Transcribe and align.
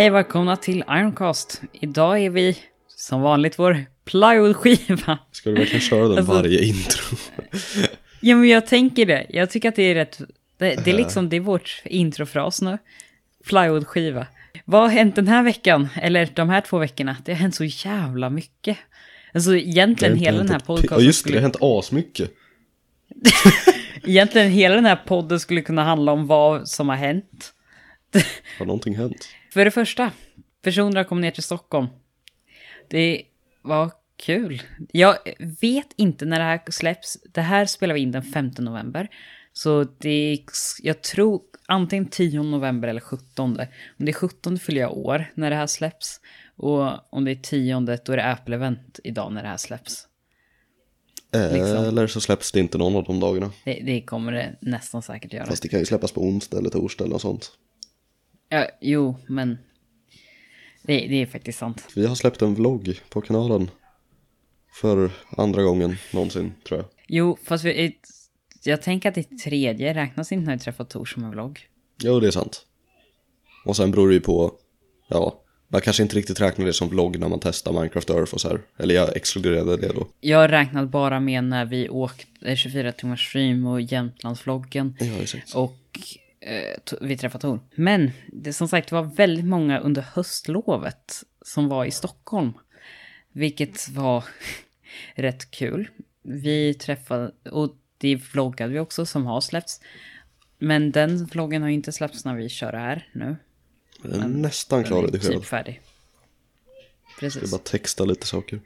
Hej 0.00 0.10
välkomna 0.10 0.56
till 0.56 0.84
Ironcast. 0.88 1.62
Idag 1.72 2.20
är 2.20 2.30
vi 2.30 2.58
som 2.88 3.20
vanligt 3.20 3.58
vår 3.58 3.84
plywoodskiva. 4.04 5.18
Ska 5.32 5.50
du 5.50 5.56
verkligen 5.56 5.80
köra 5.80 6.08
den 6.08 6.18
Alltså- 6.18 6.32
varje 6.32 6.64
intro? 6.64 7.16
Ja 8.20 8.36
men 8.36 8.48
jag 8.48 8.66
tänker 8.66 9.06
det. 9.06 9.26
Jag 9.28 9.50
tycker 9.50 9.68
att 9.68 9.76
det 9.76 9.82
är 9.82 9.94
rätt... 9.94 10.18
Det, 10.58 10.84
det 10.84 10.90
är 10.90 10.96
liksom, 10.96 11.28
det 11.28 11.36
är 11.36 11.40
vårt 11.40 11.82
introfras 11.84 12.62
nu. 12.62 12.78
Plywoodskiva. 13.44 14.26
Vad 14.64 14.82
har 14.82 14.88
hänt 14.88 15.16
den 15.16 15.28
här 15.28 15.42
veckan? 15.42 15.88
Eller 15.94 16.28
de 16.34 16.48
här 16.48 16.60
två 16.60 16.78
veckorna? 16.78 17.16
Det 17.24 17.32
har 17.32 17.38
hänt 17.38 17.54
så 17.54 17.64
jävla 17.64 18.30
mycket. 18.30 18.78
Alltså 19.34 19.56
egentligen 19.56 20.16
hela 20.16 20.38
den 20.38 20.48
här 20.48 20.60
Ja 20.60 20.66
podcasten 20.66 21.06
just 21.06 21.24
det, 21.24 21.30
det 21.30 21.36
har 21.36 21.42
hänt 21.42 21.56
asmycket. 21.60 22.30
Egentligen 24.04 24.50
hela 24.50 24.74
den 24.74 24.86
här 24.86 25.00
podden 25.06 25.40
skulle 25.40 25.62
kunna 25.62 25.84
handla 25.84 26.12
om 26.12 26.26
vad 26.26 26.68
som 26.68 26.88
har 26.88 26.96
hänt. 26.96 27.52
Har 28.58 28.66
någonting 28.66 28.96
hänt? 28.96 29.28
För 29.52 29.64
det 29.64 29.70
första, 29.70 30.12
personer 30.62 30.96
har 30.96 31.04
kommit 31.04 31.22
ner 31.22 31.30
till 31.30 31.42
Stockholm. 31.42 31.86
Det 32.88 33.22
var 33.62 33.92
kul. 34.16 34.62
Jag 34.92 35.16
vet 35.60 35.88
inte 35.96 36.24
när 36.24 36.38
det 36.38 36.44
här 36.44 36.60
släpps. 36.70 37.18
Det 37.32 37.40
här 37.40 37.66
spelar 37.66 37.94
vi 37.94 38.00
in 38.00 38.12
den 38.12 38.22
5 38.22 38.50
november. 38.58 39.08
Så 39.52 39.84
det 39.98 40.32
är, 40.32 40.38
jag 40.82 41.02
tror 41.02 41.42
antingen 41.66 42.06
10 42.06 42.42
november 42.42 42.88
eller 42.88 43.00
17. 43.00 43.26
Om 43.38 43.56
det 43.96 44.10
är 44.10 44.12
17 44.12 44.58
fyller 44.58 44.80
jag 44.80 44.96
år 44.98 45.32
när 45.34 45.50
det 45.50 45.56
här 45.56 45.66
släpps. 45.66 46.20
Och 46.56 47.14
om 47.14 47.24
det 47.24 47.30
är 47.30 47.42
10 47.42 47.80
då 47.80 48.12
är 48.12 48.16
det 48.16 48.22
Apple-event 48.22 49.00
idag 49.04 49.32
när 49.32 49.42
det 49.42 49.48
här 49.48 49.56
släpps. 49.56 50.06
Liksom. 51.32 51.84
Eller 51.84 52.06
så 52.06 52.20
släpps 52.20 52.52
det 52.52 52.60
inte 52.60 52.78
någon 52.78 52.96
av 52.96 53.04
de 53.04 53.20
dagarna. 53.20 53.52
Det, 53.64 53.82
det 53.84 54.00
kommer 54.00 54.32
det 54.32 54.56
nästan 54.60 55.02
säkert 55.02 55.32
göra. 55.32 55.46
Fast 55.46 55.62
det 55.62 55.68
kan 55.68 55.78
ju 55.78 55.86
släppas 55.86 56.12
på 56.12 56.20
onsdag 56.20 56.58
eller 56.58 56.70
torsdag 56.70 57.04
eller 57.04 57.12
något 57.12 57.22
sånt. 57.22 57.52
Ja, 58.52 58.66
jo, 58.80 59.16
men 59.28 59.58
det, 60.82 61.06
det 61.06 61.22
är 61.22 61.26
faktiskt 61.26 61.58
sant. 61.58 61.86
Vi 61.96 62.06
har 62.06 62.14
släppt 62.14 62.42
en 62.42 62.54
vlogg 62.54 63.00
på 63.10 63.20
kanalen. 63.20 63.70
För 64.80 65.10
andra 65.36 65.62
gången 65.62 65.96
någonsin, 66.12 66.52
tror 66.68 66.80
jag. 66.80 66.88
Jo, 67.08 67.38
fast 67.44 67.64
vi, 67.64 67.96
jag 68.64 68.82
tänker 68.82 69.08
att 69.08 69.14
det 69.14 69.38
tredje 69.44 69.94
räknas 69.94 70.32
inte 70.32 70.46
när 70.46 70.56
vi 70.56 70.60
träffar 70.62 70.84
Tor 70.84 71.04
som 71.04 71.24
en 71.24 71.30
vlogg. 71.30 71.60
Jo, 72.02 72.20
det 72.20 72.26
är 72.26 72.30
sant. 72.30 72.66
Och 73.64 73.76
sen 73.76 73.90
beror 73.90 74.08
det 74.08 74.14
ju 74.14 74.20
på, 74.20 74.52
ja, 75.08 75.42
man 75.68 75.80
kanske 75.80 76.02
inte 76.02 76.16
riktigt 76.16 76.40
räknar 76.40 76.66
det 76.66 76.72
som 76.72 76.88
vlogg 76.88 77.18
när 77.18 77.28
man 77.28 77.40
testar 77.40 77.72
Minecraft 77.72 78.10
Earth 78.10 78.34
och 78.34 78.40
så 78.40 78.48
här. 78.48 78.60
Eller 78.78 78.94
jag 78.94 79.16
exkluderade 79.16 79.76
det 79.76 79.88
då. 79.88 80.06
Jag 80.20 80.52
räknade 80.52 80.86
bara 80.86 81.20
med 81.20 81.44
när 81.44 81.64
vi 81.64 81.88
åkte 81.88 82.56
24 82.56 82.92
timmars 82.92 83.28
stream 83.28 83.66
och 83.66 83.80
Jämtlandsvloggen 83.80 84.96
Ja, 85.00 85.22
exakt. 85.22 85.54
och 85.54 85.72
eh, 85.72 85.89
vi 87.00 87.16
träffade 87.16 87.42
Tor. 87.42 87.60
Men 87.74 88.10
det 88.32 88.52
som 88.52 88.68
sagt 88.68 88.92
var 88.92 89.02
väldigt 89.02 89.44
många 89.44 89.78
under 89.78 90.02
höstlovet 90.02 91.24
som 91.42 91.68
var 91.68 91.84
i 91.84 91.90
Stockholm. 91.90 92.52
Vilket 93.32 93.88
var 93.88 94.24
rätt 95.14 95.50
kul. 95.50 95.88
Vi 96.22 96.74
träffade, 96.74 97.32
och 97.50 97.76
det 97.98 98.16
vloggade 98.16 98.72
vi 98.72 98.78
också 98.78 99.06
som 99.06 99.26
har 99.26 99.40
släppts. 99.40 99.80
Men 100.58 100.92
den 100.92 101.24
vloggen 101.26 101.62
har 101.62 101.68
inte 101.68 101.92
släppts 101.92 102.24
när 102.24 102.34
vi 102.34 102.48
kör 102.48 102.72
här 102.72 103.08
nu. 103.12 103.36
Jag 104.02 104.12
är 104.14 104.28
nästan 104.28 104.84
klar 104.84 104.96
Den 104.96 105.04
är 105.04 105.12
redigerad. 105.12 105.36
typ 105.40 105.48
färdig. 105.48 105.80
Jag 107.06 107.20
Precis. 107.20 107.48
ska 107.48 107.56
bara 107.58 107.64
texta 107.64 108.04
lite 108.04 108.26
saker. 108.26 108.60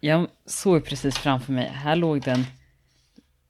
Jag 0.00 0.28
såg 0.46 0.84
precis 0.84 1.18
framför 1.18 1.52
mig, 1.52 1.68
här 1.68 1.96
låg 1.96 2.22
det 2.22 2.30
en 2.30 2.44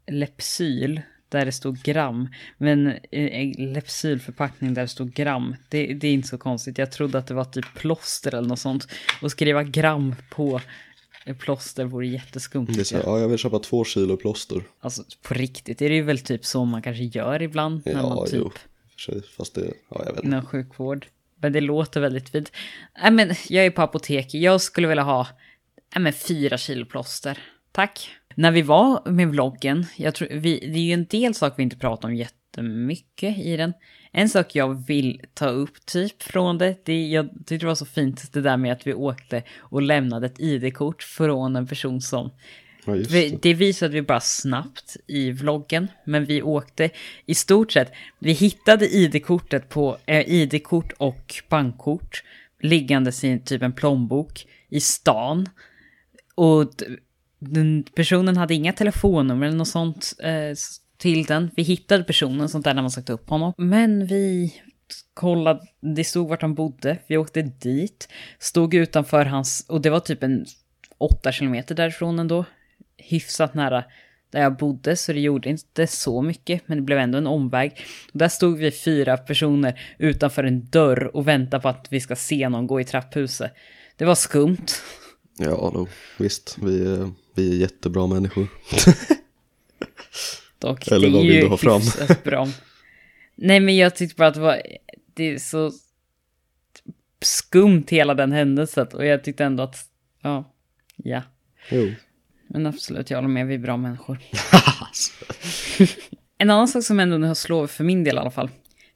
Lepsyl 0.07 1.03
där 1.29 1.45
det 1.45 1.53
stod 1.53 1.83
gram. 1.83 2.29
Men 2.59 2.95
en 3.11 3.73
Lepsylförpackning 3.73 4.75
där 4.75 4.83
det 4.83 4.89
stod 4.89 5.13
gram. 5.15 5.57
Det, 5.69 5.87
det 5.95 6.09
är 6.09 6.13
inte 6.13 6.29
så 6.29 6.39
konstigt. 6.39 6.79
Jag 6.79 6.93
trodde 6.93 7.19
att 7.19 7.27
det 7.27 7.35
var 7.35 7.45
typ 7.45 7.75
plåster 7.75 8.35
eller 8.35 8.49
något 8.49 8.59
sånt. 8.59 8.89
Och 9.23 9.31
skriva 9.31 9.63
gram 9.63 10.15
på 10.31 10.61
plåster 11.39 11.85
vore 11.85 12.07
jätteskumt. 12.07 12.67
Det 12.67 12.81
är 12.81 12.85
så, 12.85 12.97
ja, 13.05 13.19
jag 13.19 13.29
vill 13.29 13.39
köpa 13.39 13.59
två 13.59 13.85
kilo 13.85 14.17
plåster. 14.17 14.63
Alltså 14.81 15.05
på 15.23 15.35
riktigt, 15.35 15.83
är 15.83 15.89
det 15.89 15.95
ju 15.95 16.03
väl 16.03 16.19
typ 16.19 16.45
så 16.45 16.65
man 16.65 16.83
kanske 16.83 17.05
gör 17.05 17.43
ibland. 17.43 17.83
när 17.85 17.93
Ja, 17.93 18.09
man 18.15 18.27
typ 18.27 18.35
jo. 18.35 18.53
Sig, 19.07 19.23
fast 19.37 19.55
det, 19.55 19.73
ja, 19.91 20.03
jag 20.07 20.07
vet 20.07 20.17
inte. 20.17 20.27
inom 20.27 20.47
sjukvård. 20.47 21.07
Men 21.41 21.53
det 21.53 21.61
låter 21.61 22.01
väldigt 22.01 22.29
fint. 22.29 22.53
Nej 23.03 23.11
men 23.11 23.35
jag 23.49 23.67
är 23.67 23.71
på 23.71 23.83
apoteket, 23.83 24.35
jag 24.35 24.61
skulle 24.61 24.89
vilja 24.89 25.03
ha 25.03 25.27
nej, 25.95 26.03
men 26.03 26.13
fyra 26.13 26.59
kilo 26.59 26.87
plåster. 26.87 27.39
Tack. 27.73 28.11
När 28.39 28.51
vi 28.51 28.63
var 28.63 29.11
med 29.11 29.29
vloggen, 29.29 29.87
jag 29.97 30.15
tror, 30.15 30.29
vi, 30.29 30.59
det 30.59 30.79
är 30.79 30.83
ju 30.83 30.93
en 30.93 31.05
del 31.05 31.35
saker 31.35 31.57
vi 31.57 31.63
inte 31.63 31.77
pratar 31.77 32.09
om 32.09 32.15
jättemycket 32.15 33.39
i 33.39 33.57
den. 33.57 33.73
En 34.13 34.29
sak 34.29 34.55
jag 34.55 34.87
vill 34.87 35.21
ta 35.35 35.49
upp 35.49 35.87
typ 35.87 36.23
från 36.23 36.59
det, 36.59 36.77
det 36.85 37.07
jag 37.07 37.29
tyckte 37.31 37.57
det 37.57 37.67
var 37.67 37.75
så 37.75 37.87
fint 37.87 38.33
det 38.33 38.41
där 38.41 38.57
med 38.57 38.73
att 38.73 38.87
vi 38.87 38.95
åkte 38.95 39.43
och 39.59 39.83
lämnade 39.83 40.27
ett 40.27 40.41
ID-kort 40.41 41.03
från 41.03 41.57
en 41.57 41.67
person 41.67 42.01
som 42.01 42.31
Ja, 42.87 42.95
det. 42.95 43.43
det 43.43 43.55
visade 43.55 43.93
vi 43.93 44.03
bara 44.03 44.21
snabbt 44.21 44.97
i 45.07 45.31
vloggen, 45.31 45.89
men 46.05 46.25
vi 46.25 46.43
åkte 46.43 46.91
i 47.27 47.35
stort 47.35 47.73
sett. 47.73 47.93
Vi 48.19 48.33
hittade 48.33 48.89
ID-kortet 48.89 49.69
på 49.69 49.99
eh, 50.07 50.29
ID-kort 50.29 50.93
och 50.93 51.35
bankkort 51.49 52.23
liggandes 52.61 53.25
i 53.25 53.39
typ 53.39 53.63
en 53.63 53.73
plånbok 53.73 54.47
i 54.69 54.81
stan. 54.81 55.49
Och 56.35 56.71
den 57.39 57.85
personen 57.95 58.37
hade 58.37 58.55
inga 58.55 58.73
telefonnummer 58.73 59.47
eller 59.47 59.57
något 59.57 59.69
sånt 59.69 60.13
eh, 60.19 60.57
till 60.97 61.25
den. 61.25 61.51
Vi 61.57 61.63
hittade 61.63 62.05
personen, 62.05 62.49
sånt 62.49 62.65
där 62.65 62.75
när 62.75 62.83
man 62.83 62.91
sökte 62.91 63.13
upp 63.13 63.29
honom. 63.29 63.53
Men 63.57 64.07
vi 64.07 64.55
kollade, 65.15 65.61
det 65.81 66.05
stod 66.05 66.29
vart 66.29 66.43
han 66.43 66.55
bodde. 66.55 66.99
Vi 67.07 67.17
åkte 67.17 67.43
dit, 67.43 68.09
stod 68.39 68.75
utanför 68.75 69.25
hans, 69.25 69.67
och 69.69 69.81
det 69.81 69.91
var 69.91 70.01
typ 70.01 70.23
en 70.23 70.47
åtta 70.99 71.33
kilometer 71.33 71.75
därifrån 71.75 72.19
ändå. 72.19 72.45
Hyfsat 72.97 73.55
nära 73.55 73.85
där 74.31 74.43
jag 74.43 74.57
bodde, 74.57 74.97
så 74.97 75.13
det 75.13 75.21
gjorde 75.21 75.49
inte 75.49 75.87
så 75.87 76.23
mycket, 76.23 76.63
men 76.67 76.79
det 76.79 76.83
blev 76.83 76.99
ändå 76.99 77.19
en 77.19 77.27
omväg. 77.27 77.73
Och 78.13 78.19
där 78.19 78.29
stod 78.29 78.59
vi 78.59 78.71
fyra 78.71 79.17
personer 79.17 79.81
utanför 79.99 80.45
en 80.45 80.65
dörr 80.71 81.17
och 81.17 81.29
väntade 81.29 81.63
på 81.63 81.69
att 81.69 81.87
vi 81.91 82.01
ska 82.01 82.17
se 82.17 82.49
någon 82.49 82.67
gå 82.67 82.81
i 82.81 82.85
trapphuset. 82.85 83.53
Det 83.97 84.05
var 84.05 84.15
skumt. 84.15 84.67
Ja, 85.39 85.71
då, 85.75 85.87
visst. 86.19 86.59
Vi, 86.63 86.93
eh, 86.93 87.09
vi 87.37 87.53
är 87.53 87.57
jättebra 87.57 88.07
människor. 88.07 88.49
Dock, 90.59 90.89
Eller 90.89 91.11
det 91.11 91.19
är 91.19 91.23
vill 91.23 91.35
ju 91.35 91.41
du 91.41 91.47
ha 91.47 91.57
fram? 91.57 91.81
bra. 92.25 92.49
Nej, 93.35 93.61
men 93.61 93.77
jag 93.77 93.97
tyckte 93.97 94.15
bara 94.17 94.29
att 94.29 94.35
det 94.35 94.41
var 94.41 94.63
det 95.15 95.25
är 95.35 95.39
så 95.39 95.73
skumt 97.23 97.85
hela 97.89 98.15
den 98.15 98.33
händelsen 98.33 98.87
och 98.93 99.07
jag 99.07 99.25
tyckte 99.25 99.45
ändå 99.45 99.63
att, 99.63 99.77
ja, 100.23 100.55
ja. 100.97 101.23
Jo. 101.71 101.93
Men 102.49 102.67
absolut, 102.67 103.11
jag 103.11 103.19
håller 103.19 103.29
med, 103.29 103.47
vi 103.47 103.55
är 103.55 103.59
bra 103.59 103.77
människor. 103.77 104.19
en 106.39 106.51
annan 106.51 106.69
sak 106.69 106.85
som 106.85 107.01
ändå 107.01 107.27
har 107.27 107.35
slår 107.35 107.67
för 107.67 107.85
min 107.85 108.05
del 108.05 108.17
i 108.17 108.19
alla 108.19 108.31
fall. 108.31 108.51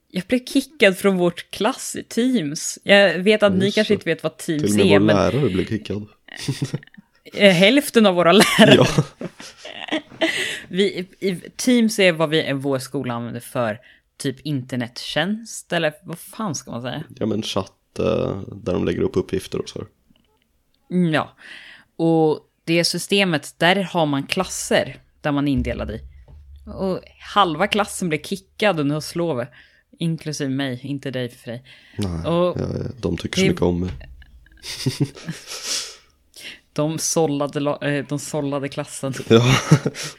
Jag 0.08 0.24
blev 0.24 0.44
kickad 0.44 0.98
från 0.98 1.16
vårt 1.16 1.50
klass 1.50 1.96
i 1.96 2.02
Teams. 2.02 2.78
Jag 2.82 3.18
vet 3.18 3.42
att 3.42 3.52
ni 3.52 3.64
Just 3.64 3.74
kanske 3.74 3.94
det. 3.94 3.96
inte 3.96 4.10
vet 4.10 4.22
vad 4.22 4.36
Till 4.36 4.58
Teams 4.60 4.72
och 4.72 4.76
med 4.78 4.86
är, 4.86 4.98
vår 4.98 5.06
men 5.06 5.16
lärare 5.16 5.48
blev 5.48 5.66
kickad. 5.66 6.06
eh, 7.34 7.52
hälften 7.52 8.06
av 8.06 8.14
våra 8.14 8.32
lärare 8.58 8.74
Ja, 8.74 8.86
Vi, 10.68 11.08
i, 11.20 11.34
Teams 11.56 11.98
är 11.98 12.12
vad 12.12 12.28
vi 12.30 12.48
i 12.48 12.52
vår 12.52 12.78
skola 12.78 13.14
använder 13.14 13.41
för 13.41 13.78
typ 14.16 14.41
internettjänst, 14.41 15.72
eller 15.72 15.92
vad 16.04 16.18
fan 16.18 16.54
ska 16.54 16.71
man 16.71 16.82
säga? 16.82 17.04
ja 17.16 17.27
men 17.27 17.42
chatt 17.42 17.98
eh, 17.98 18.41
där 18.53 18.72
de 18.72 18.84
lägger 18.84 19.00
upp 19.03 19.16
uppgifter 19.16 19.59
och 19.59 19.68
så. 19.68 19.84
Mm, 20.91 21.12
ja. 21.15 21.36
Och 21.97 22.41
det 22.65 22.84
systemet, 22.84 23.54
där 23.59 23.77
har 23.77 24.06
man 24.06 24.27
klasser 24.27 24.97
där 25.21 25.32
man 25.32 25.48
är 25.48 25.53
indelad 25.53 25.91
i. 25.91 26.00
Och 26.66 27.00
halva 27.21 27.66
klassen 27.66 28.09
blev 28.09 28.22
kickad 28.22 28.80
under 28.80 28.94
höstlovet. 28.94 29.50
Inklusive 29.98 30.50
mig, 30.50 30.80
inte 30.82 31.10
dig 31.10 31.28
för 31.28 31.50
dig. 31.50 31.65
Nej, 31.98 32.27
Och 32.27 32.56
de 33.00 33.16
tycker 33.16 33.36
så 33.36 33.42
det- 33.42 33.48
mycket 33.48 33.62
om 33.62 33.80
mig. 33.80 33.91
de 36.72 36.98
sållade, 36.98 37.60
la- 37.60 37.78
eh, 37.82 38.04
de 38.08 38.18
sållade 38.18 38.68
klassen. 38.68 39.14
Ja, 39.28 39.54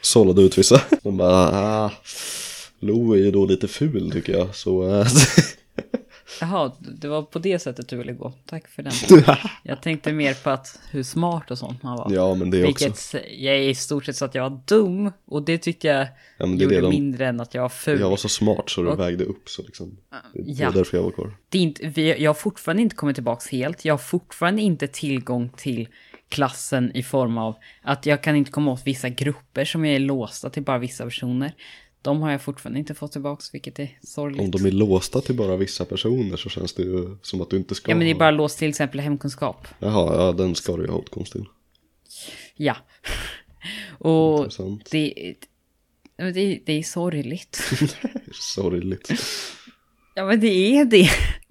sållade 0.02 0.42
ut 0.42 0.58
vissa. 0.58 0.82
De 1.04 1.18
bara, 1.18 1.50
ah, 1.86 1.92
Lo 2.80 3.14
är 3.14 3.18
ju 3.18 3.32
då 3.32 3.46
lite 3.46 3.68
ful 3.68 4.12
tycker 4.12 4.34
jag. 4.34 4.56
Så, 4.56 5.00
eh, 5.02 5.08
Jaha, 6.42 6.72
det 6.80 7.08
var 7.08 7.22
på 7.22 7.40
det 7.40 7.60
sättet 7.60 7.88
du 7.90 7.98
ville 7.98 8.14
gå. 8.14 8.34
Tack 8.46 8.68
för 8.68 8.84
den. 8.84 8.94
Jag 9.64 9.82
tänkte 9.82 10.14
mer 10.14 10.34
på 10.34 10.50
att 10.50 10.80
hur 10.92 11.04
smart 11.04 11.52
och 11.52 11.58
sånt 11.58 11.84
man 11.84 11.98
var. 11.98 12.12
ja 12.14 12.36
men 12.36 12.52
det 12.52 12.66
också. 12.66 12.86
Vilket 12.86 13.14
jag 13.38 13.56
är 13.56 13.60
i 13.70 13.76
stort 13.76 14.06
sett 14.06 14.16
så 14.18 14.26
att 14.26 14.36
jag 14.36 14.50
var 14.50 14.62
dum. 14.68 15.12
Och 15.26 15.44
det 15.44 15.58
tyckte 15.58 15.88
jag 15.88 16.08
Ja, 16.38 16.46
det 16.46 16.52
gjorde 16.64 16.76
det 16.76 16.82
de- 16.82 16.90
mindre 16.90 17.28
än 17.28 17.40
att 17.40 17.54
jag 17.54 17.62
var 17.62 17.70
ful. 17.70 18.00
Jag 18.00 18.10
var 18.10 18.18
så 18.18 18.30
smart 18.30 18.70
så 18.70 18.82
det 18.84 18.90
Och- 18.92 19.00
vägde 19.00 19.24
upp 19.26 19.50
så 19.50 19.62
liksom. 19.62 19.98
Det 20.34 20.52
ja. 20.52 20.68
var 20.70 20.74
därför 20.76 20.98
jag 20.98 21.04
var 21.04 21.12
kvar. 21.12 21.34
det 21.50 21.58
är 21.58 21.62
inte, 21.62 22.02
jag 22.02 22.30
har 22.30 22.34
fortfarande 22.34 22.82
inte 22.84 22.96
kommit 22.96 23.16
tillbaka 23.16 23.42
helt. 23.52 23.86
Jag 23.86 23.94
har 23.94 23.98
fortfarande 23.98 24.62
inte 24.62 24.88
tillgång 24.88 25.50
till 25.58 25.88
klassen 26.32 26.92
i 26.96 27.04
form 27.04 27.38
av 27.38 27.56
att 27.82 28.06
jag 28.06 28.24
kan 28.24 28.36
inte 28.36 28.52
komma 28.52 28.72
åt 28.72 28.88
vissa 28.88 29.10
grupper 29.10 29.66
som 29.66 29.86
jag 29.86 29.96
är 29.96 30.00
låsta 30.00 30.50
till 30.50 30.64
bara 30.64 30.78
vissa 30.78 31.04
personer. 31.04 31.56
De 32.02 32.22
har 32.22 32.32
jag 32.32 32.42
fortfarande 32.42 32.80
inte 32.80 32.96
fått 32.96 33.12
tillbaka, 33.12 33.44
vilket 33.54 33.80
är 33.80 33.98
sorgligt. 34.04 34.42
Om 34.42 34.52
de 34.52 34.66
är 34.66 34.72
låsta 34.72 35.22
till 35.22 35.36
bara 35.36 35.56
vissa 35.56 35.86
personer 35.86 36.38
så 36.38 36.50
känns 36.50 36.74
det 36.74 36.84
ju 36.84 37.18
som 37.22 37.42
att 37.42 37.50
du 37.50 37.58
inte 37.58 37.76
ska 37.76 37.92
Ja, 37.92 37.96
men 37.96 38.06
det 38.06 38.12
är 38.12 38.16
bara 38.16 38.32
låst 38.32 38.60
till 38.60 38.70
exempel 38.70 39.00
hemkunskap. 39.00 39.68
Jaha, 39.80 40.16
ja 40.16 40.32
den 40.32 40.56
ska 40.56 40.78
du 40.78 40.84
ju 40.84 40.90
ha 40.90 40.98
åtkomst 40.98 41.32
till. 41.32 41.46
Ja. 42.56 42.76
Och 43.98 44.50
det, 44.92 45.36
det, 46.16 46.60
det 46.66 46.74
är 46.74 46.84
sorgligt. 46.84 47.62
Sorgligt. 48.34 49.12
Ja, 50.16 50.26
men 50.26 50.40
det 50.40 50.78
är 50.78 50.86
det. 50.86 51.10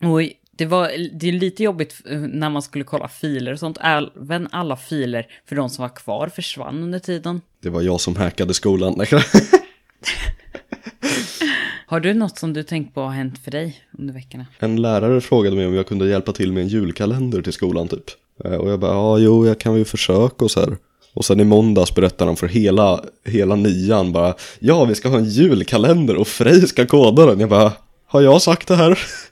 Och 0.08 0.22
det, 0.60 0.66
var, 0.66 0.90
det 1.12 1.28
är 1.28 1.32
lite 1.32 1.62
jobbigt 1.62 1.94
eh, 2.10 2.18
när 2.18 2.50
man 2.50 2.62
skulle 2.62 2.84
kolla 2.84 3.08
filer 3.08 3.52
och 3.52 3.58
sånt. 3.58 3.78
Även 3.80 4.48
alla 4.52 4.76
filer 4.76 5.26
för 5.48 5.56
de 5.56 5.70
som 5.70 5.82
var 5.82 5.96
kvar 5.96 6.28
försvann 6.28 6.82
under 6.82 6.98
tiden. 6.98 7.40
Det 7.62 7.70
var 7.70 7.82
jag 7.82 8.00
som 8.00 8.16
hackade 8.16 8.54
skolan. 8.54 8.94
Har 11.86 12.00
du 12.00 12.14
något 12.14 12.38
som 12.38 12.52
du 12.52 12.62
tänkt 12.62 12.94
på 12.94 13.00
har 13.00 13.10
hänt 13.10 13.38
för 13.44 13.50
dig 13.50 13.80
under 13.98 14.14
veckorna? 14.14 14.46
En 14.58 14.82
lärare 14.82 15.20
frågade 15.20 15.56
mig 15.56 15.66
om 15.66 15.74
jag 15.74 15.86
kunde 15.86 16.08
hjälpa 16.08 16.32
till 16.32 16.52
med 16.52 16.62
en 16.62 16.68
julkalender 16.68 17.42
till 17.42 17.52
skolan 17.52 17.88
typ. 17.88 18.04
Eh, 18.44 18.52
Och 18.54 18.70
jag 18.70 18.80
bara, 18.80 18.92
ja 18.92 19.18
jo 19.18 19.46
jag 19.46 19.60
kan 19.60 19.76
ju 19.76 19.84
försöka 19.84 20.44
och 20.44 20.50
så 20.50 20.60
här. 20.60 20.76
Och 21.12 21.24
sen 21.24 21.40
i 21.40 21.44
måndags 21.44 21.94
berättade 21.94 22.28
han 22.28 22.36
för 22.36 22.48
hela, 22.48 23.04
hela 23.26 23.56
nian 23.56 24.12
bara, 24.12 24.34
ja 24.58 24.84
vi 24.84 24.94
ska 24.94 25.08
ha 25.08 25.18
en 25.18 25.24
julkalender 25.28 26.16
och 26.16 26.28
Frej 26.28 26.68
ska 26.68 26.86
koda 26.86 27.26
den. 27.26 27.40
Jag 27.40 27.48
bara, 27.48 27.72
har 28.06 28.20
jag 28.20 28.42
sagt 28.42 28.68
det 28.68 28.76
här? 28.76 28.98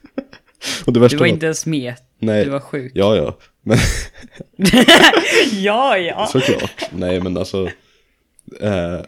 Du 0.85 0.99
var 0.99 1.17
var, 1.19 1.25
inte 1.27 1.45
ens 1.45 1.65
med. 1.65 1.93
nej, 2.19 2.43
Du 2.45 2.49
var 2.49 2.59
sjuk. 2.59 2.91
ja 2.95 3.15
ja, 3.15 3.37
men 3.63 3.77
ja, 5.53 5.97
ja. 5.97 6.27
såklart. 6.31 6.89
Nej 6.91 7.21
men 7.21 7.37
alltså, 7.37 7.69
eh, 8.61 8.99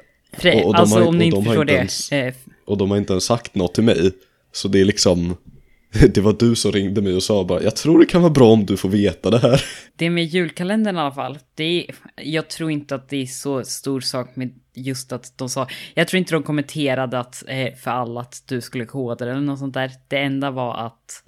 och- 0.56 0.66
och 0.66 0.76
alltså 0.76 1.00
har- 1.00 1.08
om 1.08 1.18
ni 1.18 1.26
inte 1.26 1.38
förstår 1.38 1.62
inte 1.62 1.74
det. 1.74 1.78
ens- 1.78 2.12
Eh, 2.12 2.34
och 2.66 2.78
de 2.78 2.92
har 2.92 2.98
inte 2.98 3.14
ens 3.14 3.24
sagt 3.26 3.56
något 3.56 3.74
till 3.74 3.84
mig. 3.84 4.12
Så 4.54 4.68
det 4.68 4.82
är 4.82 4.86
liksom, 4.86 5.36
det 6.14 6.18
var 6.22 6.36
du 6.40 6.56
som 6.56 6.72
ringde 6.72 7.02
mig 7.02 7.16
och 7.16 7.24
sa 7.24 7.44
bara, 7.44 7.64
jag 7.64 7.76
tror 7.76 8.00
det 8.00 8.06
kan 8.06 8.22
vara 8.22 8.34
bra 8.34 8.52
om 8.52 8.66
du 8.66 8.78
får 8.78 8.90
veta 8.90 9.30
det 9.30 9.40
här. 9.40 9.64
det 9.96 10.10
med 10.10 10.26
julkalendern 10.26 10.96
i 10.96 11.00
alla 11.00 11.12
fall. 11.12 11.38
Det 11.56 11.64
är, 11.64 11.96
jag 12.16 12.48
tror 12.50 12.72
inte 12.72 12.96
att 12.96 13.10
det 13.10 13.18
är 13.22 13.26
så 13.26 13.64
stor 13.64 14.02
sak 14.02 14.36
med 14.36 14.54
just 14.74 15.12
att 15.12 15.38
de 15.38 15.50
sa. 15.50 15.68
Jag 15.94 16.08
tror 16.08 16.18
inte 16.18 16.34
de 16.34 16.44
kommenterade 16.44 17.20
att 17.20 17.44
eh, 17.48 17.74
för 17.84 17.92
alla 17.92 18.22
att 18.22 18.44
du 18.48 18.62
skulle 18.62 18.86
koda 18.86 19.26
eller 19.26 19.40
något 19.42 19.60
sånt 19.60 19.74
där. 19.74 19.92
Det 20.08 20.18
enda 20.18 20.52
var 20.52 20.86
att 20.86 21.24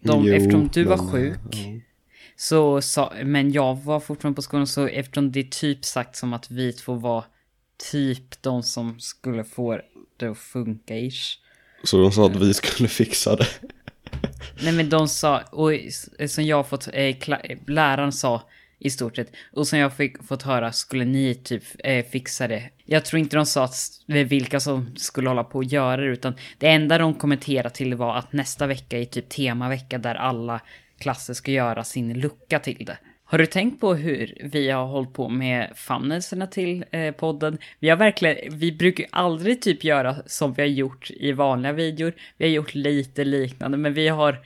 de, 0.00 0.26
Jo, 0.26 0.34
eftersom 0.34 0.68
du 0.74 0.84
var 0.84 0.96
men, 0.96 1.08
sjuk. 1.08 1.56
Så 2.36 2.80
sa, 2.80 3.12
men 3.24 3.52
jag 3.52 3.74
var 3.74 4.00
fortfarande 4.00 4.36
på 4.36 4.42
skolan 4.42 4.66
så 4.66 4.86
eftersom 4.86 5.32
det 5.32 5.40
är 5.40 5.44
typ 5.44 5.84
sagt 5.84 6.16
som 6.16 6.32
att 6.32 6.50
vi 6.50 6.72
två 6.72 6.94
var 6.94 7.24
typ 7.92 8.42
de 8.42 8.62
som 8.62 9.00
skulle 9.00 9.44
få 9.44 9.80
det 10.16 10.26
att 10.26 10.38
funka 10.38 10.96
ish. 10.98 11.38
Så 11.84 12.02
de 12.02 12.12
sa 12.12 12.26
att 12.26 12.36
vi 12.36 12.54
skulle 12.54 12.88
fixa 12.88 13.36
det. 13.36 13.46
Nej 14.62 14.72
men 14.72 14.90
de 14.90 15.08
sa, 15.08 15.40
och 15.40 15.70
som 16.28 16.44
jag 16.44 16.68
fått, 16.68 16.88
eh, 16.92 17.16
läraren 17.66 18.12
sa 18.12 18.42
i 18.78 18.90
stort 18.90 19.16
sett, 19.16 19.32
och 19.52 19.68
som 19.68 19.78
jag 19.78 19.96
fick 19.96 20.24
fått 20.24 20.42
höra 20.42 20.72
skulle 20.72 21.04
ni 21.04 21.34
typ 21.34 21.62
eh, 21.78 22.04
fixa 22.06 22.48
det. 22.48 22.70
Jag 22.90 23.04
tror 23.04 23.20
inte 23.20 23.36
de 23.36 23.46
sa 23.46 23.64
att, 23.64 23.74
eh, 24.08 24.26
vilka 24.26 24.60
som 24.60 24.96
skulle 24.96 25.28
hålla 25.28 25.44
på 25.44 25.58
att 25.58 25.72
göra 25.72 25.96
det, 25.96 26.06
utan 26.06 26.34
det 26.58 26.68
enda 26.68 26.98
de 26.98 27.14
kommenterade 27.14 27.70
till 27.70 27.94
var 27.94 28.16
att 28.16 28.32
nästa 28.32 28.66
vecka 28.66 28.98
är 28.98 29.04
typ 29.04 29.28
temavecka 29.28 29.98
där 29.98 30.14
alla 30.14 30.60
klasser 30.98 31.34
ska 31.34 31.52
göra 31.52 31.84
sin 31.84 32.20
lucka 32.20 32.58
till 32.58 32.84
det. 32.84 32.98
Har 33.24 33.38
du 33.38 33.46
tänkt 33.46 33.80
på 33.80 33.94
hur 33.94 34.48
vi 34.52 34.70
har 34.70 34.86
hållit 34.86 35.12
på 35.12 35.28
med 35.28 35.72
famnelserna 35.74 36.46
till 36.46 36.84
eh, 36.90 37.14
podden? 37.14 37.58
Vi 37.78 37.88
har 37.88 37.96
verkligen, 37.96 38.58
vi 38.58 38.72
brukar 38.72 39.04
ju 39.04 39.08
aldrig 39.12 39.62
typ 39.62 39.84
göra 39.84 40.16
som 40.26 40.52
vi 40.52 40.62
har 40.62 40.68
gjort 40.68 41.10
i 41.10 41.32
vanliga 41.32 41.72
videor. 41.72 42.12
Vi 42.36 42.44
har 42.44 42.52
gjort 42.52 42.74
lite 42.74 43.24
liknande, 43.24 43.76
men 43.78 43.94
vi 43.94 44.08
har, 44.08 44.38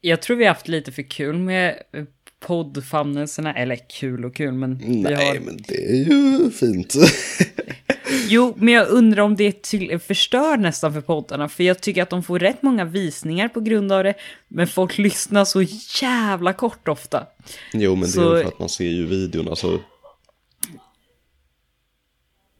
jag 0.00 0.22
tror 0.22 0.36
vi 0.36 0.44
har 0.44 0.54
haft 0.54 0.68
lite 0.68 0.92
för 0.92 1.02
kul 1.02 1.38
med 1.38 1.82
eh, 1.92 2.04
poddfamnelserna, 2.40 3.54
eller 3.54 3.76
kul 3.90 4.24
och 4.24 4.34
kul, 4.34 4.52
men 4.52 4.80
Nej, 4.84 5.14
har... 5.14 5.40
men 5.40 5.56
det 5.68 5.90
är 5.90 6.04
ju 6.04 6.50
fint. 6.50 6.94
Jo, 8.28 8.54
men 8.56 8.74
jag 8.74 8.88
undrar 8.88 9.22
om 9.22 9.36
det 9.36 9.62
till, 9.62 9.98
förstör 9.98 10.56
nästan 10.56 10.92
för 10.92 11.00
poddarna, 11.00 11.48
för 11.48 11.64
jag 11.64 11.80
tycker 11.80 12.02
att 12.02 12.10
de 12.10 12.22
får 12.22 12.38
rätt 12.38 12.62
många 12.62 12.84
visningar 12.84 13.48
på 13.48 13.60
grund 13.60 13.92
av 13.92 14.04
det, 14.04 14.14
men 14.48 14.66
folk 14.66 14.98
lyssnar 14.98 15.44
så 15.44 15.62
jävla 16.02 16.52
kort 16.52 16.88
ofta. 16.88 17.26
jo, 17.72 17.92
men 17.94 18.02
det 18.02 18.08
Så- 18.08 18.30
är 18.30 18.34
väl 18.34 18.42
för 18.42 18.48
att 18.48 18.58
man 18.58 18.68
ser 18.68 18.84
ju 18.88 19.06
videon, 19.06 19.48
alltså. 19.48 19.80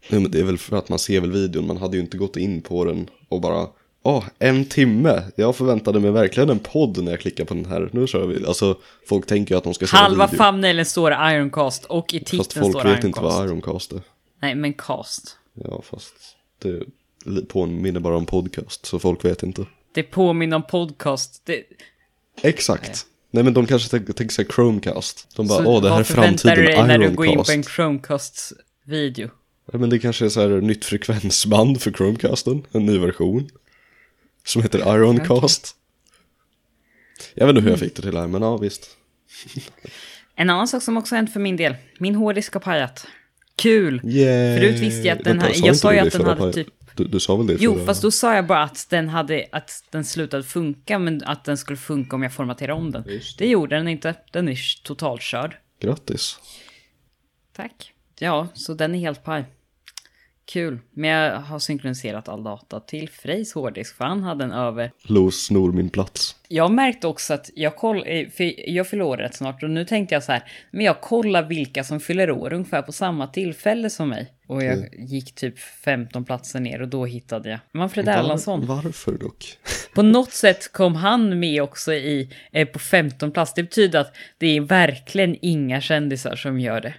Jo, 0.09 0.21
men 0.21 0.31
det 0.31 0.41
är 0.41 0.44
väl 0.44 0.59
för 0.59 0.77
att 0.77 0.88
man 0.88 0.99
ser 0.99 1.21
väl 1.21 1.32
videon, 1.32 1.67
man 1.67 1.77
hade 1.77 1.97
ju 1.97 2.03
inte 2.03 2.17
gått 2.17 2.37
in 2.37 2.62
på 2.62 2.85
den 2.85 3.09
och 3.29 3.41
bara 3.41 3.67
Åh, 4.02 4.25
en 4.38 4.64
timme! 4.64 5.23
Jag 5.37 5.56
förväntade 5.56 6.00
mig 6.00 6.11
verkligen 6.11 6.50
en 6.50 6.58
podd 6.58 7.05
när 7.05 7.11
jag 7.11 7.20
klickar 7.20 7.44
på 7.44 7.55
den 7.55 7.67
här. 7.67 7.88
Nu 7.93 8.06
kör 8.06 8.26
vi. 8.26 8.47
Alltså, 8.47 8.79
folk 9.08 9.26
tänker 9.26 9.55
ju 9.55 9.58
att 9.58 9.64
de 9.64 9.75
ska 9.75 9.87
se 9.87 9.97
en 9.97 10.02
Halva 10.02 10.26
video. 10.26 10.44
thumbnailen 10.44 10.87
står 10.87 11.12
Ironcast 11.12 11.85
och 11.85 12.14
i 12.14 12.19
titeln 12.20 12.38
Fast 12.38 12.52
folk 12.52 12.70
står 12.70 12.85
vet 12.85 12.87
Ironcast. 12.87 13.05
inte 13.05 13.20
vad 13.20 13.47
Ironcast 13.47 13.93
är. 13.93 14.00
Nej, 14.43 14.55
men 14.55 14.73
cast. 14.73 15.37
Ja, 15.55 15.82
fast 15.82 16.14
det 16.62 16.82
påminner 17.49 18.00
bara 18.00 18.17
om 18.17 18.26
podcast, 18.26 18.87
så 18.87 18.99
folk 18.99 19.25
vet 19.25 19.43
inte. 19.43 19.67
Det 19.94 20.03
påminner 20.03 20.56
om 20.56 20.62
podcast. 20.62 21.43
Det, 21.46 21.62
Exakt. 22.43 23.06
Nej 23.31 23.44
men 23.44 23.55
de 23.55 23.67
kanske 23.67 23.99
tänker, 23.99 24.35
sig 24.35 24.46
Chromecast. 24.55 25.29
De 25.37 25.46
bara, 25.46 25.64
så 25.64 25.70
åh 25.70 25.82
det 25.82 25.88
här 25.88 25.94
är 25.94 25.99
vad 25.99 26.06
förväntar 26.06 26.49
framtiden, 26.49 26.56
du 26.56 26.73
dig 26.73 26.87
när 26.87 26.99
du 26.99 27.14
går 27.14 27.26
in 27.26 27.32
Ironcast. 27.32 27.50
på 27.50 27.53
en 27.53 27.62
Chromecast-video? 27.62 29.29
Ja, 29.73 29.79
men 29.79 29.91
det 29.91 29.99
kanske 29.99 30.25
är 30.25 30.29
så 30.29 30.41
här 30.41 30.49
nytt 30.49 30.85
frekvensband 30.85 31.81
för 31.81 31.91
Chromecasten, 31.91 32.62
en 32.73 32.87
ny 32.87 32.99
version. 32.99 33.49
Som 34.52 34.62
heter 34.62 34.79
Ironcast. 34.97 35.76
Jag 37.35 37.47
vet 37.47 37.56
inte 37.56 37.62
hur 37.64 37.70
jag 37.70 37.79
fick 37.79 37.97
det 37.97 38.02
till 38.02 38.11
det 38.14 38.20
här, 38.20 38.29
men 38.29 38.43
ja 38.43 38.56
visst. 38.56 38.97
En 40.35 40.50
annan 40.50 40.69
sak 40.69 40.82
som 40.82 40.97
också 40.97 41.14
hänt 41.14 41.32
för 41.32 41.41
min 41.41 41.56
del. 41.56 41.76
Min 41.99 42.14
hårddisk 42.14 42.52
har 42.55 42.61
pajat. 42.61 43.06
Kul! 43.56 44.00
Yay. 44.05 44.58
Förut 44.61 44.81
visste 44.81 45.08
jag 45.08 45.19
att 45.19 45.25
den 45.25 45.41
här- 45.41 45.52
jag 45.67 45.76
sa 45.76 45.93
ju 45.93 45.99
att 45.99 46.12
den 46.12 46.26
hade 46.26 46.52
typ- 46.52 46.69
Du, 46.97 47.05
du 47.05 47.20
sa 47.20 47.37
väl 47.37 47.47
det 47.47 47.56
Jo, 47.61 47.75
förra- 47.75 47.87
fast 47.87 48.02
då 48.02 48.11
sa 48.11 48.35
jag 48.35 48.47
bara 48.47 48.62
att 48.62 48.87
den 48.91 49.08
hade, 49.08 49.47
att 49.52 49.85
den 49.91 50.05
slutade 50.05 50.43
funka, 50.43 50.99
men 50.99 51.23
att 51.25 51.44
den 51.44 51.56
skulle 51.56 51.77
funka 51.77 52.17
om 52.17 52.22
jag 52.22 52.32
formaterade 52.32 52.72
om 52.72 52.91
den. 52.91 53.05
Just 53.08 53.39
Det 53.39 53.46
gjorde 53.48 53.77
den 53.77 53.89
inte. 53.89 54.15
Den 54.32 54.48
är 54.48 54.82
totalt 54.84 55.22
körd. 55.22 55.56
Grattis. 55.81 56.39
Tack. 57.56 57.93
Ja, 58.19 58.48
så 58.55 58.74
den 58.74 58.94
är 58.94 58.98
helt 58.98 59.24
paj. 59.24 59.44
Kul. 60.52 60.78
Men 60.94 61.10
jag 61.10 61.40
har 61.40 61.58
synkroniserat 61.58 62.28
all 62.28 62.44
data 62.44 62.80
till 62.80 63.08
Frejs 63.08 63.54
hårddisk, 63.54 63.96
för 63.96 64.04
han 64.04 64.22
hade 64.22 64.44
en 64.44 64.52
över. 64.52 64.92
Lo 65.02 65.30
snor 65.30 65.72
min 65.72 65.90
plats. 65.90 66.36
Jag 66.48 66.70
märkte 66.72 67.06
också 67.06 67.34
att 67.34 67.50
jag 67.54 67.76
koll, 67.76 67.96
eh, 68.06 68.28
för 68.28 68.70
jag 68.70 68.88
fyller 68.88 69.04
år 69.04 69.16
rätt 69.16 69.34
snart 69.34 69.62
och 69.62 69.70
nu 69.70 69.84
tänkte 69.84 70.14
jag 70.14 70.22
så 70.22 70.32
här, 70.32 70.42
men 70.70 70.84
jag 70.84 71.00
kollar 71.00 71.42
vilka 71.42 71.84
som 71.84 72.00
fyller 72.00 72.30
år 72.30 72.52
ungefär 72.52 72.82
på 72.82 72.92
samma 72.92 73.26
tillfälle 73.26 73.90
som 73.90 74.08
mig. 74.08 74.32
Och 74.46 74.64
jag 74.64 74.88
gick 74.98 75.34
typ 75.34 75.58
15 75.58 76.24
platser 76.24 76.60
ner 76.60 76.82
och 76.82 76.88
då 76.88 77.04
hittade 77.04 77.50
jag 77.50 77.58
Manfred 77.72 78.08
Erlandsson. 78.08 78.66
Var, 78.66 78.82
varför 78.82 79.12
dock? 79.12 79.58
På 79.94 80.02
något 80.02 80.32
sätt 80.32 80.72
kom 80.72 80.94
han 80.94 81.38
med 81.38 81.62
också 81.62 81.92
i, 81.92 82.30
eh, 82.52 82.69
på 82.69 82.78
15 82.78 83.32
plats. 83.32 83.54
Det 83.54 83.62
betyder 83.62 84.00
att 84.00 84.16
det 84.38 84.56
är 84.56 84.60
verkligen 84.60 85.36
inga 85.42 85.80
kändisar 85.80 86.36
som 86.36 86.60
gör 86.60 86.80
det. 86.80 86.94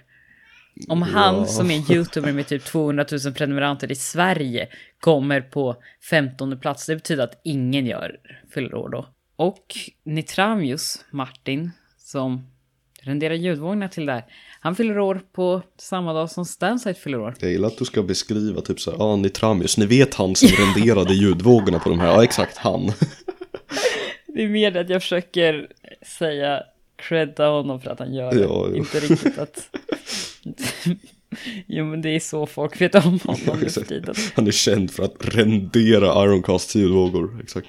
Om 0.88 1.02
han 1.02 1.34
Ja. 1.36 1.46
som 1.46 1.70
är 1.70 1.74
en 1.76 1.92
youtuber 1.92 2.32
med 2.32 2.46
typ 2.46 2.64
200 2.64 3.04
000 3.24 3.34
prenumeranter 3.34 3.92
i 3.92 3.94
Sverige 3.94 4.68
kommer 5.00 5.40
på 5.40 5.76
15 6.10 6.60
plats, 6.60 6.86
det 6.86 6.94
betyder 6.96 7.24
att 7.24 7.40
ingen 7.44 7.86
gör 7.86 8.16
fyller 8.54 8.74
år 8.74 8.88
då. 8.88 9.06
Och 9.36 9.64
Nitramius, 10.04 11.04
Martin, 11.10 11.70
som 11.98 12.46
renderar 13.00 13.34
ljudvågorna 13.34 13.88
till 13.88 14.06
det 14.06 14.12
här, 14.12 14.24
han 14.60 14.76
fyller 14.76 14.98
år 14.98 15.20
på 15.32 15.62
samma 15.78 16.12
dag 16.12 16.30
som 16.30 16.44
Stansite 16.44 17.00
fyller 17.00 17.20
år. 17.20 17.34
Jag 17.40 17.50
gillar 17.50 17.68
att 17.68 17.78
du 17.78 17.84
ska 17.84 18.02
beskriva 18.02 18.60
typ 18.60 18.80
så 18.80 18.90
här, 18.90 18.98
ja, 18.98 19.04
ah, 19.04 19.16
Nitramius, 19.16 19.78
ni 19.78 19.86
vet 19.86 20.14
han 20.14 20.34
som 20.34 20.48
renderade 20.76 21.14
ljudvågorna 21.14 21.78
på 21.78 21.88
de 21.88 22.00
här, 22.00 22.06
ja 22.06 22.24
exakt 22.24 22.56
han. 22.56 22.92
Det 24.34 24.42
är 24.44 24.48
mer 24.48 24.76
att 24.76 24.88
jag 24.90 25.02
försöker 25.02 25.68
säga 26.18 26.62
credda 26.96 27.48
honom 27.48 27.80
för 27.80 27.90
att 27.90 27.98
han 27.98 28.14
gör 28.14 28.32
det. 28.32 28.40
Ja, 28.40 28.66
jo. 28.70 28.76
Inte 28.76 29.00
riktigt 29.00 29.38
att... 29.38 29.68
jo 31.66 31.84
men 31.84 32.02
det 32.02 32.08
är 32.08 32.20
så 32.20 32.46
folk 32.46 32.80
vet 32.80 32.94
om 32.94 33.18
honom 33.24 33.60
nu 33.60 33.68
för 33.68 33.84
tiden. 33.84 34.14
Han 34.34 34.46
är 34.46 34.50
känd 34.50 34.90
för 34.90 35.02
att 35.02 35.34
rendera 35.34 36.24
Ironcast 36.24 36.74
ljudvågor, 36.74 37.40
exakt. 37.42 37.68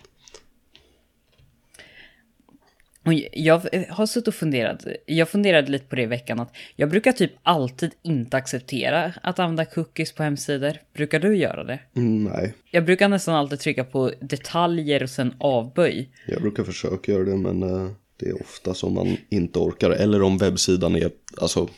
Och 3.06 3.13
jag 3.34 3.62
har 3.89 4.06
suttit 4.06 4.27
och 4.27 4.36
funderat, 4.36 4.86
jag 5.06 5.30
funderade 5.30 5.72
lite 5.72 5.86
på 5.86 5.96
det 5.96 6.01
i 6.01 6.06
veckan 6.06 6.39
att 6.39 6.56
jag 6.75 6.89
brukar 6.89 7.12
typ 7.12 7.32
alltid 7.44 7.92
inte 8.01 8.38
acceptera 8.38 9.13
att 9.24 9.39
använda 9.39 9.65
cookies 9.65 10.12
på 10.12 10.24
hemsidor. 10.24 10.74
Brukar 10.94 11.20
du 11.20 11.36
göra 11.38 11.63
det? 11.63 11.80
Mm, 11.96 12.24
nej, 12.24 12.53
Jag 12.72 12.86
brukar 12.86 13.10
nästan 13.10 13.36
alltid 13.36 13.60
trycka 13.60 13.84
på 13.84 14.12
detaljer 14.22 15.03
och 15.03 15.10
sen 15.10 15.34
avböj. 15.38 16.10
jag 16.27 16.42
brukar 16.42 16.63
försöka 16.63 17.12
göra 17.12 17.24
det 17.24 17.38
men 17.38 17.63
eh, 17.63 17.92
det 18.20 18.25
är 18.30 18.42
ofta 18.42 18.74
som 18.74 18.94
man 18.94 19.18
inte 19.30 19.60
orkar. 19.60 19.89
Eller 19.92 20.22
om 20.22 20.38
webbsidan 20.38 20.96
är, 20.96 21.12
alltså, 21.38 21.70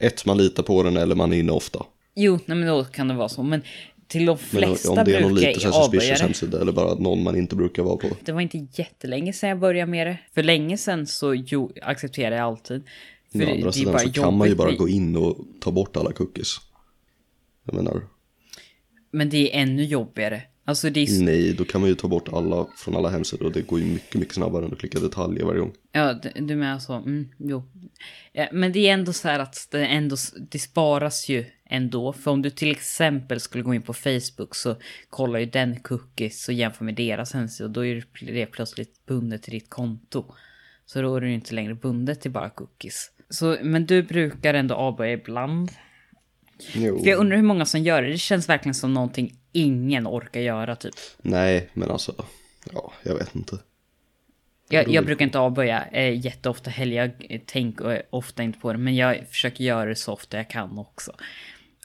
ett 0.00 0.26
man 0.26 0.38
litar 0.38 0.62
på 0.62 0.82
den 0.82 0.96
eller 0.96 1.14
man 1.14 1.32
är 1.32 1.38
inne 1.38 1.52
ofta. 1.52 1.86
Jo, 2.14 2.38
nej 2.46 2.58
men 2.58 2.68
då 2.68 2.84
kan 2.84 3.08
det 3.08 3.14
vara 3.14 3.28
så. 3.28 3.42
Men 3.42 3.62
till 4.06 4.26
de 4.26 4.38
Men 4.52 4.60
flesta 4.60 4.90
om 4.90 5.04
det 5.04 5.16
är 5.16 5.20
någon 5.20 5.34
brukar 5.34 5.48
lite 5.48 5.60
så 5.60 5.72
suspicious 5.72 6.20
hemsida 6.20 6.60
eller 6.60 6.72
bara 6.72 6.94
någon 6.94 7.22
man 7.22 7.36
inte 7.36 7.56
brukar 7.56 7.82
vara 7.82 7.96
på. 7.96 8.08
Det 8.24 8.32
var 8.32 8.40
inte 8.40 8.66
jättelänge 8.72 9.32
sedan 9.32 9.48
jag 9.48 9.58
började 9.58 9.90
med 9.90 10.06
det. 10.06 10.18
För 10.34 10.42
länge 10.42 10.76
sedan 10.76 11.06
så 11.06 11.34
jo, 11.34 11.72
accepterade 11.82 12.36
jag 12.36 12.44
alltid. 12.44 12.82
För 13.32 13.48
Å 13.48 13.50
andra 13.50 13.72
sidan 13.72 13.98
så 13.98 14.12
kan 14.12 14.36
man 14.36 14.48
ju 14.48 14.54
bara 14.54 14.72
gå 14.72 14.88
in 14.88 15.16
och 15.16 15.38
ta 15.60 15.70
bort 15.70 15.96
alla 15.96 16.12
cookies. 16.12 16.56
Jag 17.64 17.74
menar, 17.74 18.02
Men 19.12 19.30
det 19.30 19.56
är 19.56 19.62
ännu 19.62 19.84
jobbigare. 19.84 20.42
Alltså 20.70 20.88
är, 20.88 21.22
nej, 21.22 21.52
då 21.52 21.64
kan 21.64 21.80
man 21.80 21.90
ju 21.90 21.96
ta 21.96 22.08
bort 22.08 22.28
alla 22.28 22.66
från 22.76 22.96
alla 22.96 23.08
hemsidor 23.08 23.46
och 23.46 23.52
det 23.52 23.62
går 23.62 23.80
ju 23.80 23.84
mycket, 23.84 24.14
mycket 24.14 24.34
snabbare 24.34 24.64
än 24.64 24.72
att 24.72 24.78
klicka 24.78 24.98
detaljer 24.98 25.44
varje 25.44 25.60
gång. 25.60 25.72
Ja, 25.92 26.12
du, 26.12 26.30
du 26.40 26.56
menar 26.56 26.78
så. 26.78 26.94
Mm, 26.94 27.28
jo. 27.38 27.62
Ja, 28.32 28.48
men 28.52 28.72
det 28.72 28.88
är 28.88 28.92
ändå 28.92 29.12
så 29.12 29.28
här 29.28 29.38
att 29.38 29.68
det, 29.70 29.86
ändå, 29.86 30.16
det 30.50 30.58
sparas 30.58 31.28
ju 31.28 31.44
ändå. 31.64 32.12
För 32.12 32.30
om 32.30 32.42
du 32.42 32.50
till 32.50 32.70
exempel 32.70 33.40
skulle 33.40 33.64
gå 33.64 33.74
in 33.74 33.82
på 33.82 33.94
Facebook 33.94 34.54
så 34.54 34.76
kollar 35.08 35.38
ju 35.38 35.46
den 35.46 35.80
cookies 35.80 36.48
och 36.48 36.54
jämför 36.54 36.84
med 36.84 36.94
deras 36.94 37.32
hemsida. 37.32 37.68
Då 37.68 37.86
är 37.86 38.04
det 38.20 38.46
plötsligt 38.46 39.06
bundet 39.06 39.42
till 39.42 39.52
ditt 39.52 39.70
konto. 39.70 40.34
Så 40.86 41.02
då 41.02 41.16
är 41.16 41.20
ju 41.20 41.34
inte 41.34 41.54
längre 41.54 41.74
bundet 41.74 42.20
till 42.20 42.30
bara 42.30 42.50
cookies. 42.50 43.10
Så, 43.28 43.56
men 43.62 43.86
du 43.86 44.02
brukar 44.02 44.54
ändå 44.54 44.74
avböja 44.74 45.12
ibland. 45.12 45.70
Jo. 46.72 46.98
För 46.98 47.10
jag 47.10 47.18
undrar 47.18 47.36
hur 47.36 47.44
många 47.44 47.64
som 47.64 47.80
gör 47.80 48.02
det. 48.02 48.10
Det 48.10 48.18
känns 48.18 48.48
verkligen 48.48 48.74
som 48.74 48.94
någonting 48.94 49.36
ingen 49.52 50.06
orkar 50.06 50.40
göra 50.40 50.76
typ. 50.76 50.94
Nej, 51.18 51.68
men 51.72 51.90
alltså, 51.90 52.24
ja, 52.72 52.92
jag 53.02 53.14
vet 53.14 53.34
inte. 53.34 53.58
Jag, 54.68 54.88
jag 54.88 55.06
brukar 55.06 55.24
inte 55.24 55.38
avböja 55.38 55.86
eh, 55.92 56.26
jätteofta 56.26 56.70
heller. 56.70 56.96
Jag 57.28 57.46
tänker 57.46 57.90
eh, 57.90 58.00
ofta 58.10 58.42
inte 58.42 58.58
på 58.58 58.72
det. 58.72 58.78
Men 58.78 58.96
jag 58.96 59.28
försöker 59.28 59.64
göra 59.64 59.88
det 59.88 59.96
så 59.96 60.12
ofta 60.12 60.36
jag 60.36 60.50
kan 60.50 60.78
också. 60.78 61.12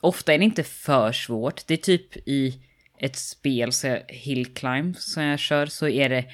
Ofta 0.01 0.33
är 0.33 0.37
det 0.37 0.45
inte 0.45 0.63
för 0.63 1.11
svårt. 1.11 1.67
Det 1.67 1.73
är 1.73 1.77
typ 1.77 2.17
i 2.27 2.59
ett 2.97 3.15
spel, 3.15 3.71
så 3.71 3.97
Hill 4.07 4.53
Climb, 4.53 4.97
som 4.97 5.23
jag 5.23 5.39
kör, 5.39 5.65
så 5.65 5.87
är 5.87 6.09
det 6.09 6.25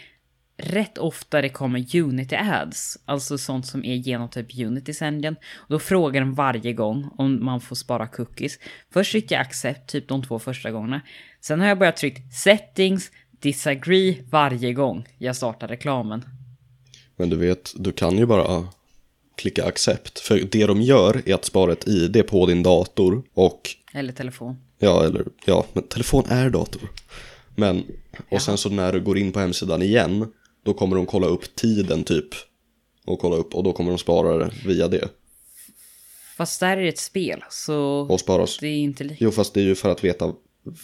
rätt 0.62 0.98
ofta 0.98 1.42
det 1.42 1.50
kommer 1.50 1.96
Unity 1.96 2.36
ads. 2.36 2.98
Alltså 3.06 3.38
sånt 3.38 3.66
som 3.68 3.86
är 3.86 3.96
genom 3.96 4.30
typ 4.30 4.60
Unitys 4.60 5.02
engine. 5.02 5.36
Och 5.56 5.70
då 5.70 5.80
frågar 5.80 6.22
den 6.22 6.34
varje 6.34 6.74
gång 6.74 7.10
om 7.18 7.46
man 7.46 7.62
får 7.62 7.76
spara 7.76 8.08
cookies. 8.08 8.60
Först 8.94 9.12
tryckte 9.12 9.34
jag 9.34 9.42
accept 9.42 9.90
typ 9.90 10.08
de 10.08 10.24
två 10.24 10.40
första 10.40 10.72
gångerna. 10.72 11.02
Sen 11.42 11.60
har 11.60 11.68
jag 11.68 11.80
börjat 11.80 11.98
tryckt 11.98 12.34
settings, 12.34 13.12
disagree 13.32 14.24
varje 14.30 14.74
gång 14.74 15.08
jag 15.18 15.36
startar 15.36 15.68
reklamen. 15.68 16.26
Men 17.16 17.30
du 17.30 17.36
vet, 17.36 17.74
du 17.76 17.92
kan 17.92 18.18
ju 18.18 18.26
bara 18.26 18.68
klicka 19.38 19.66
accept. 19.66 20.20
För 20.20 20.40
det 20.52 20.66
de 20.66 20.82
gör 20.82 21.22
är 21.26 21.34
att 21.34 21.46
spara 21.46 21.72
ett 21.72 21.88
ID 21.88 22.28
på 22.28 22.46
din 22.46 22.64
dator 22.64 23.24
och, 23.34 23.70
Eller 23.94 24.14
telefon. 24.14 24.58
ja, 24.80 25.06
eller, 25.06 25.26
ja, 25.46 25.66
men 25.74 25.84
telefon 25.84 26.24
är 26.30 26.50
dator. 26.50 26.82
Men, 27.56 27.84
och 28.30 28.42
sen 28.42 28.58
så 28.58 28.70
när 28.70 28.94
du 28.94 29.02
går 29.02 29.18
in 29.18 29.32
på 29.32 29.40
hemsidan 29.40 29.82
igen, 29.82 30.32
då 30.64 30.74
kommer 30.74 30.96
de 30.96 31.06
kolla 31.06 31.28
upp 31.28 31.56
tiden 31.56 32.04
typ. 32.04 32.28
Och 33.06 33.20
kolla 33.20 33.36
upp, 33.36 33.56
och 33.56 33.64
då 33.64 33.74
kommer 33.74 33.92
de 33.92 33.98
spara 33.98 34.38
det 34.38 34.52
via 34.66 34.88
det. 34.88 35.10
Fast 36.38 36.60
där 36.60 36.78
är 36.78 36.82
det 36.82 36.90
ett 36.90 36.98
spel, 37.00 37.44
så 37.50 37.78
Och 38.10 38.20
sparas. 38.20 38.58
det 38.58 38.68
är 38.68 38.78
inte 38.78 39.04
lika. 39.04 39.16
Jo, 39.26 39.32
fast 39.32 39.54
det 39.54 39.60
är 39.62 39.66
ju 39.66 39.76
för 39.76 39.90
att 39.90 40.04
veta 40.04 40.34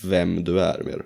vem 0.04 0.44
du 0.44 0.60
är 0.62 0.84
mer. 0.84 1.06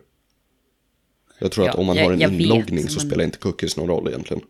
Jag 1.39 1.51
tror 1.51 1.65
Ja, 1.65 1.71
att 1.73 1.79
om 1.79 1.85
man 1.85 1.95
jag- 1.97 2.03
har 2.03 2.11
en 2.13 2.19
jag 2.19 2.29
vet, 2.29 2.41
inloggning 2.41 2.87
så 2.89 2.99
men- 2.99 3.07
spelar 3.09 3.23
inte 3.23 3.37
cookies 3.37 3.77
någon 3.77 3.87
roll 3.87 4.07
egentligen. 4.07 4.43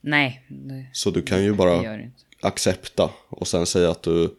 Nej, 0.00 0.46
det, 0.48 0.86
Så 0.92 1.10
du 1.10 1.22
kan 1.22 1.44
ju 1.44 1.52
bara 1.54 2.00
accepta 2.40 3.10
och 3.28 3.48
sen 3.48 3.66
säga 3.66 3.90
att 3.90 4.02
du 4.02 4.34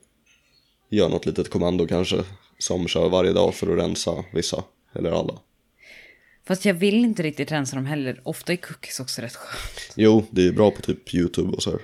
gör 0.89 1.09
något 1.09 1.25
litet 1.25 1.49
kommando 1.49 1.87
kanske 1.87 2.23
som 2.59 2.87
kör 2.87 3.09
varje 3.09 3.33
dag 3.33 3.55
för 3.55 3.71
att 3.73 3.79
rensa 3.79 4.23
vissa 4.33 4.63
eller 4.95 5.11
alla. 5.11 5.39
Fast 6.51 6.65
jag 6.65 6.73
vill 6.73 6.95
inte 7.05 7.23
riktigt 7.23 7.51
rensa 7.51 7.75
dem 7.75 7.85
heller. 7.85 8.21
Ofta 8.23 8.53
är 8.53 8.57
cookies 8.57 8.99
också 8.99 9.21
rätt 9.21 9.35
skönt. 9.35 9.93
Jo, 9.95 10.25
det 10.31 10.47
är 10.47 10.51
bra 10.51 10.71
på 10.71 10.81
typ 10.81 11.13
YouTube 11.13 11.49
och 11.55 11.63
så 11.63 11.71
här. 11.71 11.79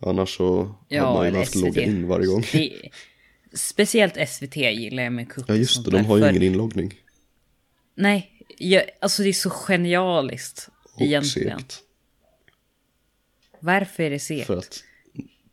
Annars 0.00 0.36
så 0.36 0.74
Ja, 0.88 1.02
hade 1.06 1.14
man 1.18 1.26
ju 1.26 1.32
behövt 1.32 1.54
logga 1.54 1.82
in 1.82 2.08
varje 2.08 2.26
gång. 2.26 2.44
Det, 2.52 2.90
speciellt 3.52 4.28
SVT 4.28 4.56
gillar 4.56 5.02
jag 5.02 5.12
med 5.12 5.28
cookies. 5.28 5.48
Ja 5.48 5.54
just 5.54 5.84
det, 5.84 5.90
de 5.90 6.04
har 6.04 6.16
ju 6.16 6.22
för- 6.22 6.30
ingen 6.30 6.42
inloggning. 6.42 6.94
Nej, 7.94 8.30
jag, 8.58 8.82
alltså 9.00 9.22
det 9.22 9.28
är 9.28 9.32
så 9.32 9.50
genialiskt. 9.50 10.68
Och 10.94 11.02
egentligen. 11.02 11.58
segt. 11.58 11.78
Varför 13.60 14.02
är 14.02 14.10
det 14.10 14.18
segt? 14.18 14.46
För 14.46 14.56
att 14.56 14.84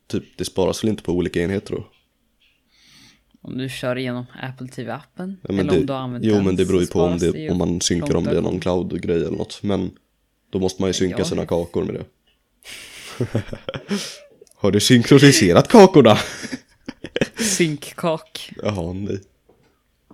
typ 0.07 0.24
det 0.38 0.45
sparas 0.45 0.84
väl 0.84 0.89
inte 0.89 1.03
på 1.03 1.12
olika 1.12 1.41
enheter 1.41 1.74
då? 1.74 1.88
Om 3.47 3.57
du 3.57 3.69
kör 3.69 3.97
igenom 3.97 4.25
Apple 4.41 4.67
TV-appen? 4.67 5.37
Ja, 5.41 5.49
eller 5.49 5.63
det, 5.63 5.79
om 5.79 5.85
du 5.85 5.93
använt 5.93 6.25
jo 6.25 6.33
den 6.33 6.45
men 6.45 6.55
det 6.55 6.65
beror 6.65 6.81
ju 6.81 6.87
på 6.87 7.01
om, 7.01 7.17
det, 7.17 7.49
om 7.49 7.57
man 7.57 7.81
synkar 7.81 8.07
om 8.07 8.13
långt 8.13 8.29
det 8.29 8.37
är 8.37 8.41
någon 8.41 8.59
cloud-grej 8.59 9.15
eller 9.17 9.37
något. 9.37 9.63
Men 9.63 9.91
då 10.49 10.59
måste 10.59 10.81
man 10.81 10.89
ju 10.89 10.93
synka 10.93 11.17
Ja. 11.17 11.25
sina 11.25 11.45
kakor 11.45 11.83
med 11.83 11.95
det. 11.95 12.05
har 14.55 14.71
du 14.71 14.79
synkroniserat 14.79 15.67
kakorna? 15.67 16.17
Synkkak. 17.37 18.51
Jaha, 18.63 18.93
nej. 18.93 19.19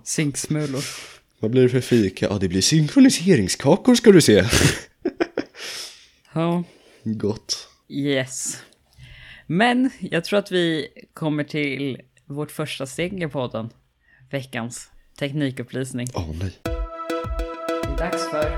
Synksmulor. 0.04 0.84
Vad 1.40 1.50
blir 1.50 1.62
det 1.62 1.68
för 1.68 1.80
fika? 1.80 2.26
Ja, 2.30 2.38
det 2.38 2.48
blir 2.48 2.60
synkroniseringskakor 2.60 3.94
ska 3.94 4.12
du 4.12 4.20
se. 4.20 4.44
Ja, 6.34 6.64
Gott. 7.04 7.68
yes. 7.88 8.56
Men 9.46 9.90
jag 10.00 10.24
tror 10.24 10.38
att 10.38 10.52
vi 10.52 10.88
kommer 11.14 11.44
till 11.44 12.00
vårt 12.26 12.50
första 12.50 12.86
steg 12.86 13.22
i 13.22 13.28
podden. 13.28 13.70
Veckans 14.30 14.90
teknikupplysning. 15.18 16.06
Åh 16.14 16.28
nej. 16.40 16.52
Det 16.64 16.70
är 17.88 17.96
dags 17.98 18.30
för 18.30 18.50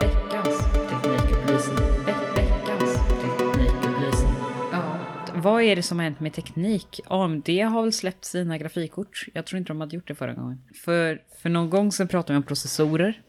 veckans 0.00 0.58
teknikupplysning. 0.90 1.76
Ve- 2.06 2.14
veckans 2.42 2.94
teknikupplysning. 3.22 4.32
Ja, 4.72 4.98
vad 5.34 5.62
är 5.62 5.76
det 5.76 5.82
som 5.82 5.98
har 5.98 6.04
hänt 6.04 6.20
med 6.20 6.32
teknik? 6.32 7.00
AMD 7.06 7.48
har 7.48 7.82
väl 7.82 7.92
släppt 7.92 8.24
sina 8.24 8.58
grafikkort. 8.58 9.26
Jag 9.34 9.46
tror 9.46 9.58
inte 9.58 9.68
de 9.72 9.80
hade 9.80 9.96
gjort 9.96 10.08
det 10.08 10.14
förra 10.14 10.34
gången. 10.34 10.58
För, 10.84 11.22
för 11.42 11.48
någon 11.48 11.70
gång 11.70 11.92
sedan 11.92 12.08
pratade 12.08 12.32
vi 12.32 12.36
om 12.36 12.42
processorer. 12.42 13.22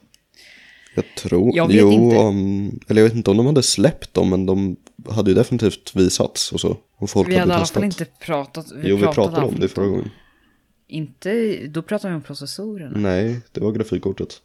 Jag 0.96 1.06
tror, 1.18 1.56
Jag 1.56 1.68
vet 1.68 1.76
jo, 1.78 1.92
inte. 1.92 2.18
om, 2.18 2.80
eller 2.88 3.02
jag 3.02 3.10
vet 3.10 3.18
inte 3.18 3.32
om 3.32 3.38
de 3.38 3.46
hade 3.46 3.64
släppt 3.64 4.14
dem, 4.14 4.30
men 4.30 4.46
de 4.46 4.76
hade 5.10 5.32
ju 5.32 5.36
definitivt 5.36 5.96
visats 5.96 6.52
och 6.52 6.60
så. 6.60 6.78
Och 6.98 7.10
folk 7.10 7.30
Vi 7.30 7.36
hade 7.36 7.38
i 7.38 7.40
hade 7.40 7.54
alla 7.54 7.62
testat. 7.64 7.74
fall 7.76 7.84
inte 7.84 8.06
pratat. 8.06 8.72
Vi 8.72 8.90
jo, 8.90 8.96
vi 8.96 9.02
pratade 9.04 9.32
i 9.32 9.36
alla 9.40 9.46
om 9.48 9.60
det 9.60 9.68
förra 9.68 9.86
gången. 9.88 10.10
Inte, 10.88 11.58
då 11.68 11.82
pratade 11.82 12.12
vi 12.14 12.16
om 12.16 12.22
processorerna. 12.22 12.98
Nej, 13.00 13.42
det 13.52 13.62
var 13.62 13.72
grafikkortet. 13.72 14.42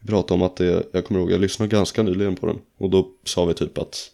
Vi 0.00 0.08
pratade 0.08 0.34
om 0.34 0.42
att 0.42 0.56
det, 0.56 0.86
jag 0.92 1.04
kommer 1.04 1.20
ihåg, 1.20 1.30
jag 1.32 1.40
lyssnade 1.40 1.70
ganska 1.76 2.02
nyligen 2.02 2.36
på 2.36 2.46
den. 2.46 2.58
Och 2.78 2.90
då 2.90 3.08
sa 3.24 3.44
vi 3.44 3.54
typ 3.54 3.78
att, 3.78 4.10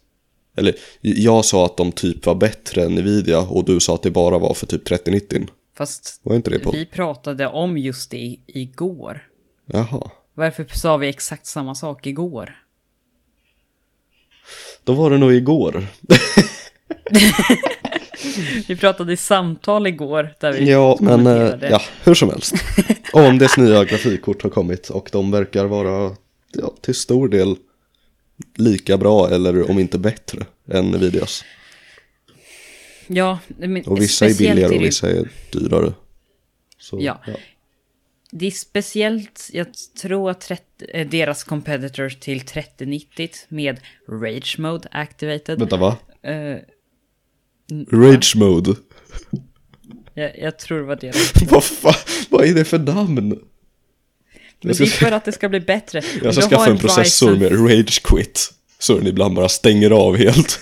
eller 0.57 0.75
jag 1.00 1.45
sa 1.45 1.67
att 1.67 1.76
de 1.76 1.93
typ 1.93 2.26
var 2.26 2.35
bättre 2.35 2.85
än 2.85 2.95
Nvidia 2.95 3.40
och 3.40 3.64
du 3.64 3.81
sa 3.81 3.95
att 3.95 4.02
det 4.02 4.11
bara 4.11 4.38
var 4.38 4.55
för 4.55 4.67
typ 4.67 4.85
3090. 4.85 5.47
Fast 5.76 6.21
Var 6.23 6.37
inte 6.37 6.50
det 6.50 6.59
på? 6.59 6.71
vi 6.71 6.87
pratade 6.87 7.47
om 7.47 7.79
just 7.79 8.11
det 8.11 8.17
i- 8.19 8.40
igår. 8.47 9.26
Jaha. 9.67 10.11
Varför 10.35 10.67
sa 10.75 10.97
vi 10.97 11.09
exakt 11.09 11.47
samma 11.47 11.75
sak 11.75 12.07
igår? 12.07 12.57
Då 14.90 14.94
var 14.97 15.11
det 15.11 15.18
nog 15.18 15.32
igår. 15.35 15.87
Vi 18.68 18.76
pratade 18.76 19.12
i 19.12 19.16
samtal 19.16 19.87
igår 19.87 20.35
där 20.40 20.52
vi 20.52 20.70
Ja, 20.70 20.97
men 21.00 21.26
eh, 21.26 21.54
ja, 21.70 21.82
hur 22.04 22.14
som 22.14 22.30
helst. 22.30 22.54
AMDs 23.12 23.56
nya 23.56 23.85
grafikkort 23.85 24.42
har 24.42 24.50
kommit 24.50 24.88
och 24.88 25.09
de 25.12 25.30
verkar 25.30 25.64
vara 25.64 26.16
ja, 26.52 26.75
till 26.80 26.94
stor 26.94 27.28
del 27.28 27.56
lika 28.56 28.97
bra 28.97 29.28
eller 29.30 29.70
om 29.70 29.78
inte 29.78 29.99
bättre 29.99 30.47
än 30.70 30.85
Nvidias. 30.90 31.44
Ja, 33.06 33.38
men 33.59 33.82
Och 33.82 34.00
vissa 34.00 34.26
är 34.26 34.38
billigare 34.38 34.75
och 34.75 34.80
det- 34.80 34.87
vissa 34.87 35.11
är 35.11 35.28
dyrare. 35.52 35.92
Så, 36.78 36.99
Ja. 37.00 37.20
Det 38.32 38.46
är 38.46 38.50
speciellt, 38.50 39.50
jag 39.52 39.66
tror 40.02 40.30
att 40.30 40.40
30, 40.40 40.64
eh, 40.88 41.08
deras 41.08 41.44
competitor 41.44 42.08
till 42.08 42.40
3090 42.40 43.28
med 43.49 43.80
Rage 44.08 44.58
Mode 44.58 44.88
activated. 44.90 45.58
Vänta 45.58 45.76
va? 45.76 45.96
Eh, 46.22 46.56
Rage 47.92 48.37
mode. 48.37 48.75
jag, 50.14 50.38
jag 50.38 50.58
tror 50.58 50.78
det 50.78 50.84
var 50.84 50.96
det. 50.96 51.14
vad 51.50 51.64
fan, 51.64 51.94
vad 52.28 52.44
är 52.44 52.54
det 52.54 52.64
för 52.64 52.78
namn? 52.78 53.40
Men 54.62 54.76
det 54.76 54.80
är 54.80 54.87
för 54.87 55.12
att 55.12 55.25
det 55.25 55.32
ska 55.32 55.49
bli 55.49 55.60
bättre. 55.60 56.02
jag 56.22 56.34
ska 56.34 56.49
skaffa 56.49 56.70
en 56.70 56.78
processor 56.78 57.37
med 57.37 57.52
rage 57.52 58.02
quit. 58.02 58.52
Så 58.78 58.96
den 58.96 59.06
ibland 59.06 59.34
bara 59.34 59.49
stänger 59.49 59.90
av 59.90 60.16
helt. 60.16 60.60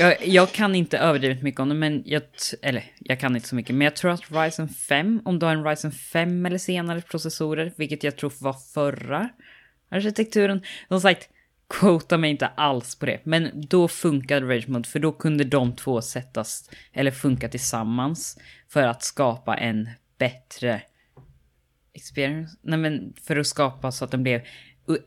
Jag, 0.00 0.26
jag 0.26 0.52
kan 0.52 0.74
inte 0.74 0.98
överdrivet 0.98 1.42
mycket 1.42 1.60
om 1.60 1.68
det, 1.68 1.74
men 1.74 2.02
jag, 2.06 2.22
eller 2.62 2.84
jag 2.98 3.20
kan 3.20 3.36
inte 3.36 3.48
så 3.48 3.54
mycket, 3.54 3.74
men 3.76 3.84
jag 3.84 3.96
tror 3.96 4.10
att 4.10 4.30
Ryzen 4.30 4.68
5, 4.68 5.22
om 5.24 5.38
du 5.38 5.46
har 5.46 5.52
en 5.52 5.64
Ryzen 5.64 5.92
5 5.92 6.46
eller 6.46 6.58
senare 6.58 7.00
processorer, 7.00 7.72
vilket 7.76 8.04
jag 8.04 8.16
tror 8.16 8.32
var 8.38 8.52
förra 8.52 9.28
arkitekturen, 9.88 10.62
som 10.88 11.00
sagt, 11.00 11.28
quota 11.68 12.18
mig 12.18 12.30
inte 12.30 12.46
alls 12.46 12.94
på 12.94 13.06
det, 13.06 13.20
men 13.24 13.50
då 13.54 13.88
funkade 13.88 14.46
Rage 14.46 14.68
Mode, 14.68 14.88
för 14.88 14.98
då 14.98 15.12
kunde 15.12 15.44
de 15.44 15.76
två 15.76 16.02
sättas, 16.02 16.70
eller 16.92 17.10
funka 17.10 17.48
tillsammans, 17.48 18.38
för 18.68 18.82
att 18.82 19.02
skapa 19.02 19.56
en 19.56 19.88
bättre 20.18 20.82
experience. 21.92 22.56
Nej 22.62 22.78
men 22.78 23.14
för 23.22 23.36
att 23.36 23.46
skapa 23.46 23.92
så 23.92 24.04
att 24.04 24.10
den 24.10 24.22
blev 24.22 24.40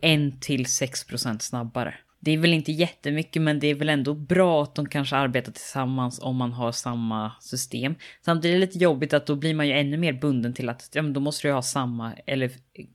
1 0.01 0.41
till 0.41 0.65
6 0.65 1.03
procent 1.03 1.41
snabbare. 1.41 1.95
Det 2.23 2.31
är 2.31 2.37
väl 2.37 2.53
inte 2.53 2.71
jättemycket 2.71 3.41
men 3.41 3.59
det 3.59 3.67
är 3.67 3.75
väl 3.75 3.89
ändå 3.89 4.13
bra 4.13 4.63
att 4.63 4.75
de 4.75 4.89
kanske 4.89 5.15
arbetar 5.15 5.51
tillsammans 5.51 6.19
om 6.19 6.35
man 6.35 6.53
har 6.53 6.71
samma 6.71 7.31
system. 7.41 7.95
Samtidigt 8.21 8.55
är 8.55 8.59
det 8.59 8.65
lite 8.65 8.77
jobbigt 8.77 9.13
att 9.13 9.25
då 9.25 9.35
blir 9.35 9.53
man 9.53 9.67
ju 9.67 9.73
ännu 9.73 9.97
mer 9.97 10.13
bunden 10.13 10.53
till 10.53 10.69
att 10.69 10.89
ja, 10.93 11.01
men 11.01 11.13
då 11.13 11.19
måste 11.19 11.47
du 11.47 11.53
ha 11.53 11.61
samma 11.61 12.13
eller 12.13 12.51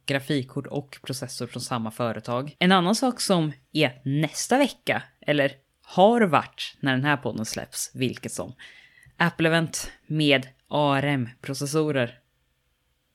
grafikkort 0.07 0.67
och 0.67 0.99
processor 1.03 1.47
från 1.47 1.63
samma 1.63 1.91
företag. 1.91 2.57
En 2.59 2.73
annan 2.73 2.95
sak 2.95 3.21
som 3.21 3.53
är 3.73 4.01
nästa 4.05 4.59
vecka, 4.59 5.03
eller 5.21 5.53
har 5.83 6.21
varit 6.21 6.77
när 6.81 6.93
den 6.93 7.05
här 7.05 7.17
podden 7.17 7.45
släpps, 7.45 7.91
vilket 7.95 8.33
som. 8.33 8.53
Apple-event 9.17 9.91
med 10.07 10.47
ARM-processorer 10.69 12.19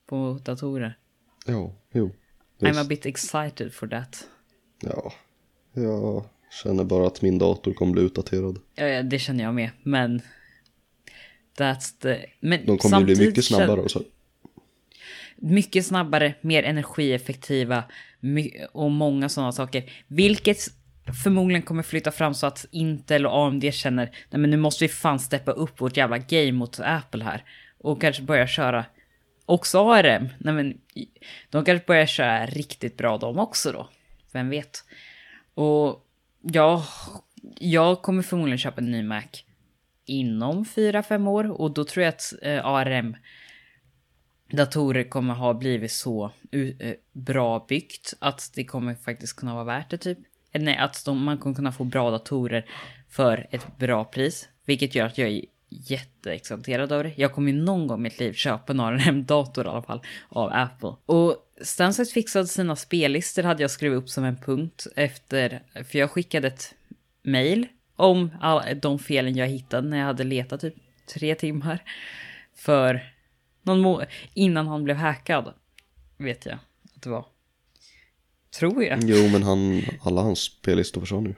på 0.05 0.39
datorer. 0.43 0.98
Ja, 1.46 1.75
jo. 1.93 2.08
I'm 2.60 2.67
Visst. 2.67 2.79
a 2.79 2.84
bit 2.84 3.05
excited 3.05 3.74
for 3.74 3.88
that. 3.88 4.27
Ja, 4.82 5.13
jag 5.74 6.24
känner 6.63 6.84
bara 6.84 7.08
att 7.08 7.22
min 7.22 7.39
dator 7.39 7.74
kommer 7.74 7.94
bli 7.94 8.01
utdaterad. 8.01 8.60
Ja, 8.75 9.03
det 9.03 9.20
känner 9.20 9.44
jag 9.44 9.53
med, 9.53 9.70
men... 9.84 10.22
That's 11.58 12.01
the... 12.01 12.25
Men 12.39 12.65
De 12.65 12.77
kommer 12.77 13.00
ju 13.00 13.06
bli 13.06 13.15
mycket 13.15 13.46
snabbare 13.46 13.82
och 13.82 13.92
så. 13.92 14.01
Mycket 15.36 15.86
snabbare, 15.86 16.34
mer 16.42 16.63
energieffektiva 16.63 17.84
och 18.72 18.92
många 18.92 19.30
sådana 19.30 19.51
saker. 19.51 19.92
Vilket 20.08 20.58
förmodligen 21.24 21.62
kommer 21.62 21.84
flytta 21.84 22.12
fram 22.12 22.34
så 22.34 22.48
att 22.48 22.65
Intel 22.72 23.25
och 23.25 23.38
AMD 23.48 23.74
känner 23.74 24.06
nej 24.30 24.39
men 24.39 24.50
nu 24.50 24.58
måste 24.58 24.84
vi 24.84 24.89
fan 24.89 25.20
steppa 25.20 25.51
upp 25.51 25.82
vårt 25.82 25.98
jävla 25.98 26.18
game 26.18 26.51
mot 26.51 26.80
Apple 26.80 27.24
här. 27.24 27.44
Och 27.77 28.01
kanske 28.01 28.24
börja 28.24 28.48
köra 28.48 28.86
också 29.46 29.80
ARM. 29.80 30.30
Nej 30.38 30.53
men 30.53 30.77
de 31.50 31.65
kanske 31.65 31.86
börjar 31.88 32.06
köra 32.06 32.46
riktigt 32.46 32.98
bra 32.98 33.18
de 33.18 33.39
också 33.39 33.72
då. 33.72 33.89
Vem 34.32 34.50
vet. 34.50 34.84
Och 35.53 36.05
ja, 36.41 36.86
jag 37.60 38.01
kommer 38.01 38.24
förmodligen 38.24 38.57
köpa 38.57 38.81
en 38.81 38.91
ny 38.91 39.03
Mac 39.03 39.24
inom 40.05 40.63
4-5 40.63 41.29
år 41.29 41.62
och 41.62 41.72
då 41.72 41.83
tror 41.86 42.03
jag 42.03 42.10
att 42.10 42.33
eh, 42.41 42.65
ARM 42.65 43.15
datorer 44.51 45.03
kommer 45.03 45.33
ha 45.33 45.53
blivit 45.53 45.91
så 45.91 46.31
eh, 46.51 46.93
bra 47.12 47.65
byggt 47.69 48.13
att 48.19 48.51
det 48.55 48.65
kommer 48.65 48.95
faktiskt 48.95 49.36
kunna 49.36 49.53
vara 49.53 49.63
värt 49.63 49.89
det 49.89 49.98
typ. 49.98 50.17
Eller 50.51 50.65
nej, 50.65 50.77
att 50.77 51.05
de, 51.05 51.24
man 51.24 51.38
kommer 51.38 51.55
kunna 51.55 51.72
få 51.72 51.83
bra 51.83 52.12
datorer 52.12 52.65
för 53.10 53.48
ett 53.51 53.77
bra 53.77 54.03
pris. 54.03 54.50
Vilket 54.65 54.95
gör 54.95 55.05
att 55.05 55.17
jag 55.17 55.29
är 55.29 55.45
jätteexalterad 55.69 56.91
över 56.91 57.03
det. 57.03 57.13
Jag 57.17 57.33
kommer 57.33 57.51
ju 57.51 57.62
någon 57.62 57.88
gång 57.88 58.00
i 58.00 58.03
mitt 58.03 58.19
liv 58.19 58.33
köpa 58.33 58.74
en 58.74 58.79
ARM-dator 58.79 59.65
i 59.65 59.69
alla 59.69 59.81
fall 59.81 60.01
av 60.29 60.50
Apple. 60.53 60.95
Och 61.05 61.36
Stansett 61.63 62.12
fixade 62.12 62.48
sina 62.48 62.75
spellistor 62.75 63.43
hade 63.43 63.62
jag 63.63 63.72
skrivit 63.72 63.98
upp 63.98 64.10
som 64.10 64.24
en 64.24 64.36
punkt 64.38 64.88
efter, 64.96 65.63
för 65.89 66.00
jag 66.00 66.12
skickade 66.12 66.48
ett 66.48 66.74
mail 67.24 67.67
om 67.96 68.29
alla 68.41 68.74
de 68.74 69.00
felen 69.00 69.36
jag 69.36 69.48
hittade 69.48 69.88
när 69.88 69.98
jag 69.98 70.05
hade 70.05 70.24
letat 70.24 70.62
typ 70.62 70.75
tre 71.13 71.36
timmar. 71.36 71.84
För 72.55 73.13
någon 73.62 73.79
må- 73.82 74.03
innan 74.34 74.67
han 74.67 74.84
blev 74.84 74.98
hackad. 74.98 75.53
Vet 76.17 76.46
jag 76.46 76.58
att 76.96 77.01
det 77.01 77.10
var. 77.10 77.25
Tror 78.60 78.84
jag. 78.84 79.00
Jo, 79.03 79.27
men 79.29 79.43
han, 79.43 79.82
alla 80.01 80.22
hans 80.22 80.39
spellistor 80.39 81.01
försvann 81.01 81.24
nu. 81.24 81.36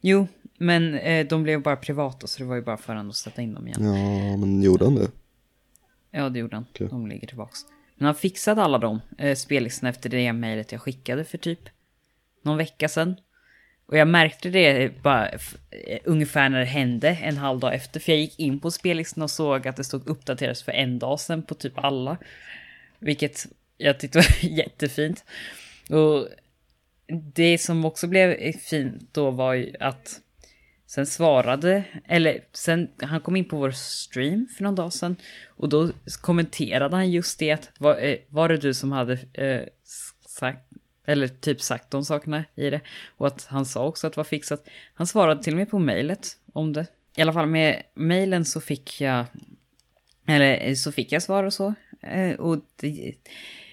Jo, 0.00 0.28
men 0.58 0.94
eh, 0.94 1.26
de 1.26 1.42
blev 1.42 1.62
bara 1.62 1.76
privata 1.76 2.26
så 2.26 2.38
det 2.38 2.44
var 2.44 2.56
ju 2.56 2.62
bara 2.62 2.76
för 2.76 2.92
honom 2.92 3.08
att 3.10 3.16
sätta 3.16 3.42
in 3.42 3.54
dem 3.54 3.66
igen. 3.68 3.84
Ja, 3.84 4.36
men 4.36 4.62
gjorde 4.62 4.84
han 4.84 4.94
det? 4.94 5.10
Ja, 6.10 6.28
det 6.28 6.38
gjorde 6.38 6.56
han. 6.56 6.66
Okej. 6.70 6.88
De 6.88 7.06
ligger 7.06 7.28
tillbaks. 7.28 7.60
Men 7.96 8.06
han 8.06 8.14
fixade 8.14 8.62
alla 8.62 8.78
de 8.78 9.00
eh, 9.18 9.34
spellistorna 9.34 9.90
efter 9.90 10.10
det 10.10 10.32
mejlet 10.32 10.72
jag 10.72 10.80
skickade 10.80 11.24
för 11.24 11.38
typ 11.38 11.68
någon 12.42 12.56
vecka 12.56 12.88
sedan. 12.88 13.16
Och 13.86 13.96
jag 13.96 14.08
märkte 14.08 14.50
det 14.50 15.02
bara 15.02 15.28
eh, 15.28 15.98
ungefär 16.04 16.48
när 16.48 16.58
det 16.58 16.64
hände 16.64 17.08
en 17.08 17.36
halv 17.36 17.60
dag 17.60 17.74
efter. 17.74 18.00
För 18.00 18.12
jag 18.12 18.20
gick 18.20 18.38
in 18.38 18.60
på 18.60 18.70
spellistan 18.70 19.22
och 19.22 19.30
såg 19.30 19.68
att 19.68 19.76
det 19.76 19.84
stod 19.84 20.08
uppdateras 20.08 20.62
för 20.62 20.72
en 20.72 20.98
dag 20.98 21.20
sedan 21.20 21.42
på 21.42 21.54
typ 21.54 21.78
alla. 21.78 22.16
Vilket 22.98 23.46
jag 23.76 24.00
tyckte 24.00 24.18
var 24.42 24.50
jättefint. 24.50 25.24
Och 25.90 26.28
det 27.34 27.58
som 27.58 27.84
också 27.84 28.06
blev 28.06 28.52
fint 28.52 29.14
då 29.14 29.30
var 29.30 29.54
ju 29.54 29.74
att 29.80 30.20
sen 30.96 31.06
svarade, 31.06 31.84
eller 32.04 32.44
sen 32.52 32.88
han 33.02 33.20
kom 33.20 33.36
in 33.36 33.44
på 33.44 33.56
vår 33.56 33.70
stream 33.70 34.48
för 34.56 34.64
någon 34.64 34.74
dag 34.74 34.92
sedan 34.92 35.16
och 35.48 35.68
då 35.68 35.90
kommenterade 36.20 36.96
han 36.96 37.10
just 37.10 37.38
det 37.38 37.50
att 37.50 37.70
var, 37.78 37.98
eh, 37.98 38.16
var 38.28 38.48
det 38.48 38.56
du 38.56 38.74
som 38.74 38.92
hade 38.92 39.12
eh, 39.32 39.62
sagt 40.28 40.72
eller 41.06 41.28
typ 41.28 41.60
sagt 41.60 41.90
de 41.90 42.04
sakerna 42.04 42.44
i 42.54 42.70
det. 42.70 42.80
Och 43.16 43.26
att 43.26 43.44
han 43.44 43.66
sa 43.66 43.86
också 43.86 44.06
att 44.06 44.12
det 44.12 44.16
var 44.16 44.24
fixat. 44.24 44.68
Han 44.94 45.06
svarade 45.06 45.42
till 45.42 45.52
och 45.52 45.58
med 45.58 45.70
på 45.70 45.78
mejlet 45.78 46.28
om 46.52 46.72
det. 46.72 46.86
I 47.16 47.22
alla 47.22 47.32
fall 47.32 47.46
med 47.46 47.82
mejlen 47.94 48.44
så 48.44 48.60
fick 48.60 49.00
jag 49.00 49.26
eller 50.26 50.68
eh, 50.68 50.74
så 50.74 50.92
fick 50.92 51.12
jag 51.12 51.22
svar 51.22 51.44
och 51.44 51.52
så. 51.52 51.74
Eh, 52.02 52.32
Och 52.36 52.58
det, 52.80 53.14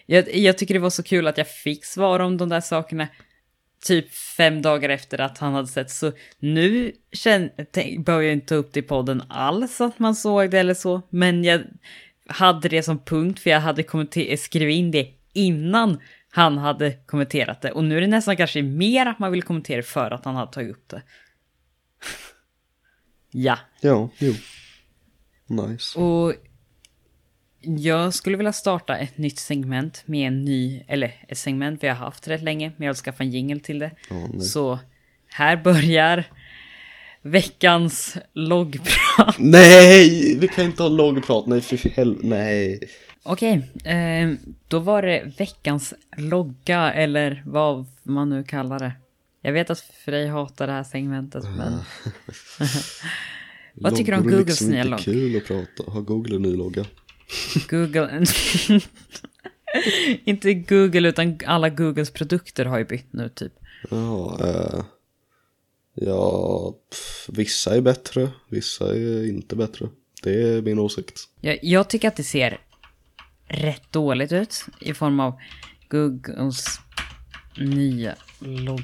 jag, 0.06 0.36
jag 0.36 0.58
tycker 0.58 0.74
det 0.74 0.80
var 0.80 0.90
så 0.90 1.04
kul 1.04 1.28
att 1.28 1.38
jag 1.38 1.48
fick 1.48 1.86
svar 1.86 2.20
om 2.20 2.38
de 2.38 2.50
där 2.50 2.62
sakerna 2.62 3.08
typ 3.84 4.14
fem 4.14 4.62
dagar 4.62 4.90
efter 4.90 5.22
att 5.22 5.38
han 5.38 5.54
hade 5.54 5.68
sett. 5.68 5.92
Så 5.92 6.12
nu 6.40 6.92
behöver 7.98 8.24
jag 8.24 8.34
inte 8.34 8.48
ta 8.48 8.56
upp 8.56 8.74
det 8.74 8.80
i 8.80 8.84
podden 8.84 9.24
alls 9.30 9.82
att 9.82 10.00
man 10.00 10.16
såg 10.16 10.52
det 10.52 10.60
eller 10.60 10.74
så. 10.74 11.02
Men 11.10 11.44
jag 11.44 11.62
hade 12.28 12.70
det 12.70 12.84
som 12.84 13.04
punkt 13.04 13.40
för 13.40 13.50
jag 13.50 13.60
hade 13.60 13.84
kommenter- 13.84 14.36
skrivit 14.36 14.76
in 14.76 14.92
det 14.92 15.08
innan 15.34 16.00
han 16.30 16.58
hade 16.58 16.92
kommenterat 16.92 17.62
det. 17.62 17.72
Och 17.72 17.84
nu 17.84 17.98
är 17.98 18.02
det 18.02 18.08
nästan 18.08 18.38
kanske 18.38 18.62
mer 18.62 19.06
att 19.06 19.20
man 19.20 19.32
vill 19.32 19.44
kommentera 19.44 19.84
för 19.84 20.12
att 20.12 20.26
han 20.26 20.36
hade 20.36 20.52
tagit 20.52 20.72
upp 20.72 20.90
det. 20.90 21.02
ja. 23.32 23.60
Ja, 23.82 24.10
jo. 24.18 24.34
Nice. 25.48 26.00
Och 26.00 26.34
jag 27.64 28.14
skulle 28.14 28.38
vilja 28.38 28.54
starta 28.54 28.98
ett 28.98 29.18
nytt 29.18 29.40
segment 29.40 30.04
med 30.06 30.28
en 30.28 30.46
ny, 30.46 30.84
eller 30.88 31.26
ett 31.28 31.38
segment 31.38 31.84
vi 31.84 31.88
har 31.88 31.96
haft 31.96 32.28
rätt 32.28 32.42
länge, 32.42 32.72
men 32.78 32.86
jag 32.86 32.94
vill 32.94 33.02
skaffa 33.02 33.24
en 33.24 33.32
jingle 33.32 33.60
till 33.60 33.80
det. 33.80 33.92
Nej. 34.10 34.42
Så 34.42 34.80
här 35.28 35.58
börjar 35.58 36.24
veckans 37.22 38.18
loggprat. 38.34 39.36
Nej, 39.40 40.38
vi 40.40 40.48
kan 40.48 40.66
inte 40.66 40.84
ha 40.84 40.90
loggprat. 40.90 41.48
Nej, 41.48 41.62
för 41.62 41.90
helvete. 41.90 42.28
Nej. 42.28 42.80
Okej, 43.24 43.62
eh, 43.86 44.34
då 44.68 44.80
var 44.80 45.02
det 45.02 45.34
veckans 45.38 45.94
logga, 46.18 46.94
eller 46.94 47.44
vad 47.46 47.86
man 48.04 48.30
nu 48.30 48.44
kallar 48.44 48.80
det. 48.80 48.92
Jag 49.42 49.54
vet 49.54 49.70
att 49.70 49.80
Frej 49.80 50.28
hatar 50.28 50.68
det 50.68 50.74
här 50.74 50.84
segmentet, 50.84 51.44
men... 51.44 51.74
Vad 53.76 53.96
tycker 53.96 54.12
du 54.12 54.18
om 54.18 54.28
är 54.28 54.32
Googles 54.32 54.48
liksom 54.48 54.70
nya 54.70 54.84
logg? 54.84 55.00
kul 55.00 55.38
att 55.38 55.46
prata. 55.46 55.92
Har 55.92 56.02
Google 56.02 56.36
en 56.36 56.42
ny 56.42 56.56
logga? 56.56 56.86
Google... 57.70 58.26
Inte 60.24 60.54
Google, 60.54 61.10
utan 61.10 61.40
alla 61.46 61.70
Googles 61.70 62.12
produkter 62.12 62.66
har 62.66 62.78
ju 62.78 62.86
bytt 62.86 63.14
nu, 63.14 63.30
typ. 63.30 63.54
Ja, 63.90 64.40
eh, 64.42 64.84
ja 65.94 66.76
pff, 66.90 67.30
vissa 67.34 67.76
är 67.76 67.82
bättre, 67.82 68.30
vissa 68.50 68.96
är 68.96 69.28
inte 69.30 69.56
bättre. 69.56 69.90
Det 70.24 70.42
är 70.42 70.62
min 70.62 70.80
åsikt. 70.80 71.20
Jag, 71.42 71.60
jag 71.62 71.90
tycker 71.90 72.08
att 72.08 72.16
det 72.16 72.24
ser 72.24 72.60
rätt 73.48 73.92
dåligt 73.92 74.32
ut 74.32 74.66
i 74.80 74.94
form 74.94 75.20
av 75.20 75.40
Googles 75.90 76.80
nya 77.58 78.16
logo. 78.40 78.84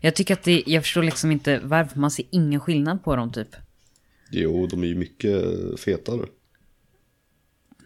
Jag 0.00 0.14
tycker 0.14 0.34
att 0.34 0.42
det, 0.42 0.62
jag 0.66 0.82
förstår 0.82 1.02
liksom 1.02 1.30
inte 1.30 1.60
varför 1.64 2.00
man 2.00 2.10
ser 2.10 2.24
ingen 2.30 2.60
skillnad 2.60 3.04
på 3.04 3.16
dem 3.16 3.32
typ. 3.32 3.48
Jo, 4.30 4.66
de 4.66 4.82
är 4.82 4.86
ju 4.86 4.94
mycket 4.94 5.44
fetare. 5.80 6.26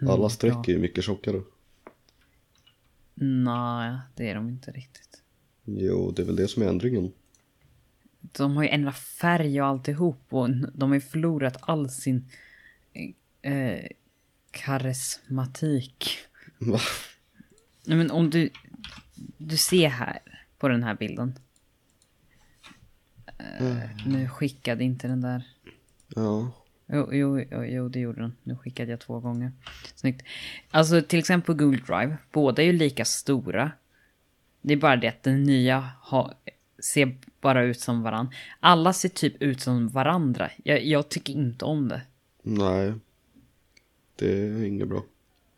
Alla 0.08 0.28
streck 0.28 0.68
är 0.68 0.72
ju 0.72 0.78
mycket 0.78 1.04
tjockare. 1.04 1.42
Nej, 3.14 3.98
det 4.14 4.30
är 4.30 4.34
de 4.34 4.48
inte 4.48 4.70
riktigt. 4.70 5.22
Jo, 5.64 6.10
det 6.10 6.22
är 6.22 6.26
väl 6.26 6.36
det 6.36 6.48
som 6.48 6.62
är 6.62 6.66
ändringen. 6.66 7.12
De 8.20 8.56
har 8.56 8.62
ju 8.62 8.68
ändrat 8.68 8.96
färg 8.98 9.62
och 9.62 9.68
alltihop 9.68 10.26
och 10.28 10.50
de 10.50 10.90
har 10.90 10.94
ju 10.94 11.00
förlorat 11.00 11.56
all 11.60 11.90
sin 11.90 12.28
eh, 13.42 13.86
karismatik. 14.50 16.18
Va? 16.58 16.80
Nej 17.86 17.98
men 17.98 18.10
om 18.10 18.30
du, 18.30 18.50
du 19.38 19.56
ser 19.56 19.88
här 19.88 20.18
på 20.58 20.68
den 20.68 20.82
här 20.82 20.94
bilden. 20.94 21.38
Eh, 23.38 24.06
nu 24.06 24.28
skickade 24.28 24.84
inte 24.84 25.08
den 25.08 25.20
där. 25.20 25.46
Ja. 26.08 26.52
Jo, 26.86 27.08
jo, 27.12 27.40
jo, 27.64 27.88
det 27.88 28.00
gjorde 28.00 28.20
den. 28.20 28.32
Nu 28.42 28.56
skickade 28.56 28.90
jag 28.90 29.00
två 29.00 29.20
gånger. 29.20 29.52
Snyggt. 29.94 30.22
Alltså 30.70 31.02
till 31.02 31.18
exempel 31.18 31.54
Google 31.54 31.80
Drive. 31.86 32.16
Båda 32.32 32.62
är 32.62 32.66
ju 32.66 32.72
lika 32.72 33.04
stora. 33.04 33.72
Det 34.62 34.74
är 34.74 34.78
bara 34.78 34.96
det 34.96 35.08
att 35.08 35.22
den 35.22 35.42
nya 35.42 35.90
har, 36.00 36.34
ser 36.78 37.16
bara 37.40 37.62
ut 37.62 37.80
som 37.80 38.02
varann. 38.02 38.30
Alla 38.60 38.92
ser 38.92 39.08
typ 39.08 39.42
ut 39.42 39.60
som 39.60 39.88
varandra. 39.88 40.50
Jag, 40.64 40.84
jag 40.84 41.08
tycker 41.08 41.32
inte 41.32 41.64
om 41.64 41.88
det. 41.88 42.00
Nej. 42.42 42.92
Det 44.16 44.32
är 44.32 44.64
inget 44.64 44.88
bra. 44.88 45.02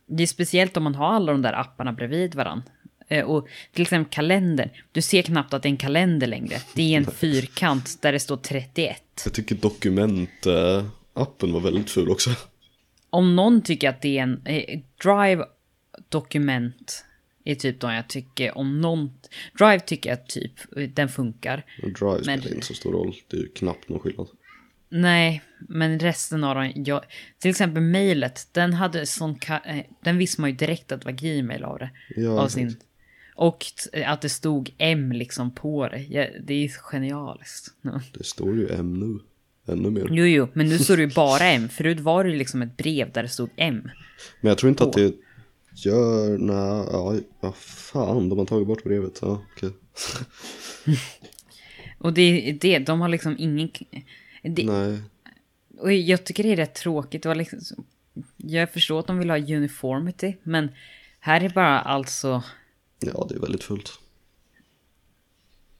Det 0.06 0.22
är 0.22 0.26
speciellt 0.26 0.76
om 0.76 0.84
man 0.84 0.94
har 0.94 1.06
alla 1.06 1.32
de 1.32 1.42
där 1.42 1.52
apparna 1.52 1.92
bredvid 1.92 2.34
varann. 2.34 2.62
Eh, 3.08 3.24
och 3.24 3.48
till 3.72 3.82
exempel 3.82 4.12
kalendern. 4.12 4.68
Du 4.92 5.02
ser 5.02 5.22
knappt 5.22 5.54
att 5.54 5.62
det 5.62 5.68
är 5.68 5.70
en 5.70 5.76
kalender 5.76 6.26
längre. 6.26 6.56
Det 6.74 6.94
är 6.94 6.96
en 6.96 7.06
fyrkant 7.06 8.02
där 8.02 8.12
det 8.12 8.20
står 8.20 8.36
31. 8.36 9.02
Jag 9.24 9.32
tycker 9.32 9.54
dokument-appen 11.16 11.52
var 11.52 11.60
väldigt 11.60 11.90
ful 11.90 12.10
också. 12.10 12.30
Om 13.10 13.36
någon 13.36 13.62
tycker 13.62 13.88
att 13.88 14.02
det 14.02 14.18
är 14.18 14.22
en 14.22 14.42
eh, 14.46 14.80
Drive 15.02 15.44
dokument 16.08 17.04
är 17.44 17.54
typ 17.54 17.80
de 17.80 17.94
jag 17.94 18.08
tycker 18.08 18.58
om 18.58 18.80
någon. 18.80 19.10
Drive 19.58 19.80
tycker 19.80 20.10
jag 20.10 20.26
typ 20.26 20.52
den 20.94 21.08
funkar. 21.08 21.64
Och 21.82 21.92
Drive 21.92 22.22
Men- 22.26 22.40
spelar 22.40 22.54
inte 22.54 22.66
så 22.66 22.74
stor 22.74 22.92
roll, 22.92 23.14
det 23.30 23.36
är 23.36 23.40
ju 23.40 23.48
knappt 23.48 23.88
någon 23.88 24.00
skillnad. 24.00 24.28
Nej, 24.88 25.42
men 25.68 25.98
resten 26.00 26.44
av 26.44 26.54
dem, 26.54 26.72
jag, 26.74 27.04
till 27.38 27.50
exempel 27.50 27.82
mejlet, 27.82 28.48
den 28.52 28.72
hade 28.72 29.06
sån, 29.06 29.38
eh, 29.66 29.84
den 30.00 30.18
visste 30.18 30.40
man 30.40 30.50
ju 30.50 30.56
direkt 30.56 30.92
att 30.92 31.00
det 31.00 31.04
var 31.04 31.12
Gmail 31.12 31.64
av 31.64 31.78
det. 31.78 31.90
Ja, 32.16 32.40
av 32.40 32.48
sin, 32.48 32.76
och 33.34 33.64
att 34.06 34.22
det 34.22 34.28
stod 34.28 34.74
M 34.78 35.12
liksom 35.12 35.54
på 35.54 35.88
det. 35.88 36.30
Det 36.44 36.54
är 36.54 36.58
ju 36.58 36.68
genialiskt. 36.68 37.66
Det 38.12 38.24
står 38.24 38.56
ju 38.56 38.68
M 38.68 38.94
nu, 39.00 39.18
ännu 39.66 39.90
mer. 39.90 40.08
Jo, 40.10 40.24
jo, 40.24 40.48
men 40.52 40.68
nu 40.68 40.78
står 40.78 40.96
det 40.96 41.02
ju 41.02 41.14
bara 41.14 41.44
M. 41.44 41.68
Förut 41.68 42.00
var 42.00 42.24
det 42.24 42.30
ju 42.30 42.36
liksom 42.36 42.62
ett 42.62 42.76
brev 42.76 43.12
där 43.12 43.22
det 43.22 43.28
stod 43.28 43.50
M. 43.56 43.90
Men 44.40 44.48
jag 44.48 44.58
tror 44.58 44.70
inte 44.70 44.84
att 44.84 44.92
det 44.92 45.14
gör, 45.74 46.38
nej, 46.38 46.88
ja, 46.92 47.14
vad 47.40 47.54
fan, 47.56 48.28
de 48.28 48.38
har 48.38 48.46
tagit 48.46 48.66
bort 48.66 48.84
brevet, 48.84 49.18
ja, 49.22 49.42
okej. 49.56 49.70
Och 51.98 52.12
det 52.12 52.48
är 52.48 52.52
det, 52.52 52.78
de 52.78 53.00
har 53.00 53.08
liksom 53.08 53.36
ingen... 53.38 53.70
Det, 54.42 54.64
Nej, 54.64 54.98
och 55.78 55.92
jag 55.92 56.24
tycker 56.24 56.42
det 56.42 56.52
är 56.52 56.56
rätt 56.56 56.74
tråkigt. 56.74 57.22
Det 57.22 57.28
var 57.28 57.34
liksom, 57.34 57.84
jag 58.36 58.72
förstår 58.72 59.00
att 59.00 59.06
de 59.06 59.18
vill 59.18 59.30
ha 59.30 59.38
uniformity, 59.38 60.36
men 60.42 60.68
här 61.20 61.40
är 61.40 61.48
bara 61.48 61.80
alltså... 61.80 62.42
ja 63.00 63.26
det 63.28 63.34
är 63.34 63.38
väldigt 63.38 63.64
fullt. 63.64 63.92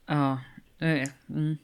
Ja. 0.07 0.40
eh, 0.79 1.09
Mm. 1.29 1.57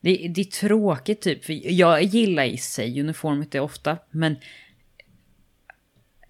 Det, 0.00 0.28
det 0.34 0.40
är 0.40 0.44
tråkigt 0.44 1.20
typ. 1.20 1.44
För 1.44 1.70
jag 1.72 2.02
gillar 2.02 2.44
i 2.44 2.56
sig 2.56 3.00
uniformity 3.00 3.58
ofta, 3.58 3.98
men... 4.10 4.36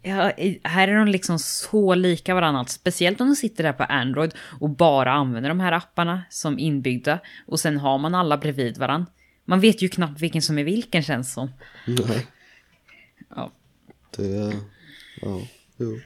Ja, 0.02 0.32
här 0.64 0.88
är 0.88 0.94
de 0.98 1.08
liksom 1.08 1.38
så 1.38 1.94
lika 1.94 2.34
varandra. 2.34 2.64
Speciellt 2.64 3.20
om 3.20 3.26
de 3.26 3.36
sitter 3.36 3.64
där 3.64 3.72
på 3.72 3.82
Android 3.82 4.34
och 4.60 4.70
bara 4.70 5.12
använder 5.12 5.48
de 5.48 5.60
här 5.60 5.72
apparna 5.72 6.22
som 6.30 6.58
inbyggda. 6.58 7.18
Och 7.46 7.60
sen 7.60 7.78
har 7.78 7.98
man 7.98 8.14
alla 8.14 8.36
bredvid 8.36 8.78
varandra. 8.78 9.06
Man 9.44 9.60
vet 9.60 9.82
ju 9.82 9.88
knappt 9.88 10.20
vilken 10.20 10.42
som 10.42 10.58
är 10.58 10.64
vilken 10.64 11.02
känns 11.02 11.32
som. 11.32 11.50
Nej, 11.86 12.26
Ja. 13.36 13.52
det, 14.16 14.52
ja, 15.22 15.40
jo. 15.76 15.98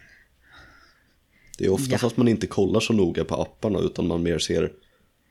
Det 1.58 1.64
är 1.64 1.72
oftast 1.72 2.02
Ja. 2.02 2.08
att 2.08 2.16
man 2.16 2.28
inte 2.28 2.46
kollar 2.46 2.80
så 2.80 2.92
noga 2.92 3.24
på 3.24 3.34
apparna 3.42 3.78
utan 3.78 4.06
man 4.06 4.22
mer 4.22 4.38
ser, 4.38 4.72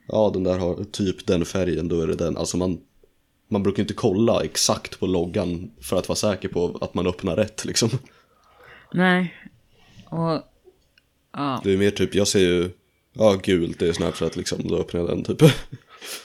ja 0.08 0.30
den 0.34 0.44
där 0.44 0.58
har 0.58 0.84
typ 0.84 1.26
den 1.26 1.44
färgen, 1.44 1.88
då 1.88 2.00
är 2.00 2.06
det 2.06 2.14
den. 2.14 2.36
Alltså 2.36 2.56
man, 2.56 2.80
man 3.48 3.62
brukar 3.62 3.82
inte 3.82 3.94
kolla 3.94 4.44
exakt 4.44 5.00
på 5.00 5.06
loggan 5.06 5.70
för 5.80 5.96
att 5.96 6.08
vara 6.08 6.16
säker 6.16 6.48
på 6.48 6.78
att 6.80 6.94
man 6.94 7.06
öppnar 7.06 7.36
rätt 7.36 7.64
liksom. 7.64 7.90
Nej. 8.92 9.34
Och... 10.04 10.42
Ja. 11.32 11.60
Det 11.64 11.72
är 11.72 11.76
mer 11.76 11.90
typ, 11.90 12.14
jag 12.14 12.28
ser 12.28 12.40
ju, 12.40 12.70
ja 13.12 13.40
gult 13.42 13.78
det 13.78 13.88
är 13.88 13.92
Snapchat 13.92 14.36
liksom, 14.36 14.68
då 14.68 14.76
öppnar 14.76 15.00
jag 15.00 15.08
den 15.08 15.24
typ. 15.24 15.42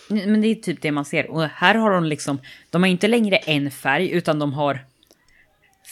Men 0.08 0.42
det 0.42 0.48
är 0.48 0.56
typ 0.56 0.82
det 0.82 0.92
man 0.92 1.06
ser. 1.06 1.32
Och 1.32 1.44
här 1.44 1.76
har 1.76 1.92
de 1.92 2.04
liksom... 2.06 2.40
De 2.70 2.84
har 2.84 2.90
inte 2.90 3.08
längre 3.08 3.38
en 3.38 3.72
färg, 3.72 4.10
utan 4.10 4.40
de 4.40 4.54
har 4.54 4.86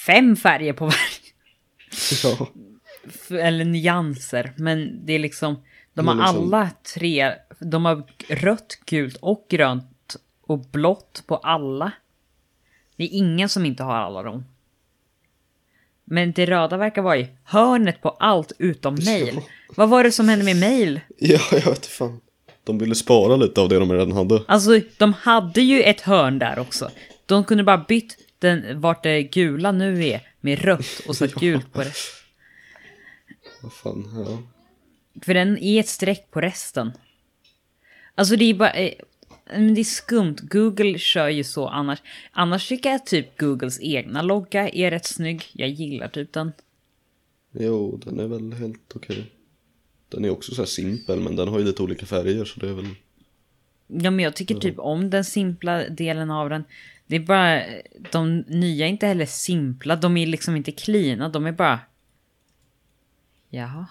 fem 0.05 0.35
färger 0.35 0.73
på 0.73 0.85
varje. 0.85 1.33
ja. 2.23 2.49
Eller 3.39 3.65
nyanser. 3.65 4.53
Men 4.57 5.05
det 5.05 5.13
är 5.13 5.19
liksom... 5.19 5.55
De 5.95 6.07
har 6.07 6.15
liksom- 6.15 6.37
alla 6.53 6.69
tre... 6.95 7.33
De 7.59 7.85
har 7.85 8.03
rött, 8.29 8.79
gult 8.85 9.15
och 9.15 9.45
grönt 9.49 10.15
och 10.41 10.59
blått 10.59 11.23
på 11.27 11.37
alla. 11.37 11.91
Det 12.95 13.03
är 13.03 13.09
ingen 13.17 13.49
som 13.49 13.65
inte 13.65 13.83
har 13.83 13.95
alla 13.95 14.23
dem. 14.23 14.45
Men 16.03 16.31
det 16.31 16.45
röda 16.45 16.77
verkar 16.77 17.01
vara 17.01 17.17
i 17.17 17.27
hörnet 17.43 18.01
på 18.01 18.09
allt 18.09 18.51
utom 18.59 18.95
mail. 19.05 19.41
Vad 19.75 19.89
var 19.89 20.03
det 20.03 20.11
som 20.11 20.29
hände 20.29 20.45
med 20.45 20.59
mail? 20.59 20.99
ja, 21.17 21.39
jag 21.51 21.65
vet 21.65 21.85
fan. 21.85 22.21
De 22.63 22.77
ville 22.77 22.95
spara 22.95 23.35
lite 23.35 23.61
av 23.61 23.69
det 23.69 23.79
de 23.79 23.91
redan 23.91 24.11
hade. 24.11 24.41
Alltså, 24.47 24.79
de 24.97 25.13
hade 25.13 25.61
ju 25.61 25.83
ett 25.83 26.01
hörn 26.01 26.39
där 26.39 26.59
också. 26.59 26.91
De 27.25 27.43
kunde 27.43 27.63
bara 27.63 27.85
bytt 27.87 28.17
den, 28.39 28.81
vart 28.81 29.03
det 29.03 29.23
gula 29.23 29.71
nu 29.71 30.05
är 30.05 30.21
med 30.41 30.59
rött 30.61 31.01
och 31.07 31.15
satt 31.15 31.33
gult 31.39 31.73
på 31.73 31.79
det. 31.83 31.93
Vad 33.61 33.73
fan, 33.73 34.25
ja. 34.27 34.37
För 35.21 35.33
den 35.33 35.57
är 35.57 35.79
ett 35.79 35.87
streck 35.87 36.31
på 36.31 36.41
resten. 36.41 36.91
Alltså 38.15 38.35
det 38.35 38.45
är 38.45 38.53
bara... 38.53 38.73
eh, 38.73 38.93
Men 39.45 39.73
det 39.73 39.81
är 39.81 39.83
skumt. 39.83 40.35
Google 40.41 40.99
kör 40.99 41.29
ju 41.29 41.43
så 41.43 41.67
annars. 41.67 41.99
Annars 42.31 42.67
tycker 42.67 42.89
jag 42.89 43.05
typ 43.05 43.37
Googles 43.37 43.79
egna 43.81 44.21
logga 44.21 44.69
är 44.69 44.91
rätt 44.91 45.05
snygg. 45.05 45.43
Jag 45.53 45.69
gillar 45.69 46.07
typ 46.07 46.33
den. 46.33 46.51
Jo, 47.51 48.01
den 48.05 48.19
är 48.19 48.27
väl 48.27 48.53
helt 48.53 48.95
okej. 48.95 49.31
Den 50.09 50.25
är 50.25 50.29
också 50.29 50.55
så 50.55 50.65
simpel, 50.65 51.19
men 51.19 51.35
den 51.35 51.47
har 51.47 51.59
ju 51.59 51.65
lite 51.65 51.83
olika 51.83 52.05
färger 52.05 52.45
så 52.45 52.59
det 52.59 52.69
är 52.69 52.73
väl... 52.73 52.95
Ja, 53.87 54.11
men 54.11 54.19
jag 54.19 54.35
tycker 54.35 54.55
typ 54.55 54.79
om 54.79 55.09
den 55.09 55.25
simpla 55.25 55.89
delen 55.89 56.31
av 56.31 56.49
den. 56.49 56.63
Det 57.07 57.15
är 57.15 57.19
bara... 57.19 57.63
De 58.11 58.39
nya 58.39 58.85
är 58.85 58.89
inte 58.89 59.07
heller 59.07 59.25
simpla. 59.25 59.95
De 59.95 60.17
är 60.17 60.27
liksom 60.27 60.55
inte 60.55 60.71
cleana. 60.71 61.29
De 61.29 61.45
är 61.45 61.51
bara... 61.51 61.79
Jaha. 63.49 63.85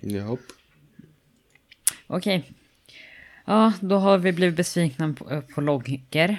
Japp. 0.00 0.38
Okej. 2.06 2.52
Ja, 3.46 3.72
då 3.80 3.96
har 3.96 4.18
vi 4.18 4.32
blivit 4.32 4.56
besvikna 4.56 5.12
på, 5.12 5.42
på 5.54 5.60
loggor. 5.60 6.36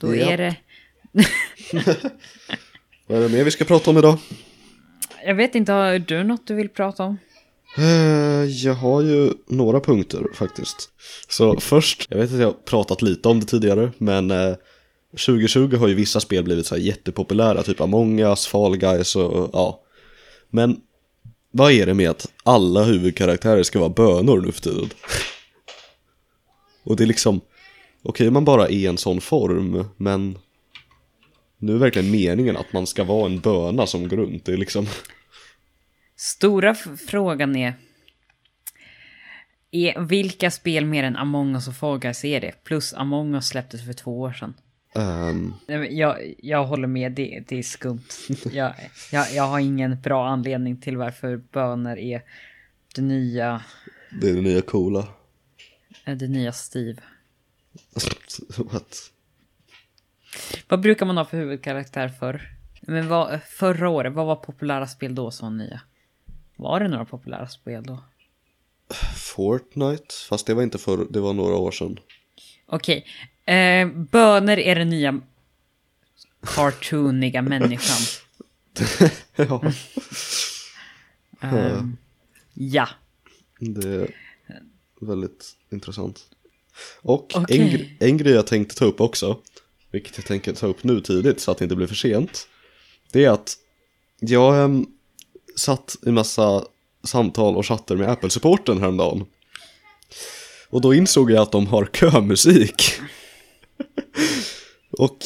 Då 0.00 0.14
Japp. 0.14 0.30
är 0.30 0.36
det... 0.38 0.56
Vad 3.06 3.18
är 3.18 3.22
det 3.22 3.28
mer 3.36 3.44
vi 3.44 3.50
ska 3.50 3.64
prata 3.64 3.90
om 3.90 3.98
idag? 3.98 4.18
Jag 5.26 5.34
vet 5.34 5.54
inte, 5.54 5.72
har 5.72 5.98
du 5.98 6.24
något 6.24 6.46
du 6.46 6.54
vill 6.54 6.68
prata 6.68 7.04
om? 7.04 7.18
Eh, 7.78 8.44
Jag 8.44 8.74
har 8.74 9.02
ju 9.02 9.32
några 9.48 9.80
punkter 9.80 10.22
faktiskt. 10.34 10.90
Så 11.28 11.60
först, 11.60 12.06
jag 12.10 12.18
vet 12.18 12.32
att 12.32 12.38
jag 12.38 12.46
har 12.46 12.52
pratat 12.52 13.02
lite 13.02 13.28
om 13.28 13.40
det 13.40 13.46
tidigare, 13.46 13.92
men 13.98 14.30
eh, 14.30 14.54
2020 15.26 15.76
har 15.76 15.88
ju 15.88 15.94
vissa 15.94 16.20
spel 16.20 16.44
blivit 16.44 16.66
så 16.66 16.74
här 16.74 16.82
jättepopulära, 16.82 17.62
typ 17.62 17.80
Among 17.80 18.20
Us, 18.20 18.46
Fall 18.46 18.76
Guys 18.76 19.16
och 19.16 19.50
ja. 19.52 19.80
Men 20.50 20.76
vad 21.56 21.72
är 21.72 21.86
det 21.86 21.94
med 21.94 22.10
att 22.10 22.32
alla 22.42 22.84
huvudkaraktärer 22.84 23.62
ska 23.62 23.78
vara 23.78 23.90
bönor 23.90 24.40
nu 24.40 24.52
för 24.52 24.60
tiden? 24.60 24.90
Och 26.82 26.96
det 26.96 27.04
är 27.04 27.06
liksom, 27.06 27.40
okej 28.02 28.30
man 28.30 28.44
bara 28.44 28.68
är 28.68 28.88
en 28.88 28.98
sån 28.98 29.20
form, 29.20 29.84
men 29.96 30.38
nu 31.58 31.74
är 31.74 31.78
verkligen 31.78 32.10
meningen 32.10 32.56
att 32.56 32.72
man 32.72 32.86
ska 32.86 33.04
vara 33.04 33.26
en 33.26 33.40
böna 33.40 33.86
som 33.86 34.08
går 34.08 34.16
runt. 34.16 34.44
Det 34.44 34.52
är 34.52 34.56
liksom, 34.56 34.86
Stora 36.16 36.74
frågan 37.08 37.56
är... 37.56 37.74
är... 39.70 40.00
Vilka 40.00 40.50
spel 40.50 40.84
mer 40.84 41.04
än 41.04 41.16
Among 41.16 41.54
us 41.54 41.68
och 41.68 41.76
Fall 41.76 41.98
Guys 41.98 42.24
är 42.24 42.40
det? 42.40 42.64
Plus 42.64 42.94
Among 42.94 43.34
us 43.34 43.48
släpptes 43.48 43.86
för 43.86 43.92
två 43.92 44.20
år 44.20 44.32
sedan 44.32 44.54
men 45.66 45.96
Jag, 45.96 46.34
jag 46.38 46.64
håller 46.64 46.88
med, 46.88 47.12
det, 47.12 47.44
det 47.48 47.58
är 47.58 47.62
skumt. 47.62 48.08
Jag, 48.52 48.74
jag, 49.12 49.32
jag 49.32 49.42
har 49.42 49.58
ingen 49.58 50.00
bra 50.00 50.28
anledning 50.28 50.80
till 50.80 50.96
varför 50.96 51.36
böner 51.36 51.98
är 51.98 52.22
det 52.94 53.02
nya, 53.02 53.62
det 54.20 54.28
är 54.30 54.34
det 54.34 54.40
nya 54.40 54.62
coola. 54.62 55.06
det 56.04 56.28
nya 56.28 56.52
Steve. 56.52 57.02
What? 58.56 59.10
Vad 60.68 60.80
brukar 60.80 61.06
man 61.06 61.16
ha 61.16 61.24
för 61.24 61.36
huvudkaraktär 61.36 62.08
för? 62.08 62.50
Men 62.80 63.08
vad, 63.08 63.42
förra 63.42 63.88
året, 63.88 64.12
vad 64.12 64.26
var 64.26 64.36
populära 64.36 64.86
spel 64.86 65.14
då 65.14 65.30
som 65.30 65.58
nya? 65.58 65.80
Var 66.56 66.80
det 66.80 66.88
några 66.88 67.04
populära 67.04 67.48
spel 67.48 67.82
då? 67.82 68.04
Fortnite? 69.16 70.14
Fast 70.28 70.46
det 70.46 70.54
var 70.54 70.62
inte 70.62 70.78
för, 70.78 71.06
det 71.10 71.20
var 71.20 71.32
några 71.32 71.56
år 71.56 71.70
sedan. 71.70 71.98
Okej, 72.66 73.06
eh, 73.46 73.88
böner 73.88 74.58
är 74.58 74.74
den 74.74 74.88
nya 74.88 75.20
cartooniga 76.46 77.42
människan. 77.42 77.96
ja. 79.36 79.62
Ehm, 81.40 81.96
ja, 82.54 82.88
Det 83.58 83.88
är 83.88 84.10
väldigt 85.00 85.50
intressant. 85.72 86.20
Och 87.02 87.32
Okej. 87.36 87.60
en, 87.60 87.68
gre- 87.68 87.96
en 88.00 88.16
grej 88.16 88.32
jag 88.32 88.46
tänkte 88.46 88.74
ta 88.74 88.84
upp 88.84 89.00
också, 89.00 89.38
vilket 89.90 90.16
jag 90.16 90.26
tänker 90.26 90.52
ta 90.52 90.66
upp 90.66 90.84
nu 90.84 91.00
tidigt 91.00 91.40
så 91.40 91.50
att 91.50 91.58
det 91.58 91.64
inte 91.64 91.76
blir 91.76 91.86
för 91.86 91.94
sent. 91.94 92.48
Det 93.12 93.24
är 93.24 93.30
att 93.30 93.56
jag 94.20 94.64
äm, 94.64 94.86
satt 95.56 95.96
i 96.06 96.10
massa 96.10 96.64
samtal 97.04 97.56
och 97.56 97.66
chatter 97.66 97.96
med 97.96 98.08
Apple-supporten 98.08 98.80
häromdagen. 98.80 99.24
Och 100.68 100.80
då 100.80 100.94
insåg 100.94 101.30
jag 101.30 101.42
att 101.42 101.52
de 101.52 101.66
har 101.66 101.86
kömusik. 101.86 102.82
Och 104.98 105.16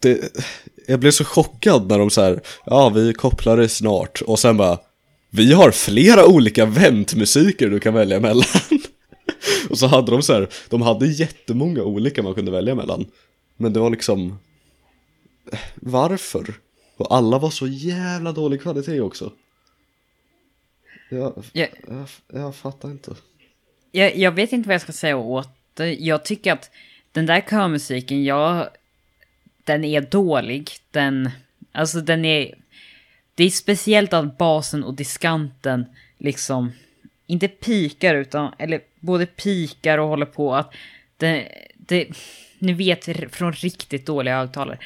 det, 0.00 0.38
jag 0.86 1.00
blev 1.00 1.10
så 1.10 1.24
chockad 1.24 1.88
när 1.88 1.98
de 1.98 2.10
så 2.10 2.20
här, 2.20 2.40
ja 2.66 2.88
vi 2.88 3.12
kopplar 3.12 3.56
det 3.56 3.68
snart 3.68 4.22
och 4.22 4.38
sen 4.38 4.56
bara, 4.56 4.78
vi 5.30 5.52
har 5.52 5.70
flera 5.70 6.26
olika 6.26 6.66
väntmusiker 6.66 7.68
du 7.68 7.80
kan 7.80 7.94
välja 7.94 8.20
mellan. 8.20 8.44
och 9.70 9.78
så 9.78 9.86
hade 9.86 10.10
de 10.10 10.22
så 10.22 10.32
här, 10.32 10.48
de 10.68 10.82
hade 10.82 11.06
jättemånga 11.06 11.82
olika 11.82 12.22
man 12.22 12.34
kunde 12.34 12.50
välja 12.50 12.74
mellan. 12.74 13.06
Men 13.56 13.72
det 13.72 13.80
var 13.80 13.90
liksom, 13.90 14.38
varför? 15.74 16.54
Och 16.96 17.14
alla 17.14 17.38
var 17.38 17.50
så 17.50 17.66
jävla 17.66 18.32
dålig 18.32 18.62
kvalitet 18.62 19.00
också. 19.00 19.32
Jag, 21.10 21.44
Ja. 21.52 21.66
jag, 21.88 22.08
jag 22.32 22.56
fattar 22.56 22.90
inte. 22.90 23.14
Jag, 23.92 24.16
jag 24.16 24.32
vet 24.32 24.52
inte 24.52 24.68
vad 24.68 24.74
jag 24.74 24.82
ska 24.82 24.92
säga 24.92 25.16
åt 25.16 25.48
det. 25.74 25.94
Jag 25.94 26.24
tycker 26.24 26.52
att 26.52 26.70
den 27.12 27.26
där 27.26 27.40
körmusiken, 27.40 28.24
jag... 28.24 28.68
Den 29.68 29.84
är 29.84 30.00
dålig. 30.00 30.70
Den... 30.90 31.30
Alltså 31.72 32.00
den 32.00 32.24
är... 32.24 32.54
Det 33.34 33.44
är 33.44 33.50
speciellt 33.50 34.12
att 34.12 34.38
basen 34.38 34.84
och 34.84 34.94
diskanten 34.94 35.86
liksom... 36.18 36.72
Inte 37.26 37.48
pikar 37.48 38.14
utan... 38.14 38.52
Eller 38.58 38.80
både 39.00 39.26
pikar 39.26 39.98
och 39.98 40.08
håller 40.08 40.26
på 40.26 40.54
att... 40.54 40.74
Det... 41.16 41.48
det 41.74 42.08
ni 42.58 42.72
vet 42.72 43.34
från 43.34 43.52
riktigt 43.52 44.06
dåliga 44.06 44.36
högtalare. 44.38 44.78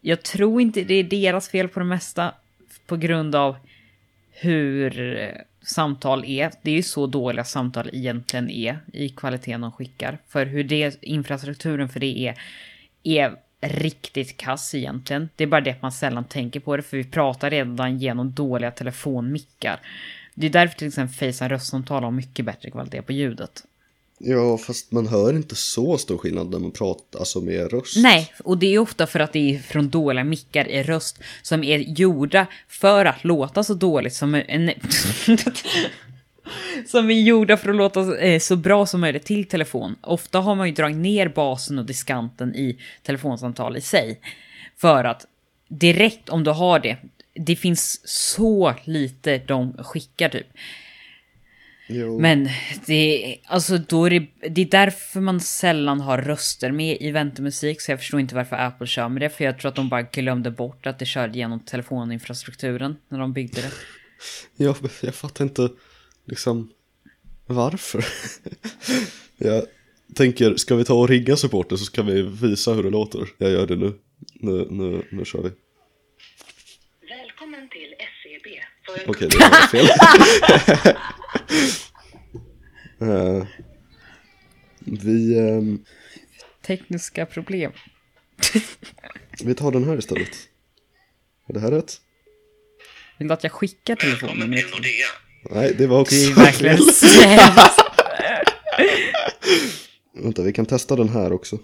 Jag 0.00 0.22
tror 0.22 0.60
inte 0.60 0.84
det 0.84 0.94
är 0.94 1.04
deras 1.04 1.48
fel 1.48 1.68
på 1.68 1.80
det 1.80 1.86
mesta. 1.86 2.34
På 2.86 2.96
grund 2.96 3.34
av 3.34 3.56
hur 4.30 5.16
eh, 5.18 5.28
samtal 5.62 6.24
är. 6.24 6.50
Det 6.62 6.70
är 6.70 6.74
ju 6.74 6.82
så 6.82 7.06
dåliga 7.06 7.44
samtal 7.44 7.90
egentligen 7.92 8.50
är 8.50 8.78
i 8.92 9.08
kvaliteten 9.08 9.60
de 9.60 9.72
skickar. 9.72 10.18
För 10.28 10.46
hur 10.46 10.64
det, 10.64 11.02
infrastrukturen 11.02 11.88
för 11.88 12.00
det 12.00 12.18
är, 12.18 12.34
är 13.02 13.36
riktigt 13.60 14.36
kass 14.36 14.74
egentligen. 14.74 15.28
Det 15.36 15.44
är 15.44 15.48
bara 15.48 15.60
det 15.60 15.70
att 15.70 15.82
man 15.82 15.92
sällan 15.92 16.24
tänker 16.24 16.60
på 16.60 16.76
det, 16.76 16.82
för 16.82 16.96
vi 16.96 17.04
pratar 17.04 17.50
redan 17.50 17.98
genom 17.98 18.32
dåliga 18.32 18.70
telefonmickar. 18.70 19.80
Det 20.34 20.46
är 20.46 20.50
därför 20.50 20.78
till 20.78 20.88
exempel 20.88 21.14
Facetime 21.14 21.48
röstsamtal 21.48 22.04
har 22.04 22.10
mycket 22.10 22.44
bättre 22.44 22.70
kvalitet 22.70 23.02
på 23.02 23.12
ljudet. 23.12 23.64
Ja, 24.22 24.58
fast 24.58 24.92
man 24.92 25.06
hör 25.06 25.36
inte 25.36 25.54
så 25.54 25.98
stor 25.98 26.18
skillnad 26.18 26.50
när 26.50 26.58
man 26.58 26.70
pratar, 26.70 27.18
alltså 27.18 27.40
med 27.40 27.72
röst. 27.72 27.96
Nej, 27.96 28.32
och 28.44 28.58
det 28.58 28.74
är 28.74 28.78
ofta 28.78 29.06
för 29.06 29.20
att 29.20 29.32
det 29.32 29.54
är 29.54 29.58
från 29.58 29.88
dåliga 29.88 30.24
mickar 30.24 30.68
i 30.68 30.82
röst 30.82 31.18
som 31.42 31.64
är 31.64 31.78
gjorda 31.78 32.46
för 32.68 33.04
att 33.04 33.24
låta 33.24 33.64
så 33.64 33.74
dåligt 33.74 34.14
som 34.14 34.34
en... 34.34 34.70
som 36.86 37.10
är 37.10 37.20
gjorda 37.20 37.56
för 37.56 37.70
att 37.70 37.76
låta 37.76 38.18
eh, 38.18 38.38
så 38.38 38.56
bra 38.56 38.86
som 38.86 39.00
möjligt 39.00 39.24
till 39.24 39.44
telefon. 39.44 39.96
Ofta 40.00 40.38
har 40.38 40.54
man 40.54 40.66
ju 40.66 40.74
dragit 40.74 40.96
ner 40.96 41.28
basen 41.28 41.78
och 41.78 41.84
diskanten 41.84 42.54
i 42.54 42.78
telefonsamtal 43.02 43.76
i 43.76 43.80
sig. 43.80 44.20
För 44.76 45.04
att 45.04 45.26
direkt 45.68 46.28
om 46.28 46.44
du 46.44 46.50
har 46.50 46.80
det, 46.80 46.96
det 47.34 47.56
finns 47.56 48.00
så 48.04 48.74
lite 48.84 49.38
de 49.38 49.72
skickar 49.84 50.28
typ. 50.28 50.46
Jo. 51.92 52.20
Men 52.20 52.48
det, 52.86 53.36
alltså 53.44 53.78
då 53.78 54.04
är 54.04 54.10
det, 54.10 54.26
det 54.48 54.60
är 54.60 54.70
därför 54.70 55.20
man 55.20 55.40
sällan 55.40 56.00
har 56.00 56.18
röster 56.18 56.72
med 56.72 56.96
i 57.00 57.10
väntemusik, 57.10 57.80
så 57.80 57.92
jag 57.92 57.98
förstår 57.98 58.20
inte 58.20 58.34
varför 58.34 58.56
Apple 58.56 58.86
kör 58.86 59.08
med 59.08 59.22
det, 59.22 59.30
för 59.30 59.44
jag 59.44 59.58
tror 59.58 59.68
att 59.68 59.74
de 59.74 59.88
bara 59.88 60.02
glömde 60.02 60.50
bort 60.50 60.86
att 60.86 60.98
det 60.98 61.06
körde 61.06 61.38
genom 61.38 61.60
telefoninfrastrukturen 61.60 62.96
när 63.08 63.18
de 63.18 63.32
byggde 63.32 63.60
det. 63.60 63.70
Jag, 64.64 64.76
jag 65.02 65.14
fattar 65.14 65.44
inte 65.44 65.68
liksom 66.30 66.70
varför. 67.46 68.04
jag 69.36 69.64
tänker, 70.14 70.56
ska 70.56 70.74
vi 70.74 70.84
ta 70.84 70.94
och 70.94 71.08
ringa 71.08 71.36
supporten 71.36 71.78
så 71.78 71.84
ska 71.84 72.02
vi 72.02 72.22
visa 72.22 72.72
hur 72.72 72.82
det 72.82 72.90
låter. 72.90 73.28
Jag 73.38 73.50
gör 73.50 73.66
det 73.66 73.76
nu. 73.76 73.92
Nu, 74.34 74.66
nu, 74.70 75.02
nu 75.10 75.24
kör 75.24 75.42
vi. 75.42 75.50
Välkommen 77.08 77.68
till 77.68 77.94
SEB. 77.98 78.46
För 78.86 79.10
Okej, 79.10 79.28
det 79.28 79.38
var 79.38 79.66
fel. 79.66 79.86
Eh, 83.02 83.46
vi, 84.78 85.38
ehm, 85.38 85.84
Tekniska 86.62 87.26
problem. 87.26 87.72
vi 89.44 89.54
tar 89.54 89.72
den 89.72 89.84
här 89.84 89.98
istället. 89.98 90.48
Är 91.48 91.52
det 91.54 91.60
här 91.60 91.70
rätt? 91.70 92.00
Vill 93.18 93.28
du 93.28 93.34
att 93.34 93.42
jag 93.42 93.52
skickar 93.52 93.96
telefonen? 93.96 94.50
med? 94.50 94.64
Nordea. 94.70 95.06
Nej, 95.42 95.74
det 95.78 95.86
var 95.86 96.00
också 96.00 96.14
Det 96.14 96.24
är 96.30 96.34
verkligen 96.34 96.78
sämst. 96.78 97.80
Vänta, 100.14 100.42
vi 100.42 100.52
kan 100.52 100.66
testa 100.66 100.96
den 100.96 101.08
här 101.08 101.32
också. 101.32 101.58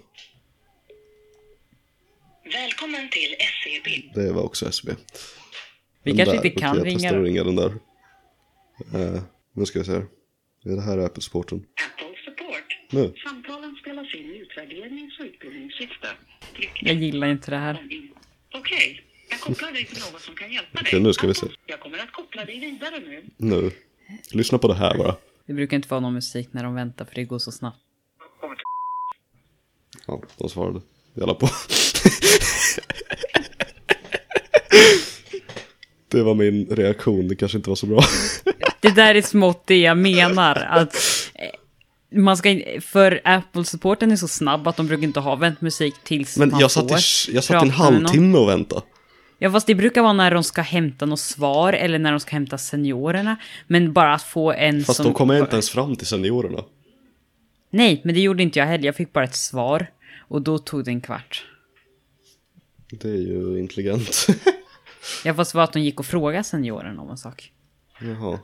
Välkommen 2.53 3.09
till 3.09 3.35
SEB. 3.63 4.13
Det 4.25 4.31
var 4.33 4.43
också 4.43 4.67
SB. 4.69 4.91
Vi 6.03 6.11
Den 6.11 6.17
kanske 6.17 6.37
där. 6.37 6.45
inte 6.45 6.59
kan 6.59 6.69
Okej, 6.79 6.79
jag 6.79 6.87
ringa 6.87 6.99
testar 6.99 7.15
att 7.15 7.21
då. 7.21 7.25
ringa 7.25 7.43
den 7.43 7.55
där. 7.55 7.73
Eh, 9.15 9.21
nu 9.53 9.65
ska 9.65 9.79
vi 9.79 9.85
se 9.85 9.91
här. 9.91 10.05
Är 10.65 10.75
det 10.75 10.81
här 10.81 10.97
Apple-supporten? 10.97 11.57
Apple 11.57 12.15
Support. 12.25 12.79
Nu. 12.91 13.13
Samtalen 13.23 13.75
spelas 13.81 14.15
in 14.15 14.25
i 14.33 14.37
utvärderings 14.37 15.19
och 15.19 15.25
utbildningssyfte. 15.25 16.07
Jag 16.81 16.95
gillar 16.95 17.27
inte 17.27 17.51
det 17.51 17.57
här. 17.57 17.87
Okej, 18.53 19.01
jag 19.39 19.55
kopplar 19.55 19.71
dig 19.71 19.85
till 19.85 19.99
någon 19.99 20.19
som 20.19 20.35
kan 20.35 20.51
hjälpa 20.53 20.73
dig. 20.79 20.83
Okej, 20.87 20.99
nu 20.99 21.13
ska 21.13 21.27
vi 21.27 21.33
se. 21.33 21.47
Jag 21.65 21.79
kommer 21.79 21.97
att 21.97 22.11
koppla 22.11 22.45
dig 22.45 22.59
vidare 22.59 22.99
nu. 22.99 23.23
Nu. 23.37 23.71
Lyssna 24.31 24.57
på 24.57 24.67
det 24.67 24.73
här 24.75 24.97
bara. 24.97 25.15
Det 25.45 25.53
brukar 25.53 25.77
inte 25.77 25.89
vara 25.89 25.99
någon 25.99 26.13
musik 26.13 26.49
när 26.51 26.63
de 26.63 26.75
väntar 26.75 27.05
för 27.05 27.15
det 27.15 27.23
går 27.23 27.39
så 27.39 27.51
snabbt. 27.51 27.77
Ja, 30.07 30.21
de 30.37 30.49
svarade. 30.49 30.81
Jag 31.13 31.27
la 31.27 31.33
på. 31.33 31.49
det 36.11 36.23
var 36.23 36.35
min 36.35 36.65
reaktion, 36.65 37.27
det 37.27 37.35
kanske 37.35 37.57
inte 37.57 37.69
var 37.69 37.75
så 37.75 37.85
bra. 37.85 37.99
Det 38.81 38.89
där 38.91 39.15
är 39.15 39.21
smått 39.21 39.67
det 39.67 39.77
jag 39.81 39.97
menar. 39.97 40.55
Att 40.55 40.95
eh, 41.33 42.19
man 42.21 42.37
ska 42.37 42.49
in- 42.49 42.81
för 42.81 43.21
Apple-supporten 43.23 44.11
är 44.11 44.15
så 44.15 44.27
snabb 44.27 44.67
att 44.67 44.77
de 44.77 44.87
brukar 44.87 45.03
inte 45.03 45.19
ha 45.19 45.35
väntmusik 45.35 45.95
tills 46.03 46.37
Men 46.37 46.49
man 46.49 46.59
jag 46.59 46.71
satt, 46.71 46.89
får 46.89 46.97
i, 46.99 47.35
jag 47.35 47.43
satt 47.43 47.63
i 47.63 47.67
en 47.67 47.71
halvtimme 47.73 48.37
och 48.37 48.49
väntade. 48.49 48.81
Ja, 49.39 49.51
fast 49.51 49.67
det 49.67 49.75
brukar 49.75 50.01
vara 50.01 50.13
när 50.13 50.31
de 50.31 50.43
ska 50.43 50.61
hämta 50.61 51.05
något 51.05 51.19
svar 51.19 51.73
eller 51.73 51.99
när 51.99 52.11
de 52.11 52.19
ska 52.19 52.31
hämta 52.31 52.57
seniorerna. 52.57 53.37
Men 53.67 53.93
bara 53.93 54.13
att 54.13 54.23
få 54.23 54.51
en 54.51 54.83
Fast 54.83 54.97
som... 54.97 55.05
de 55.05 55.13
kommer 55.13 55.39
inte 55.39 55.55
ens 55.55 55.69
fram 55.69 55.95
till 55.95 56.07
seniorerna. 56.07 56.63
Nej, 57.69 58.01
men 58.03 58.15
det 58.15 58.21
gjorde 58.21 58.43
inte 58.43 58.59
jag 58.59 58.65
heller. 58.65 58.85
Jag 58.85 58.95
fick 58.95 59.13
bara 59.13 59.23
ett 59.23 59.35
svar. 59.35 59.87
Och 60.19 60.41
då 60.41 60.57
tog 60.57 60.85
det 60.85 60.91
en 60.91 61.01
kvart. 61.01 61.45
Det 62.89 63.09
är 63.09 63.15
ju 63.15 63.59
intelligent. 63.59 64.27
Jag 65.23 65.35
fast 65.35 65.53
var 65.53 65.63
att 65.63 65.73
de 65.73 65.79
gick 65.79 65.99
och 65.99 66.05
frågade 66.05 66.43
senioren 66.43 66.99
om 66.99 67.09
en 67.09 67.17
sak. 67.17 67.51
Jaha. 68.01 68.39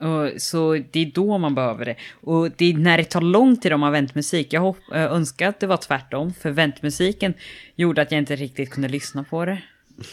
Och, 0.00 0.42
så 0.42 0.72
det 0.90 1.00
är 1.00 1.10
då 1.14 1.38
man 1.38 1.54
behöver 1.54 1.84
det. 1.84 1.96
Och 2.20 2.50
det 2.56 2.70
är 2.70 2.74
när 2.74 2.98
det 2.98 3.04
tar 3.04 3.20
lång 3.20 3.56
tid 3.56 3.72
om 3.72 3.80
man 3.80 3.86
har 3.86 3.92
väntmusik. 3.92 4.52
Jag 4.52 4.60
hopp, 4.60 4.76
äh, 4.92 5.00
önskar 5.02 5.48
att 5.48 5.60
det 5.60 5.66
var 5.66 5.76
tvärtom. 5.76 6.34
För 6.34 6.50
väntmusiken 6.50 7.34
gjorde 7.76 8.02
att 8.02 8.12
jag 8.12 8.18
inte 8.18 8.36
riktigt 8.36 8.70
kunde 8.70 8.88
lyssna 8.88 9.24
på 9.24 9.44
det. 9.44 9.62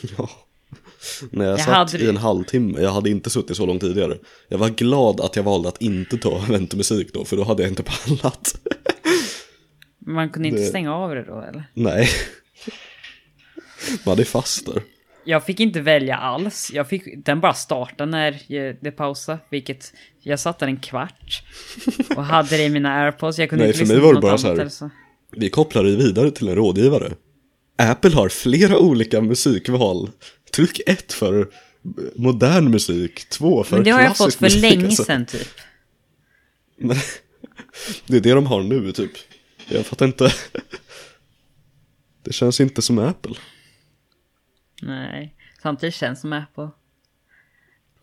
Ja. 0.17 0.29
När 1.31 1.45
jag, 1.45 1.51
Jag 1.53 1.59
satt 1.59 1.73
hade- 1.91 1.97
i 2.03 2.09
en 2.09 2.17
halvtimme, 2.17 2.81
jag 2.81 2.89
hade 2.91 3.09
inte 3.09 3.29
suttit 3.29 3.57
så 3.57 3.65
långt 3.65 3.81
tidigare. 3.81 4.17
Jag 4.47 4.57
var 4.57 4.69
glad 4.69 5.21
att 5.21 5.35
jag 5.35 5.43
valde 5.43 5.69
att 5.69 5.81
inte 5.81 6.17
ta 6.17 6.37
väntemusik 6.49 7.13
då, 7.13 7.25
för 7.25 7.37
då 7.37 7.43
hade 7.43 7.63
jag 7.63 7.71
inte 7.71 7.83
pallat. 7.83 8.59
Man 9.99 10.29
kunde 10.29 10.47
inte 10.49 10.61
Det- 10.61 10.67
stänga 10.67 10.95
av 10.95 11.15
det 11.15 11.23
då 11.23 11.41
eller? 11.41 11.63
Nej. 11.73 12.09
Man 14.05 14.19
är 14.19 14.23
fast 14.23 14.65
där. 14.65 14.81
Jag 15.27 15.45
fick 15.45 15.59
inte 15.59 15.81
välja 15.81 16.15
alls. 16.17 16.71
Jag 16.73 16.89
fick, 16.89 17.03
den 17.25 17.39
bara 17.39 17.53
starta 17.53 18.05
när 18.05 18.39
det 18.83 18.91
pausade, 18.91 19.39
vilket 19.49 19.93
jag 20.21 20.39
satt 20.39 20.59
där 20.59 20.67
en 20.67 20.77
kvart. 20.79 21.43
Och 22.15 22.23
hade 22.25 22.57
det 22.57 22.63
i 22.63 22.69
mina 22.69 22.93
airpods, 22.93 23.39
jag 23.39 23.49
kunde 23.49 23.65
Nej, 23.65 23.73
inte 23.73 23.85
för 23.85 23.93
mig 23.93 24.03
var 24.03 24.13
det 24.13 24.21
bara 24.21 24.37
så 24.37 24.55
här- 24.55 24.69
så. 24.69 24.89
Vi 25.31 25.49
kopplar 25.49 25.83
dig 25.83 25.95
vidare 25.95 26.31
till 26.31 26.47
en 26.47 26.55
rådgivare. 26.55 27.13
Apple 27.77 28.11
har 28.15 28.29
flera 28.29 28.77
olika 28.77 29.21
musikval. 29.21 30.09
Tryck 30.55 30.81
ett 30.85 31.13
för 31.13 31.47
modern 32.15 32.71
musik, 32.71 33.29
två 33.29 33.63
för 33.63 33.75
Men 33.75 33.83
det 33.83 33.91
har 33.91 34.01
jag 34.01 34.15
klassisk 34.15 34.39
fått 34.39 34.51
för 34.51 34.57
musik. 34.57 34.61
länge 34.61 34.85
alltså. 34.85 35.03
sedan 35.03 35.25
typ. 35.25 35.47
Det 38.07 38.17
är 38.17 38.21
det 38.21 38.33
de 38.33 38.45
har 38.47 38.63
nu 38.63 38.91
typ. 38.91 39.11
Jag 39.69 39.85
fattar 39.85 40.05
inte. 40.05 40.33
Det 42.23 42.33
känns 42.33 42.61
inte 42.61 42.81
som 42.81 42.99
Apple. 42.99 43.35
Nej, 44.81 45.35
samtidigt 45.61 45.95
känns 45.95 46.21
som 46.21 46.33
Apple. 46.33 46.69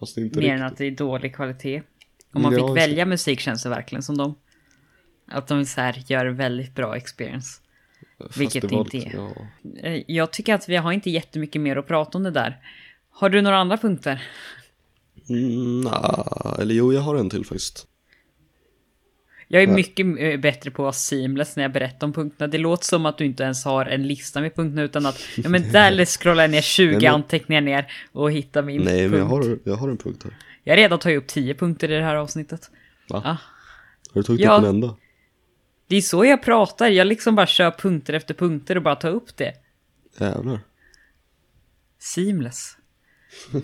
Fast 0.00 0.16
inte 0.18 0.38
Mer 0.38 0.48
än 0.48 0.52
riktigt. 0.54 0.72
att 0.72 0.78
det 0.78 0.84
är 0.87 0.90
dålig 0.90 1.34
kvalitet. 1.34 1.82
Om 2.32 2.42
man 2.42 2.54
fick 2.54 2.76
välja 2.76 3.06
musik 3.06 3.40
känns 3.40 3.62
det 3.62 3.68
verkligen 3.68 4.02
som 4.02 4.18
dem. 4.18 4.34
Att 5.26 5.46
de 5.46 5.64
så 5.66 5.80
här 5.80 6.02
gör 6.06 6.26
väldigt 6.26 6.74
bra 6.74 6.96
experience. 6.96 7.60
Fast 8.18 8.37
vilket 8.37 8.68
det 8.68 8.74
inte 8.74 8.96
är. 8.96 9.12
Ja. 9.14 9.30
Eh, 9.82 10.02
Jag 10.06 10.32
tycker 10.32 10.54
att 10.54 10.68
vi 10.68 10.76
har 10.76 10.92
inte 10.92 11.10
jättemycket 11.10 11.60
mer 11.62 11.76
att 11.76 11.87
prata 11.87 12.18
om 12.18 12.24
det 12.24 12.30
där. 12.30 12.58
Har 13.10 13.30
du 13.30 13.42
några 13.42 13.56
andra 13.58 13.76
punkter? 13.76 14.22
Mm, 15.28 15.80
nah, 15.80 16.56
eller 16.60 16.74
jo, 16.74 16.92
jag 16.92 17.00
har 17.00 17.16
en 17.16 17.30
till 17.30 17.44
faktiskt. 17.44 17.87
Jag 19.54 19.62
är 19.62 19.66
mycket 19.66 20.06
eh, 20.18 20.40
bättre 20.40 20.70
på 20.70 20.82
att 20.82 20.84
vara 20.84 20.92
seamless 20.92 21.56
när 21.56 21.62
jag 21.64 21.72
berättar 21.72 22.06
om 22.06 22.12
punkterna. 22.12 22.48
Det 22.48 22.58
låter 22.58 22.84
som 22.84 23.06
att 23.06 23.18
du 23.18 23.24
inte 23.24 23.42
ens 23.42 23.64
har 23.64 23.86
en 23.86 24.06
lista 24.08 24.40
med 24.40 24.54
punkterna 24.54 24.82
utan 24.82 25.06
att, 25.06 25.20
ja 25.36 25.48
men 25.48 25.72
där 25.72 26.04
scrollar 26.18 26.42
jag 26.42 26.50
ner 26.50 26.60
20 26.60 26.86
Nej, 26.92 27.00
men- 27.02 27.14
anteckningar 27.14 27.60
ner 27.60 27.92
och 28.12 28.32
hittar 28.32 28.62
min 28.62 28.82
Nej, 28.82 29.08
men 29.08 29.18
jag 29.18 29.28
punkt. 29.30 29.46
har, 29.64 29.70
jag 29.72 29.76
har 29.78 29.88
en 29.88 29.96
punkt 29.96 30.20
här. 30.24 30.36
Jag 30.64 30.72
har 30.72 30.76
redan 30.76 30.98
tagit 30.98 31.18
upp 31.18 31.26
10 31.26 31.54
punkter 31.54 31.90
i 31.90 31.94
det 31.94 32.02
här 32.04 32.14
avsnittet. 32.14 32.70
Va? 33.08 33.22
Ah. 33.24 33.28
Har 33.30 34.20
du 34.20 34.22
tagit 34.22 34.40
Ja. 34.40 34.56
upp 34.56 34.62
en 34.62 34.68
enda? 34.68 34.96
Det 35.88 35.96
är 35.96 36.00
så 36.02 36.24
jag 36.24 36.42
pratar, 36.42 36.88
jag 36.88 37.06
liksom 37.06 37.34
bara 37.34 37.46
kör 37.46 37.70
punkter 37.70 38.12
efter 38.14 38.34
punkter 38.34 38.76
och 38.76 38.82
bara 38.82 38.96
tar 38.96 39.10
upp 39.10 39.36
det. 39.36 39.52
Jävlar. 40.20 40.60
Seamless. 41.98 42.76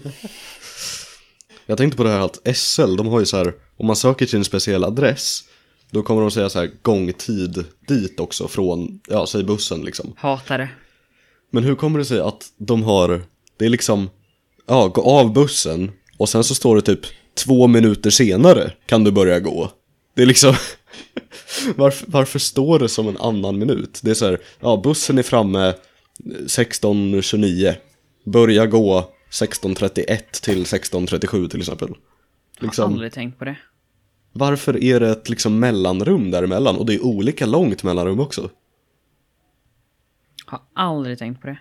Jag 1.66 1.78
tänkte 1.78 1.96
på 1.96 2.04
det 2.04 2.10
här 2.10 2.20
att 2.20 2.56
SL, 2.56 2.96
de 2.96 3.06
har 3.06 3.20
ju 3.20 3.26
så 3.26 3.36
här, 3.36 3.54
om 3.76 3.86
man 3.86 3.96
söker 3.96 4.26
till 4.26 4.38
en 4.38 4.44
speciell 4.44 4.84
adress, 4.84 5.44
då 5.90 6.02
kommer 6.02 6.20
de 6.20 6.30
säga 6.30 6.48
så 6.48 6.58
här 6.58 6.70
gångtid 6.82 7.64
dit 7.88 8.20
också 8.20 8.48
från, 8.48 9.00
ja, 9.08 9.26
säg 9.26 9.44
bussen 9.44 9.80
liksom. 9.80 10.12
Hatar 10.16 10.58
det. 10.58 10.68
Men 11.50 11.64
hur 11.64 11.74
kommer 11.74 11.98
det 11.98 12.04
sig 12.04 12.20
att 12.20 12.52
de 12.56 12.82
har, 12.82 13.22
det 13.56 13.64
är 13.64 13.68
liksom, 13.68 14.10
ja, 14.66 14.88
gå 14.88 15.02
av 15.02 15.32
bussen 15.32 15.90
och 16.18 16.28
sen 16.28 16.44
så 16.44 16.54
står 16.54 16.76
det 16.76 16.82
typ 16.82 17.00
två 17.34 17.66
minuter 17.66 18.10
senare 18.10 18.72
kan 18.86 19.04
du 19.04 19.10
börja 19.10 19.40
gå. 19.40 19.70
Det 20.14 20.22
är 20.22 20.26
liksom, 20.26 20.54
varför, 21.76 22.06
varför 22.10 22.38
står 22.38 22.78
det 22.78 22.88
som 22.88 23.08
en 23.08 23.16
annan 23.16 23.58
minut? 23.58 24.00
Det 24.02 24.10
är 24.10 24.14
så 24.14 24.24
här, 24.26 24.38
ja, 24.60 24.80
bussen 24.84 25.18
är 25.18 25.22
framme 25.22 25.74
16.29, 26.24 27.74
börja 28.24 28.66
gå 28.66 29.10
16.31 29.30 30.20
till 30.42 30.64
16.37 30.64 31.48
till 31.48 31.60
exempel. 31.60 31.88
Jag 31.88 32.62
har 32.62 32.66
Liksom, 32.66 32.92
aldrig 32.92 33.12
tänkt 33.12 33.38
på 33.38 33.44
det. 33.44 33.56
Varför 34.32 34.82
är 34.84 35.00
det 35.00 35.10
ett 35.10 35.28
liksom 35.28 35.58
mellanrum 35.58 36.30
däremellan? 36.30 36.76
Och 36.76 36.86
det 36.86 36.94
är 36.94 37.04
olika 37.04 37.46
långt 37.46 37.82
mellanrum 37.82 38.20
också. 38.20 38.50
Har 40.46 40.60
aldrig 40.74 41.18
tänkt 41.18 41.40
på 41.40 41.46
det. 41.46 41.58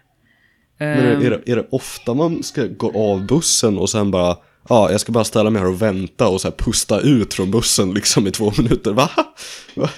Men 0.77 0.87
är, 0.87 1.15
Ehm, 1.15 1.21
är, 1.21 1.29
det, 1.29 1.51
är 1.51 1.55
det 1.55 1.67
ofta 1.71 2.13
man 2.13 2.43
ska 2.43 2.67
gå 2.67 3.11
av 3.11 3.25
bussen 3.25 3.77
och 3.77 3.89
sen 3.89 4.11
bara 4.11 4.37
Ja, 4.69 4.91
jag 4.91 5.01
ska 5.01 5.11
bara 5.11 5.23
ställa 5.23 5.49
mig 5.49 5.61
här 5.61 5.69
och 5.69 5.81
vänta 5.81 6.27
och 6.27 6.41
så 6.41 6.47
här 6.47 6.55
pusta 6.55 6.99
ut 6.99 7.33
från 7.33 7.51
bussen 7.51 7.93
liksom 7.93 8.27
i 8.27 8.31
två 8.31 8.51
minuter. 8.57 8.93
Va? 8.93 9.09
Va? 9.75 9.89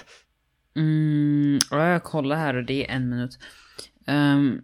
Mm, 0.75 1.59
ja, 1.71 1.87
jag 1.87 2.03
kollar 2.03 2.35
här 2.35 2.55
och 2.55 2.63
det 2.63 2.87
är 2.87 2.95
en 2.95 3.09
minut. 3.09 3.39
Ehm, 4.07 4.61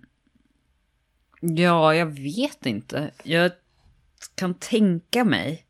ja, 1.41 1.96
jag 1.96 2.06
vet 2.06 2.65
inte. 2.65 3.12
Jag 3.24 3.52
kan 4.36 4.54
tänka 4.54 5.24
mig 5.24 5.63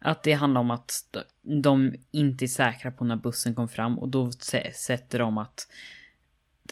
att 0.00 0.22
det 0.22 0.32
handlar 0.32 0.60
om 0.60 0.70
att 0.70 1.02
de 1.62 1.94
inte 2.10 2.44
är 2.44 2.46
säkra 2.46 2.90
på 2.90 3.04
när 3.04 3.16
bussen 3.16 3.54
kom 3.54 3.68
fram 3.68 3.98
och 3.98 4.08
då 4.08 4.26
sä- 4.26 4.72
sätter 4.72 5.18
de 5.18 5.38
att 5.38 5.68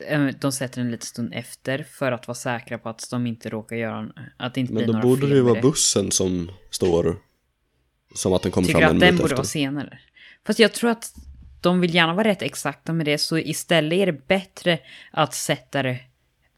eh, 0.07 0.27
de 0.41 0.53
sätter 0.53 0.81
en 0.81 0.91
liten 0.91 1.07
stund 1.07 1.35
efter 1.35 1.83
för 1.83 2.13
att 2.13 2.29
vara 2.29 2.35
säkra 2.35 2.79
på 2.79 2.89
att 2.89 3.11
de 3.11 3.27
inte 3.27 3.49
råkar 3.49 3.77
göra 3.77 4.09
att 4.37 4.55
det 4.55 4.61
inte 4.61 4.73
Men 4.73 4.79
blir 4.79 4.87
då 4.87 4.93
några 4.93 5.07
borde 5.07 5.21
fel 5.21 5.31
det 5.31 5.37
ju 5.37 5.43
vara 5.43 5.61
bussen 5.61 6.11
som 6.11 6.51
står 6.71 7.17
som 8.15 8.33
att 8.33 8.43
den 8.43 8.53
kommer 8.53 8.67
Tycker 8.67 8.81
fram 8.81 8.91
en 8.91 8.97
att 8.97 9.01
den 9.01 9.07
minut 9.09 9.21
borde 9.21 9.25
efter. 9.27 9.37
vara 9.37 9.45
senare? 9.45 9.99
Fast 10.47 10.59
jag 10.59 10.73
tror 10.73 10.91
att 10.91 11.15
de 11.61 11.81
vill 11.81 11.95
gärna 11.95 12.15
vara 12.15 12.29
rätt 12.29 12.43
exakta 12.43 12.93
med 12.93 13.07
det, 13.07 13.19
så 13.19 13.39
istället 13.39 13.93
är 13.97 14.07
det 14.07 14.27
bättre 14.29 14.79
att 15.13 15.35
sätta 15.35 15.83
det 15.83 16.01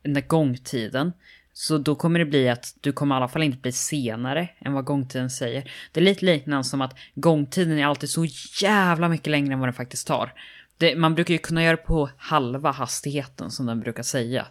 den 0.03 0.15
där 0.15 0.21
gångtiden. 0.21 1.13
Så 1.61 1.79
då 1.79 1.95
kommer 1.95 2.19
det 2.19 2.25
bli 2.25 2.49
att 2.49 2.77
du 2.81 2.93
kommer 2.93 3.15
i 3.15 3.17
alla 3.17 3.29
fall 3.29 3.43
inte 3.43 3.59
bli 3.59 3.73
senare 3.73 4.49
än 4.61 4.73
vad 4.73 4.85
gångtiden 4.85 5.31
säger. 5.31 5.71
Det 5.93 6.01
är 6.01 6.05
lite 6.05 6.25
liknande 6.25 6.65
som 6.65 6.81
att 6.81 6.97
gångtiden 7.15 7.79
är 7.79 7.87
alltid 7.87 8.11
så 8.11 8.27
jävla 8.63 9.09
mycket 9.09 9.31
längre 9.31 9.53
än 9.53 9.59
vad 9.59 9.69
den 9.69 9.75
faktiskt 9.75 10.07
tar. 10.07 10.33
Det, 10.77 10.97
man 10.97 11.15
brukar 11.15 11.35
ju 11.35 11.39
kunna 11.39 11.65
göra 11.65 11.77
det 11.77 11.83
på 11.83 12.11
halva 12.17 12.71
hastigheten 12.71 13.51
som 13.51 13.67
den 13.67 13.81
brukar 13.81 14.03
säga. 14.03 14.47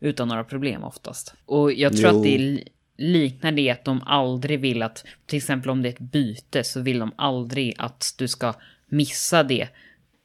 Utan 0.00 0.28
några 0.28 0.44
problem 0.44 0.84
oftast. 0.84 1.34
Och 1.46 1.72
jag 1.72 1.96
tror 1.96 2.10
Jo. 2.10 2.16
att 2.16 2.22
det 2.22 2.34
är 2.34 2.64
liknar 2.96 3.52
det 3.52 3.70
att 3.70 3.84
de 3.84 4.02
aldrig 4.02 4.60
vill 4.60 4.82
att, 4.82 5.04
till 5.26 5.36
exempel 5.36 5.70
om 5.70 5.82
det 5.82 5.88
är 5.88 5.92
ett 5.92 5.98
byte, 5.98 6.64
så 6.64 6.80
vill 6.80 6.98
de 6.98 7.12
aldrig 7.16 7.74
att 7.78 8.14
du 8.18 8.28
ska 8.28 8.54
missa 8.88 9.42
det. 9.42 9.68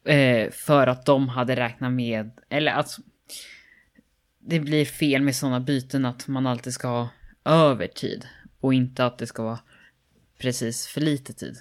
Eh, 0.05 0.51
för 0.51 0.87
att 0.87 1.05
de 1.05 1.29
hade 1.29 1.55
räknat 1.55 1.91
med, 1.91 2.31
eller 2.49 2.71
att 2.71 2.97
det 4.47 4.59
blir 4.59 4.85
fel 4.85 5.21
med 5.21 5.35
sådana 5.35 5.59
byten 5.59 6.05
att 6.05 6.27
man 6.27 6.47
alltid 6.47 6.73
ska 6.73 6.87
ha 6.87 7.09
övertid. 7.45 8.25
Och 8.59 8.73
inte 8.73 9.05
att 9.05 9.17
det 9.17 9.27
ska 9.27 9.43
vara 9.43 9.59
precis 10.39 10.87
för 10.87 11.01
lite 11.01 11.33
tid. 11.33 11.55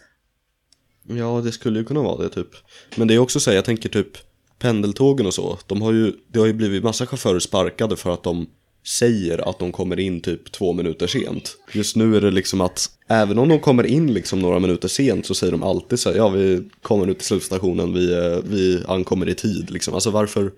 Ja, 1.03 1.41
det 1.45 1.53
skulle 1.53 1.79
ju 1.79 1.85
kunna 1.85 2.03
vara 2.03 2.23
det 2.23 2.29
typ. 2.29 2.49
Men 2.97 3.09
det 3.09 3.15
är 3.15 3.19
också 3.19 3.41
så 3.41 3.51
här, 3.51 3.57
jag 3.57 3.65
tänker 3.65 3.89
typ 3.89 4.19
pendeltågen 4.59 5.27
och 5.27 5.35
så. 5.35 5.59
De 5.67 5.83
har 5.83 5.93
ju, 5.93 6.13
det 6.29 6.39
har 6.39 6.47
ju 6.47 6.53
blivit 6.53 6.83
massa 6.83 7.07
chaufförer 7.07 7.39
sparkade 7.39 7.97
för 7.97 8.15
att 8.15 8.23
de 8.23 8.47
säger 8.87 9.49
att 9.49 9.59
de 9.59 9.73
kommer 9.73 10.01
in 10.01 10.21
typ 10.21 10.53
två 10.53 10.73
minuter 10.73 11.07
sent. 11.07 11.57
Just 11.73 11.97
nu 11.97 12.17
är 12.17 12.21
det 12.21 12.31
liksom 12.31 12.61
att 12.61 12.91
även 13.09 13.39
om 13.39 13.49
de 13.49 13.61
kommer 13.61 13.87
in 13.87 14.15
liksom 14.15 14.39
några 14.39 14.59
minuter 14.59 14.89
sent 14.89 15.27
så 15.27 15.35
säger 15.35 15.53
de 15.53 15.63
alltid 15.63 15.99
så 15.99 16.11
här, 16.11 16.17
ja 16.17 16.29
vi 16.29 16.69
kommer 16.83 17.07
nu 17.07 17.15
till 17.15 17.27
slutstationen, 17.27 17.95
vi, 17.95 18.41
vi 18.45 18.83
ankommer 18.89 19.29
i 19.29 19.35
tid 19.35 19.71
liksom. 19.71 19.95
Alltså 19.95 20.11
varför? 20.11 20.53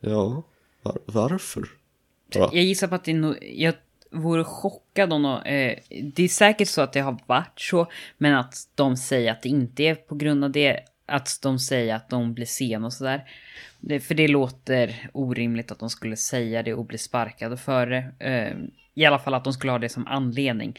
Ja, 0.00 0.44
var, 0.82 0.98
varför? 1.06 1.68
Ja. 2.28 2.50
Jag 2.52 2.64
gissar 2.64 2.88
på 2.88 2.94
att 2.94 3.04
det 3.04 3.10
är 3.10 3.14
nog, 3.14 3.38
jag 3.40 3.74
vore 4.10 4.44
chockad 4.44 5.12
om 5.12 5.22
de, 5.22 5.42
eh, 5.42 5.78
det 6.02 6.22
är 6.22 6.28
säkert 6.28 6.68
så 6.68 6.80
att 6.80 6.92
det 6.92 7.00
har 7.00 7.18
varit 7.26 7.60
så, 7.60 7.86
men 8.18 8.34
att 8.34 8.68
de 8.74 8.96
säger 8.96 9.32
att 9.32 9.42
det 9.42 9.48
inte 9.48 9.82
är 9.82 9.94
på 9.94 10.14
grund 10.14 10.44
av 10.44 10.50
det, 10.50 10.80
att 11.06 11.38
de 11.42 11.58
säger 11.58 11.94
att 11.94 12.08
de 12.08 12.34
blir 12.34 12.46
sena 12.46 12.86
och 12.86 12.92
sådär. 12.92 13.24
För 14.00 14.14
det 14.14 14.28
låter 14.28 15.10
orimligt 15.12 15.70
att 15.70 15.78
de 15.78 15.90
skulle 15.90 16.16
säga 16.16 16.62
det 16.62 16.74
och 16.74 16.84
bli 16.84 16.98
sparkade 16.98 17.56
för 17.56 17.86
det. 17.86 18.12
Eh, 18.18 18.56
I 18.94 19.04
alla 19.04 19.18
fall 19.18 19.34
att 19.34 19.44
de 19.44 19.52
skulle 19.52 19.72
ha 19.72 19.78
det 19.78 19.88
som 19.88 20.06
anledning. 20.06 20.78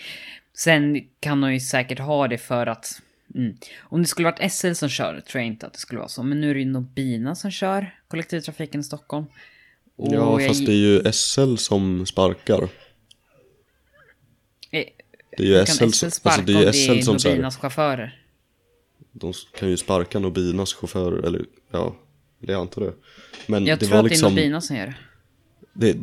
Sen 0.53 1.07
kan 1.19 1.41
de 1.41 1.53
ju 1.53 1.59
säkert 1.59 1.99
ha 1.99 2.27
det 2.27 2.37
för 2.37 2.67
att 2.67 3.01
Mm. 3.35 3.57
Om 3.79 4.01
det 4.01 4.07
skulle 4.07 4.31
varit 4.31 4.51
SL 4.51 4.73
som 4.73 4.89
kör 4.89 5.19
tror 5.19 5.41
jag 5.41 5.47
inte 5.47 5.67
att 5.67 5.73
det 5.73 5.79
skulle 5.79 5.99
vara 5.99 6.09
så. 6.09 6.23
Men 6.23 6.41
nu 6.41 6.49
är 6.49 6.53
det 6.53 6.59
ju 6.59 6.65
Nobina 6.65 7.35
som 7.35 7.51
kör 7.51 7.95
kollektivtrafiken 8.07 8.81
i 8.81 8.83
Stockholm. 8.83 9.25
Och 9.99 10.13
Ja, 10.13 10.39
fast 10.47 10.65
det 10.65 10.71
är 10.71 10.75
ju 10.75 11.11
SL 11.13 11.55
som 11.55 12.05
sparkar. 12.05 12.63
Eh, 14.71 14.85
Det 15.37 15.43
är 15.43 15.59
ju 15.59 15.65
SL, 15.65 15.89
SL 15.91 16.09
sparka 16.09 16.29
alltså 16.29 16.41
det 16.41 16.53
är 16.53 16.57
ju 16.57 16.65
om 16.65 16.71
det 16.71 16.73
SL 16.73 16.91
är 16.91 17.01
som 17.01 17.31
Nobinas 17.31 17.57
chaufförer? 17.57 18.23
De 19.11 19.33
kan 19.57 19.69
ju 19.69 19.77
sparka 19.77 20.19
Nobinas 20.19 20.73
chaufför, 20.73 21.11
eller 21.25 21.45
ja, 21.71 21.95
det 22.39 22.53
är 22.53 22.61
inte 22.61 22.79
det. 22.79 22.93
Men 23.47 23.65
Jag 23.65 23.79
det 23.79 23.85
tror 23.85 23.97
var 23.97 23.99
att 23.99 24.03
det 24.03 24.07
är 24.07 24.09
liksom, 24.09 24.35
Nobina 24.35 24.61
som 24.61 24.75
gör 24.75 24.87
det. 25.73 25.93
det, 25.93 25.97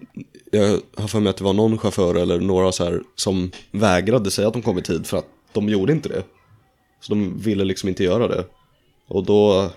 jag 0.59 0.81
har 0.97 1.09
för 1.09 1.21
mig 1.21 1.31
att 1.31 1.37
det 1.37 1.45
var 1.45 1.53
någon 1.53 1.79
chaufför 1.79 2.15
eller 2.15 2.41
några 2.41 2.73
så 2.73 2.85
här 2.85 3.03
som 3.15 3.51
vägrade 3.71 4.31
säga 4.31 4.49
att 4.49 4.55
de 4.55 4.63
kom 4.63 4.79
i 4.79 4.83
tid 4.83 5.07
för 5.07 5.17
att 5.17 5.27
de 5.53 5.69
gjorde 5.69 5.93
inte 5.93 6.09
det. 6.09 6.23
Så 7.01 7.15
de 7.15 7.39
ville 7.39 7.65
liksom 7.65 7.89
inte 7.89 8.05
göra 8.05 8.29
det. 8.29 8.45
Och 9.07 9.25
då 9.25 9.71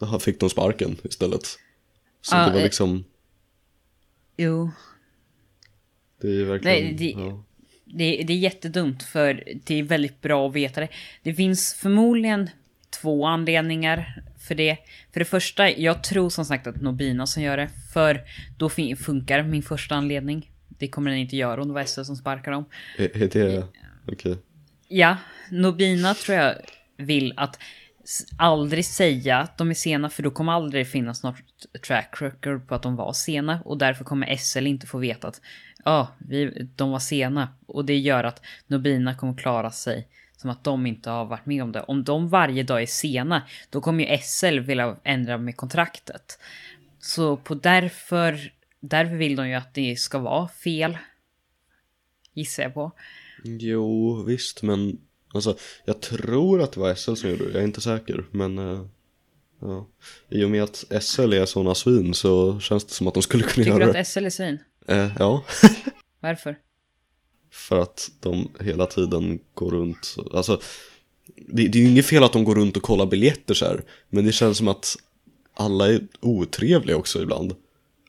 då 0.00 0.18
fick 0.18 0.40
de 0.40 0.50
sparken 0.50 0.96
istället. 1.02 1.46
Så 2.22 2.36
Ja, 2.36 2.44
det 2.46 2.50
var 2.50 2.58
eh, 2.58 2.64
liksom, 2.64 3.04
Jo, 4.36 4.70
det 6.20 6.28
är 6.28 6.32
ju 6.32 6.44
verkligen, 6.44 6.84
Nej, 6.84 6.94
det- 6.94 7.20
ja. 7.20 7.42
det, 7.84 8.22
det 8.26 8.32
är 8.32 8.38
jättedumt 8.38 9.02
för 9.02 9.42
det 9.64 9.74
är 9.78 9.82
väldigt 9.82 10.22
bra 10.22 10.48
att 10.48 10.54
veta 10.54 10.80
det. 10.80 10.88
Det 11.22 11.34
finns 11.34 11.74
förmodligen 11.74 12.50
två 13.00 13.26
anledningar 13.26 14.22
för 14.38 14.54
det. 14.54 14.76
För 15.12 15.20
det 15.20 15.24
första, 15.24 15.70
jag 15.70 16.02
tror 16.04 16.30
som 16.30 16.44
sagt 16.44 16.66
att 16.66 16.80
Nobina 16.82 17.26
som 17.26 17.42
gör 17.42 17.56
det. 17.56 17.70
För 17.92 18.20
då 18.58 18.68
funkar 18.96 19.42
min 19.42 19.62
första 19.62 19.94
anledning. 19.94 20.50
Det 20.68 20.88
kommer 20.88 21.10
den 21.10 21.20
inte 21.20 21.36
göra 21.36 21.62
om 21.62 21.68
det 21.68 21.74
var 21.74 21.84
SL 21.84 22.02
som 22.02 22.16
sparkar 22.16 22.52
dem. 22.52 22.64
Är, 22.98 23.22
är 23.22 23.28
det, 23.28 23.66
okej. 24.06 24.36
Ja, 24.88 25.16
Nobina 25.50 26.14
tror 26.14 26.38
jag 26.38 26.54
vill 26.96 27.34
att 27.36 27.58
aldrig 28.38 28.84
säga 28.84 29.38
att 29.38 29.58
de 29.58 29.70
är 29.70 29.74
sena 29.74 30.10
för 30.10 30.22
då 30.22 30.30
kommer 30.30 30.52
aldrig 30.52 30.88
finnas 30.88 31.22
något 31.22 31.36
track 31.86 32.22
record 32.22 32.68
på 32.68 32.74
att 32.74 32.82
de 32.82 32.96
var 32.96 33.12
sena 33.12 33.60
och 33.64 33.78
därför 33.78 34.04
kommer 34.04 34.36
SL 34.36 34.66
inte 34.66 34.86
få 34.86 34.98
veta 34.98 35.28
att 35.28 35.40
ja, 35.84 36.08
vi, 36.18 36.68
de 36.76 36.90
var 36.90 36.98
sena 36.98 37.48
och 37.66 37.84
det 37.84 37.98
gör 37.98 38.24
att 38.24 38.42
Nobina 38.66 39.14
kommer 39.14 39.34
klara 39.34 39.70
sig 39.70 40.08
som 40.36 40.50
att 40.50 40.64
de 40.64 40.86
inte 40.86 41.10
har 41.10 41.24
varit 41.24 41.46
med 41.46 41.62
om 41.62 41.72
det. 41.72 41.82
Om 41.82 42.04
de 42.04 42.28
varje 42.28 42.62
dag 42.62 42.82
är 42.82 42.86
sena, 42.86 43.42
då 43.70 43.80
kommer 43.80 44.04
ju 44.04 44.18
SL 44.18 44.58
vilja 44.58 44.96
ändra 45.04 45.38
med 45.38 45.56
kontraktet. 45.56 46.38
Så 46.98 47.36
på 47.36 47.54
därför, 47.54 48.52
därför 48.80 49.14
vill 49.14 49.36
de 49.36 49.48
ju 49.48 49.54
att 49.54 49.74
det 49.74 49.96
ska 49.96 50.18
vara 50.18 50.48
fel. 50.48 50.98
Gissar 52.32 52.62
jag 52.62 52.74
på. 52.74 52.92
Jo, 53.44 54.22
visst, 54.22 54.62
men 54.62 54.98
alltså, 55.36 55.56
jag 55.84 56.00
tror 56.00 56.62
att 56.62 56.72
det 56.72 56.80
var 56.80 56.94
SL 56.94 57.14
som 57.14 57.30
gjorde 57.30 57.44
det, 57.44 57.50
jag 57.52 57.60
är 57.62 57.66
inte 57.66 57.80
säker, 57.80 58.24
men 58.30 58.58
eh, 58.58 58.80
ja. 59.60 59.86
I 60.28 60.44
och 60.44 60.50
med 60.50 60.62
att 60.62 60.84
SL 61.00 61.32
är 61.32 61.46
sådana 61.46 61.74
svin 61.74 62.14
så 62.14 62.60
känns 62.60 62.84
det 62.84 62.92
som 62.92 63.06
att 63.08 63.14
de 63.14 63.22
skulle 63.22 63.42
kunna 63.42 63.54
Tycker 63.64 63.70
göra 63.70 63.86
du 63.86 63.92
det. 63.92 64.00
att 64.00 64.08
SL 64.08 64.24
är 64.26 64.30
svin? 64.30 64.58
Eh, 64.88 65.10
ja, 65.18 65.44
Varför? 66.20 66.56
för 67.50 67.78
att 67.78 68.10
de 68.20 68.48
hela 68.60 68.86
tiden 68.86 69.38
går 69.54 69.70
runt, 69.70 70.16
alltså 70.34 70.60
det, 71.46 71.68
det 71.68 71.78
är 71.78 71.82
ju 71.82 71.88
inget 71.88 72.06
fel 72.06 72.24
att 72.24 72.32
de 72.32 72.44
går 72.44 72.54
runt 72.54 72.76
och 72.76 72.82
kollar 72.82 73.06
biljetter 73.06 73.54
så 73.54 73.64
här, 73.64 73.84
men 74.08 74.24
det 74.24 74.32
känns 74.32 74.58
som 74.58 74.68
att 74.68 74.96
alla 75.54 75.88
är 75.88 76.00
otrevliga 76.20 76.96
också 76.96 77.22
ibland. 77.22 77.54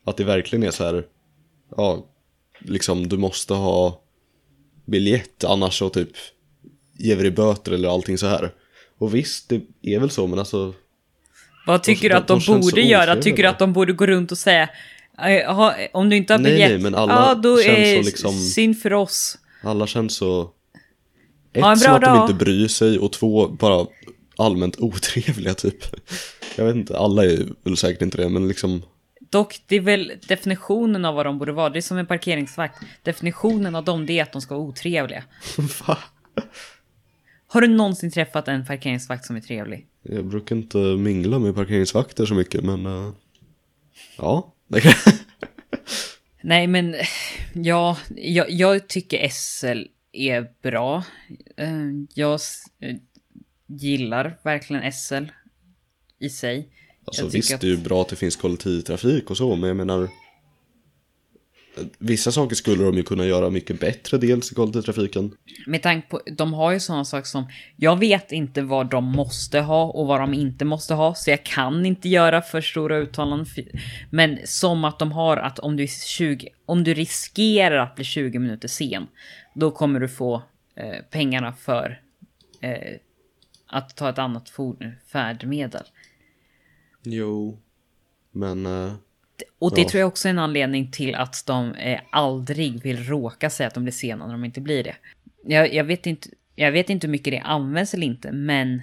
Att 0.04 0.16
det 0.16 0.24
verkligen 0.24 0.62
är 0.62 0.70
så 0.70 0.84
här, 0.84 1.06
ja, 1.76 2.06
liksom 2.58 3.08
du 3.08 3.16
måste 3.16 3.54
ha 3.54 4.00
biljett 4.84 5.44
annars 5.44 5.78
så 5.78 5.88
typ 5.90 6.10
ger 6.98 7.16
vi 7.16 7.22
dig 7.22 7.30
böter 7.30 7.72
eller 7.72 7.88
allting 7.88 8.18
så 8.18 8.26
här. 8.26 8.50
Och 8.98 9.14
visst, 9.14 9.48
det 9.48 9.60
är 9.82 9.98
väl 10.00 10.10
så, 10.10 10.26
men 10.26 10.38
alltså 10.38 10.74
Vad 11.66 11.82
tycker 11.82 12.08
de- 12.08 12.14
du 12.14 12.14
att 12.18 12.26
de, 12.28 12.40
de 12.46 12.60
borde 12.60 12.80
göra? 12.82 13.16
Tycker 13.16 13.42
du 13.42 13.48
att 13.48 13.58
de 13.58 13.72
borde 13.72 13.92
gå 13.92 14.06
runt 14.06 14.32
och 14.32 14.38
säga 14.38 14.68
"Eh, 15.22 15.70
om 15.92 16.08
du 16.10 16.16
inte 16.16 16.32
har 16.32 16.38
Nej, 16.38 16.52
biljett, 16.52 16.70
nej, 16.70 16.78
men 16.78 16.94
alla 16.94 17.12
ja 17.14 17.34
då 17.34 17.56
känns 17.62 17.78
är 17.78 17.96
så 17.96 18.02
liksom- 18.02 18.38
synd 18.38 18.78
för 18.82 18.92
oss. 18.92 19.38
alla 19.62 19.86
känns 19.86 20.14
så... 20.16 20.42
Ett, 21.52 21.64
en 21.64 21.76
som 21.76 21.92
att 21.94 22.00
de 22.02 22.20
inte 22.22 22.34
bryr 22.34 22.68
sig 22.68 22.98
och 22.98 23.12
två, 23.12 23.48
bara 23.48 23.86
allmänt 24.36 24.76
otrevliga 24.80 25.54
typ. 25.54 25.84
Jag 26.56 26.64
vet 26.64 26.76
inte, 26.76 26.98
alla 26.98 27.24
är 27.24 27.46
väl 27.64 27.76
säkert 27.76 28.02
inte 28.02 28.16
det, 28.16 28.28
men 28.28 28.48
liksom... 28.48 28.82
Dock, 29.30 29.60
det 29.66 29.76
är 29.76 29.80
väl 29.80 30.12
definitionen 30.28 31.04
av 31.04 31.14
vad 31.14 31.26
de 31.26 31.38
borde 31.38 31.52
vara. 31.52 31.70
Det 31.70 31.78
är 31.78 31.80
som 31.80 31.98
en 31.98 32.06
parkeringsvakt. 32.06 32.82
Definitionen 33.02 33.74
av 33.74 33.84
dem, 33.84 34.06
det 34.06 34.18
är 34.18 34.22
att 34.22 34.32
de 34.32 34.42
ska 34.42 34.54
vara 34.54 34.64
otrevliga. 34.64 35.24
Va? 35.86 35.98
Har 37.50 37.60
du 37.60 37.68
någonsin 37.68 38.10
träffat 38.10 38.48
en 38.48 38.66
parkeringsvakt 38.66 39.24
som 39.26 39.36
är 39.36 39.40
trevlig? 39.40 39.86
Jag 40.02 40.24
brukar 40.26 40.56
inte 40.56 40.78
mingla 40.78 41.38
med 41.38 41.54
parkeringsvakter 41.54 42.26
så 42.26 42.34
mycket, 42.34 42.64
men... 42.64 42.86
eh, 42.86 43.12
ja. 44.18 44.54
Nej, 46.42 46.66
men 46.66 46.94
ja, 47.54 47.98
jag, 48.16 48.50
jag 48.50 48.88
tycker 48.88 49.28
SL 49.28 49.82
är 50.12 50.46
bra. 50.62 51.04
Eh, 51.56 51.68
Jag 52.14 52.40
eh, 52.80 52.96
gillar 53.66 54.38
verkligen 54.42 54.92
SL 54.92 55.24
i 56.18 56.28
sig. 56.30 56.68
Alltså 57.04 57.28
visst, 57.28 57.54
att- 57.54 57.60
det 57.60 57.66
är 57.66 57.70
ju 57.70 57.76
bra 57.76 58.02
att 58.02 58.08
det 58.08 58.16
finns 58.16 58.36
kollektivtrafik 58.36 59.30
och 59.30 59.36
så, 59.36 59.56
men 59.56 59.68
jag 59.68 59.76
menar... 59.76 60.08
Vissa 61.98 62.32
saker 62.32 62.56
skulle 62.56 62.84
de 62.84 62.94
ju 62.96 63.02
kunna 63.02 63.26
göra 63.26 63.50
mycket 63.50 63.80
bättre, 63.80 64.18
dels 64.18 64.52
i 64.52 64.54
kollektivtrafiken. 64.54 65.36
Med 65.66 65.82
tanke 65.82 66.08
på, 66.08 66.20
de 66.36 66.54
har 66.54 66.72
ju 66.72 66.80
sådana 66.80 67.04
saker 67.04 67.26
som, 67.26 67.48
jag 67.76 67.98
vet 67.98 68.32
inte 68.32 68.62
vad 68.62 68.90
de 68.90 69.04
måste 69.04 69.60
ha 69.60 69.84
och 69.84 70.06
vad 70.06 70.20
de 70.20 70.34
inte 70.34 70.64
måste 70.64 70.94
ha, 70.94 71.14
så 71.14 71.30
jag 71.30 71.44
kan 71.44 71.86
inte 71.86 72.08
göra 72.08 72.42
för 72.42 72.60
stora 72.60 72.96
uttalanden. 72.98 73.46
Men 74.10 74.38
som 74.44 74.84
att 74.84 74.98
de 74.98 75.12
har 75.12 75.36
att 75.36 75.58
om 75.58 75.76
du, 75.76 75.82
är 75.82 76.06
20, 76.06 76.48
om 76.66 76.84
du 76.84 76.94
riskerar 76.94 77.76
att 77.76 77.94
bli 77.94 78.04
20 78.04 78.38
minuter 78.38 78.68
sen, 78.68 79.06
då 79.54 79.70
kommer 79.70 80.00
du 80.00 80.08
få 80.08 80.42
eh, 80.74 81.04
pengarna 81.10 81.52
för 81.52 82.00
eh, 82.60 82.96
att 83.66 83.96
ta 83.96 84.10
ett 84.10 84.18
annat 84.18 84.50
ford- 84.50 84.92
färdmedel. 85.12 85.84
Jo. 87.02 87.58
Men... 88.32 88.66
eh, 88.66 88.92
Och 89.58 89.74
det 89.74 89.80
Ja. 89.80 89.88
tror 89.88 90.00
jag 90.00 90.08
också 90.08 90.28
är 90.28 90.30
en 90.30 90.38
anledning 90.38 90.90
till 90.90 91.14
att 91.14 91.42
de 91.46 91.74
eh, 91.74 92.00
aldrig 92.10 92.82
vill 92.82 93.04
råka 93.04 93.50
säga 93.50 93.66
att 93.66 93.74
de 93.74 93.82
blir 93.82 93.92
sena 93.92 94.26
när 94.26 94.32
de 94.32 94.44
inte 94.44 94.60
blir 94.60 94.84
det. 94.84 94.96
Jag, 95.46 95.74
jag, 95.74 95.84
vet, 95.84 96.06
inte, 96.06 96.28
jag 96.54 96.72
vet 96.72 96.90
inte 96.90 97.06
hur 97.06 97.12
mycket 97.12 97.32
det 97.32 97.38
används 97.38 97.94
eller 97.94 98.06
inte, 98.06 98.32
men 98.32 98.82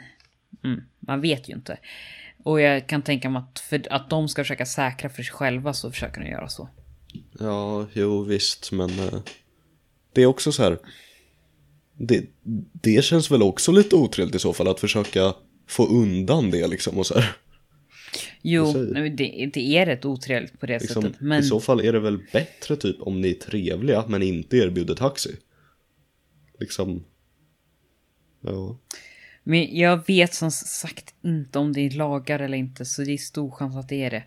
mm, 0.63 0.83
man 0.99 1.21
vet 1.21 1.49
ju 1.49 1.53
inte. 1.53 1.77
Och 2.43 2.61
jag 2.61 2.87
kan 2.87 3.01
tänka 3.01 3.29
mig 3.29 3.39
att 3.41 3.59
för 3.59 3.81
att 3.89 4.09
de 4.09 4.27
ska 4.29 4.43
försöka 4.43 4.65
säkra 4.65 5.09
för 5.09 5.23
sig 5.23 5.33
själva 5.33 5.73
så 5.73 5.91
försöker 5.91 6.21
de 6.21 6.27
göra 6.29 6.49
så. 6.49 6.69
Ja, 7.39 7.87
jo 7.93 8.23
visst, 8.23 8.71
men 8.71 8.89
eh, 8.99 9.19
det 10.13 10.21
är 10.21 10.25
också 10.25 10.51
så 10.51 10.63
här. 10.63 10.77
Det, 11.97 12.25
det 12.71 13.03
känns 13.05 13.31
väl 13.31 13.43
också 13.43 13.71
lite 13.71 13.95
otrevligt 13.95 14.35
i 14.35 14.39
så 14.39 14.53
fall 14.53 14.67
att 14.67 14.79
försöka 14.79 15.33
få 15.67 15.87
undan 15.87 16.51
det 16.51 16.67
liksom 16.67 16.97
och 16.97 17.05
så 17.05 17.13
här. 17.19 17.35
Jo, 18.41 18.73
nej, 18.91 19.09
det, 19.09 19.49
det 19.53 19.77
är 19.77 19.85
rätt 19.85 20.05
otrevligt 20.05 20.59
på 20.59 20.65
det 20.65 20.79
Liksom, 20.79 21.03
sättet. 21.03 21.21
Men 21.21 21.39
I 21.39 21.43
så 21.43 21.59
fall 21.59 21.79
är 21.81 21.93
det 21.93 21.99
väl 21.99 22.19
bättre 22.33 22.75
typ 22.75 23.01
om 23.01 23.21
ni 23.21 23.29
är 23.29 23.33
trevliga 23.33 24.05
men 24.07 24.21
inte 24.23 24.57
erbjuder 24.57 24.95
taxi. 24.95 25.35
Liksom. 26.59 27.03
Ja. 28.41 28.77
Men 29.43 29.77
jag 29.77 30.07
vet 30.07 30.33
som 30.33 30.51
sagt 30.51 31.13
inte 31.23 31.59
om 31.59 31.73
det 31.73 31.81
är 31.81 31.89
lagar 31.89 32.39
eller 32.39 32.57
inte, 32.57 32.85
så 32.85 33.01
det 33.01 33.11
är 33.13 33.17
stor 33.17 33.51
chans 33.51 33.75
att 33.75 33.89
det 33.89 34.03
är 34.03 34.09
det. 34.09 34.23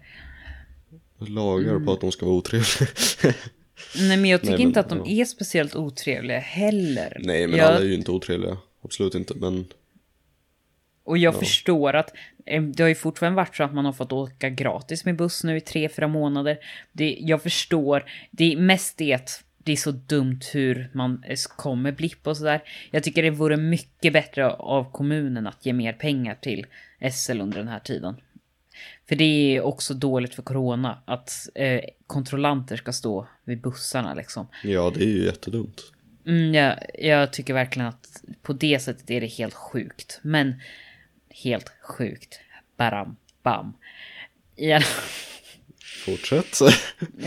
Lagar 1.18 1.70
Mm. 1.70 1.84
på 1.86 1.92
att 1.92 2.00
de 2.00 2.12
ska 2.12 2.26
vara 2.26 2.36
otrevliga. 2.36 2.88
Nej, 3.96 4.16
men 4.16 4.24
jag 4.24 4.40
tycker 4.40 4.50
Nej, 4.50 4.58
men, 4.58 4.68
inte 4.68 4.80
att 4.80 4.88
de 4.88 4.98
ja. 4.98 5.06
är 5.06 5.24
speciellt 5.24 5.76
otrevliga 5.76 6.38
heller. 6.38 7.16
Nej 7.24 7.46
men 7.46 7.58
jag, 7.58 7.68
alla 7.68 7.78
är 7.78 7.84
ju 7.84 7.94
inte 7.94 8.10
otrevliga. 8.10 8.56
Absolut 8.82 9.14
inte 9.14 9.34
men. 9.34 9.66
Och 11.04 11.18
jag 11.18 11.38
förstår 11.38 11.96
att 11.96 12.10
det 12.74 12.82
har 12.82 12.88
ju 12.88 12.94
fortfarande 12.94 13.36
varit 13.36 13.56
så 13.56 13.64
att 13.64 13.74
man 13.74 13.84
har 13.84 13.92
fått 13.92 14.12
åka 14.12 14.50
gratis 14.50 15.04
med 15.04 15.16
buss 15.16 15.44
nu 15.44 15.56
i 15.56 15.60
tre, 15.60 15.88
fyra 15.88 16.08
månader. 16.08 16.58
Det, 16.92 17.18
jag 17.20 17.42
förstår. 17.42 18.04
Det 18.30 18.52
är 18.52 18.56
mest 18.56 18.98
det 18.98 19.14
att 19.14 19.44
det 19.68 19.72
är 19.72 19.76
så 19.76 19.90
dumt 19.90 20.40
hur 20.52 20.90
man 20.92 21.24
eh, 21.26 21.36
kommer 21.56 21.92
blipp 21.92 22.26
och 22.26 22.36
sådär. 22.36 22.62
Jag 22.90 23.02
tycker 23.02 23.22
det 23.22 23.30
vore 23.30 23.56
mycket 23.56 24.12
bättre 24.12 24.50
av 24.50 24.92
kommunen 24.92 25.46
att 25.46 25.66
ge 25.66 25.72
mer 25.72 25.92
pengar 25.92 26.38
till 26.40 26.66
SL 27.12 27.40
under 27.40 27.58
den 27.58 27.68
här 27.68 27.78
tiden. 27.78 28.16
För 29.08 29.16
det 29.16 29.24
är 29.24 29.60
också 29.60 29.94
dåligt 29.94 30.34
för 30.34 30.42
corona 30.42 30.98
att 31.04 31.48
eh, 31.54 31.80
kontrollanter 32.06 32.76
ska 32.76 32.92
stå 32.92 33.28
vid 33.44 33.60
bussarna 33.60 34.14
liksom. 34.14 34.46
Ja 34.64 34.92
det 34.94 35.04
är 35.04 35.08
ju 35.08 35.24
jättedumt. 35.24 35.92
Mm, 36.26 36.54
jag, 36.54 36.76
jag 36.98 37.32
tycker 37.32 37.54
verkligen 37.54 37.88
att 37.88 38.22
på 38.42 38.52
det 38.52 38.78
sättet 38.78 39.10
är 39.10 39.20
det 39.20 39.26
helt 39.26 39.54
sjukt. 39.54 40.20
Men 40.22 40.54
helt 41.30 41.72
sjukt. 41.82 42.40
Baram, 42.76 43.16
bam. 43.42 43.72
Ja, 44.56 44.80
Fortsätt. 46.04 46.58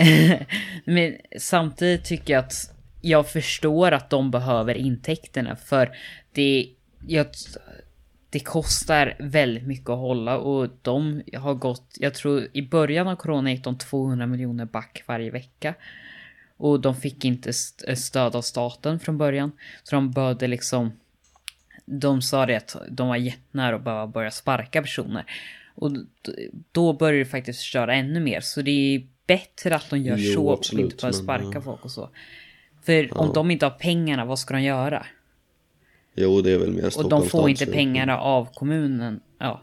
men 0.85 1.17
samtidigt 1.37 2.05
tycker 2.05 2.33
jag 2.33 2.39
att 2.45 2.73
jag 3.01 3.29
förstår 3.31 3.91
att 3.91 4.09
de 4.09 4.31
behöver 4.31 4.75
intäkterna 4.75 5.55
för 5.55 5.95
det, 6.31 6.69
jag, 7.07 7.27
det 8.29 8.39
kostar 8.39 9.15
väldigt 9.19 9.67
mycket 9.67 9.89
att 9.89 9.97
hålla 9.97 10.37
och 10.37 10.69
de 10.81 11.21
har 11.37 11.53
gått, 11.53 11.97
jag 11.99 12.13
tror 12.13 12.47
i 12.53 12.61
början 12.61 13.07
av 13.07 13.15
corona 13.15 13.51
gick 13.51 13.63
de 13.63 13.77
200 13.77 14.27
miljoner 14.27 14.65
back 14.65 15.03
varje 15.07 15.31
vecka. 15.31 15.73
Och 16.57 16.79
de 16.79 16.95
fick 16.95 17.25
inte 17.25 17.49
st- 17.49 17.95
stöd 17.95 18.35
av 18.35 18.41
staten 18.41 18.99
från 18.99 19.17
början. 19.17 19.51
Så 19.83 19.95
de 19.95 20.11
började 20.11 20.47
liksom... 20.47 20.91
De 21.85 22.21
sa 22.21 22.45
det 22.45 22.55
att 22.55 22.75
de 22.89 23.07
var 23.07 23.15
jättenära 23.15 23.75
att 23.75 23.83
bara 23.83 24.07
börja 24.07 24.31
sparka 24.31 24.81
personer. 24.81 25.25
Och 25.75 25.91
då 26.71 26.93
börjar 26.93 27.19
det 27.19 27.25
faktiskt 27.25 27.59
förstöra 27.59 27.95
ännu 27.95 28.19
mer. 28.19 28.41
Så 28.41 28.61
det 28.61 28.71
är 28.95 29.07
bättre 29.27 29.75
att 29.75 29.89
de 29.89 29.99
gör 29.99 30.17
Jo, 30.17 30.33
så 30.33 30.47
och 30.47 30.53
absolut, 30.53 30.83
inte 30.83 30.95
börjar 30.95 31.13
men, 31.13 31.23
sparka 31.23 31.51
ja. 31.53 31.61
folk 31.61 31.85
och 31.85 31.91
så. 31.91 32.09
För 32.83 33.17
om 33.17 33.33
de 33.33 33.51
inte 33.51 33.65
har 33.65 33.71
pengarna, 33.71 34.25
vad 34.25 34.39
ska 34.39 34.53
de 34.53 34.61
göra? 34.63 35.05
jo 36.15 36.41
det 36.41 36.51
är 36.51 36.57
väl 36.57 36.71
mer 36.71 36.97
Och 36.97 37.09
de 37.09 37.29
får 37.29 37.49
inte 37.49 37.65
pengarna 37.65 38.19
av 38.19 38.53
kommunen. 38.53 39.21
Ja. 39.39 39.61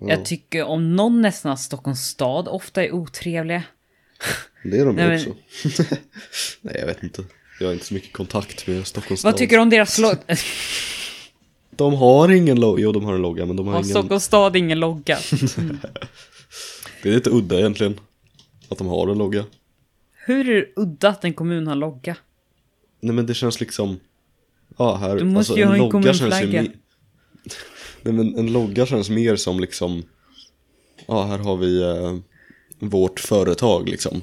Ja. 0.00 0.08
Jag 0.08 0.24
tycker 0.24 0.64
om 0.64 0.96
någon 0.96 1.20
nästan 1.20 1.58
Stockholms 1.58 2.00
stad 2.00 2.48
ofta 2.48 2.84
är 2.84 2.92
otrevliga. 2.92 3.62
Det 4.64 4.78
är 4.78 4.86
de 4.86 4.96
Nej, 4.96 5.04
ju 5.04 5.10
men- 5.10 5.36
också. 5.64 5.82
Nej 6.60 6.76
jag 6.78 6.86
vet 6.86 7.02
inte. 7.02 7.22
Jag 7.62 7.68
har 7.68 7.72
inte 7.72 7.86
så 7.86 7.94
mycket 7.94 8.12
kontakt 8.12 8.66
med 8.66 8.86
Stockholms 8.86 9.24
Vad 9.24 9.32
stad. 9.34 9.38
tycker 9.38 9.56
du 9.56 9.62
om 9.62 9.70
deras 9.70 9.98
logga? 9.98 10.18
De 11.76 11.94
har 11.94 12.28
ingen 12.30 12.60
logga. 12.60 12.82
Jo 12.82 12.92
de 12.92 13.04
har 13.04 13.14
en 13.14 13.22
logga 13.22 13.46
men 13.46 13.56
de 13.56 13.66
har 13.66 13.74
Har 13.74 13.80
ingen. 13.80 13.90
Stockholms 13.90 14.24
stad 14.24 14.56
ingen 14.56 14.80
logga? 14.80 15.18
Det 17.02 17.08
är 17.08 17.12
lite 17.14 17.30
udda 17.30 17.58
egentligen. 17.58 18.00
Att 18.68 18.78
de 18.78 18.86
har 18.86 19.08
en 19.08 19.18
logga. 19.18 19.44
Hur 20.26 20.48
är 20.50 20.54
det 20.60 20.66
udda 20.76 21.08
att 21.08 21.24
en 21.24 21.32
kommun 21.34 21.66
har 21.66 21.74
logga? 21.76 22.16
Nej 23.00 23.14
men 23.14 23.26
det 23.26 23.34
känns 23.34 23.60
liksom. 23.60 24.00
Ja 24.78 24.96
här. 24.96 25.16
Du 25.16 25.24
måste 25.24 25.54
ju 25.54 25.64
ha 25.64 25.72
en 25.74 25.78
logga 25.78 26.02
känns 26.02 26.16
ju 26.16 26.20
kommunflagga. 26.20 26.62
mer- 26.62 26.72
Nej 28.02 28.14
men 28.14 28.38
en 28.38 28.52
logga 28.52 28.86
känns 28.86 29.10
mer 29.10 29.36
som 29.36 29.60
liksom. 29.60 30.02
Ja 31.06 31.24
här 31.24 31.38
har 31.38 31.56
vi 31.56 31.82
eh, 31.82 32.16
vårt 32.78 33.20
företag 33.20 33.88
liksom. 33.88 34.22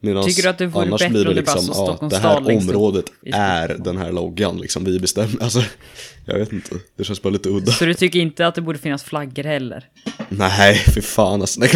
Medans 0.00 0.26
Tycker 0.26 0.42
du 0.42 0.48
att 0.48 0.58
det 0.58 0.66
vore 0.66 0.86
annars 0.86 1.00
bättre 1.00 1.10
blir 1.10 1.24
det 1.24 1.30
om 1.30 1.36
det 1.36 1.42
bara 1.42 1.54
liksom, 1.54 1.74
ja, 1.76 1.84
Stockholms 1.84 2.14
det 2.14 2.20
här 2.20 2.40
upp 2.40 2.48
området 2.48 3.04
är 3.32 3.68
den 3.68 3.96
här 3.96 4.12
loggan 4.12 4.56
liksom, 4.58 4.84
vi 4.84 5.00
bestämmer, 5.00 5.36
alltså 5.42 5.62
jag 6.24 6.38
vet 6.38 6.52
inte, 6.52 6.76
det 6.96 7.04
känns 7.04 7.22
bara 7.22 7.30
lite 7.30 7.48
udda. 7.48 7.72
Så 7.72 7.84
du 7.84 7.94
tycker 7.94 8.18
inte 8.18 8.46
att 8.46 8.54
det 8.54 8.60
borde 8.60 8.78
finnas 8.78 9.02
flaggor 9.02 9.42
heller? 9.42 9.88
Nej, 10.28 10.74
för 10.74 11.00
fan 11.00 11.40
alltså. 11.40 11.60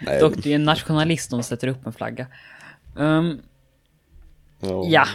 Nej, 0.00 0.20
Dock, 0.20 0.36
du 0.36 0.50
är 0.50 0.54
en 0.54 0.64
nationalist 0.64 1.32
om 1.32 1.38
du 1.38 1.42
sätter 1.42 1.68
upp 1.68 1.86
en 1.86 1.92
flagga. 1.92 2.26
Um, 2.96 3.40
ja. 4.60 4.86
ja, 4.88 5.06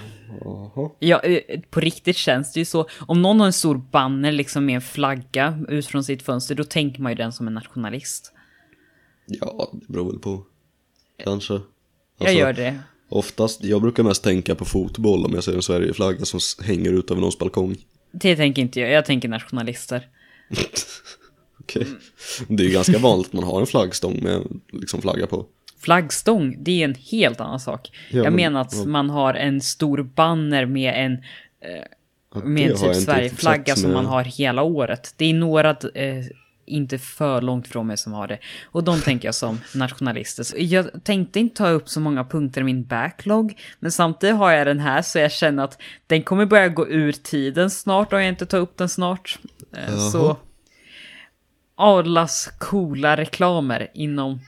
ja, 1.00 1.20
eh, 1.20 1.60
på 1.70 1.80
riktigt 1.80 2.18
känns 2.18 2.54
det 2.54 2.60
ju 2.60 2.66
så. 2.66 2.90
Om 3.00 3.22
någon 3.22 3.40
har 3.40 3.48
en 3.48 3.54
stor 3.54 3.76
banner 3.92 4.32
liksom 4.32 4.66
med 4.66 4.76
en 4.76 4.82
flagga 4.82 5.60
ut 5.68 5.86
från 5.88 6.04
sitt 6.04 6.24
fönster, 6.24 6.56
då 6.56 6.64
tänker 6.64 7.02
man 7.02 7.12
ju 7.12 7.16
den 7.16 7.32
som 7.32 7.48
en 7.48 7.54
nationalist. 7.54 8.34
Ja, 9.26 9.70
det 9.74 9.94
beror 9.94 10.12
väl 10.12 10.20
på. 10.20 10.46
Kanske. 11.24 11.54
Jag 11.54 11.62
Alltså, 12.20 12.38
gör 12.38 12.54
det. 12.54 12.80
Oftast, 13.10 13.64
jag 13.64 13.82
brukar 13.82 14.04
mest 14.04 14.24
tänka 14.24 14.56
på 14.56 14.66
fotboll 14.66 15.26
om 15.26 15.34
jag 15.34 15.44
ser 15.44 15.56
en 15.56 15.62
Sverigeflagga 15.62 16.26
som 16.26 16.40
hänger 16.66 16.94
ut 16.94 17.12
över 17.12 17.22
någons 17.22 17.40
balkong. 17.40 17.76
Det 18.12 18.36
tänker 18.36 18.62
inte 18.62 18.80
jag, 18.80 18.92
jag 18.92 19.06
tänker 19.06 19.28
nationalister. 19.30 20.08
Okej. 21.60 21.88
Det 22.48 22.64
är 22.64 22.68
ju 22.68 22.74
ganska 22.74 22.98
vanligt 23.00 23.28
att 23.28 23.34
man 23.34 23.44
har 23.44 23.60
en 23.62 23.68
flaggstång 23.68 24.20
med 24.24 24.42
liksom 24.72 25.02
flagga 25.02 25.28
på. 25.28 25.46
Flaggstång, 25.80 26.56
det 26.60 26.82
är 26.82 26.86
en 26.86 26.96
helt 26.96 27.42
annan 27.42 27.60
sak. 27.60 27.90
Ja, 28.10 28.18
jag 28.18 28.24
men- 28.24 28.36
menar 28.36 28.62
att 28.62 28.74
ja. 28.76 28.86
man 28.86 29.10
har 29.10 29.34
en 29.34 29.62
stor 29.62 30.04
banner 30.04 30.66
med 30.66 30.94
en, 31.06 31.18
Ja, 32.34 32.40
med 32.44 32.64
en 32.64 32.70
jag 32.70 32.94
typ 32.94 33.04
Sverigeflagga 33.04 33.76
som 33.76 33.94
man 33.94 34.06
har 34.06 34.24
hela 34.24 34.62
året. 34.64 35.14
Det 35.18 35.26
är 35.26 35.34
några 35.34 35.70
eh, 35.70 36.26
inte 36.72 36.98
för 36.98 37.42
långt 37.42 37.68
från 37.68 37.88
mig 37.88 37.98
som 37.98 38.14
har 38.14 38.28
det. 38.28 38.40
Och 38.66 38.84
de 38.84 39.02
tänker 39.02 39.28
jag 39.28 39.36
som 39.36 39.60
nationalister. 39.76 40.44
Så 40.44 40.56
jag 40.58 41.04
tänkte 41.04 41.40
inte 41.40 41.56
ta 41.56 41.70
upp 41.70 41.90
så 41.90 42.00
många 42.00 42.24
punkter 42.24 42.62
i 42.62 42.64
min 42.64 42.84
backlog. 42.84 43.60
Men 43.80 43.92
samtidigt 43.92 44.36
har 44.36 44.52
jag 44.52 44.68
den 44.68 44.80
här 44.80 45.02
så 45.02 45.20
jag 45.20 45.32
känner 45.32 45.64
att 45.64 45.82
den 46.08 46.24
kommer 46.24 46.46
börja 46.46 46.68
gå 46.68 46.88
ur 46.88 47.12
tiden 47.12 47.70
snart 47.70 48.14
om 48.14 48.20
jag 48.20 48.30
inte 48.30 48.46
tar 48.46 48.58
upp 48.58 48.78
den 48.78 48.90
snart. 48.90 49.40
Eh, 49.76 49.84
Jaha. 49.88 50.10
så 50.12 50.38
Adlas 51.76 52.50
coola 52.58 53.18
reklamer 53.18 53.88
inom 53.94 54.40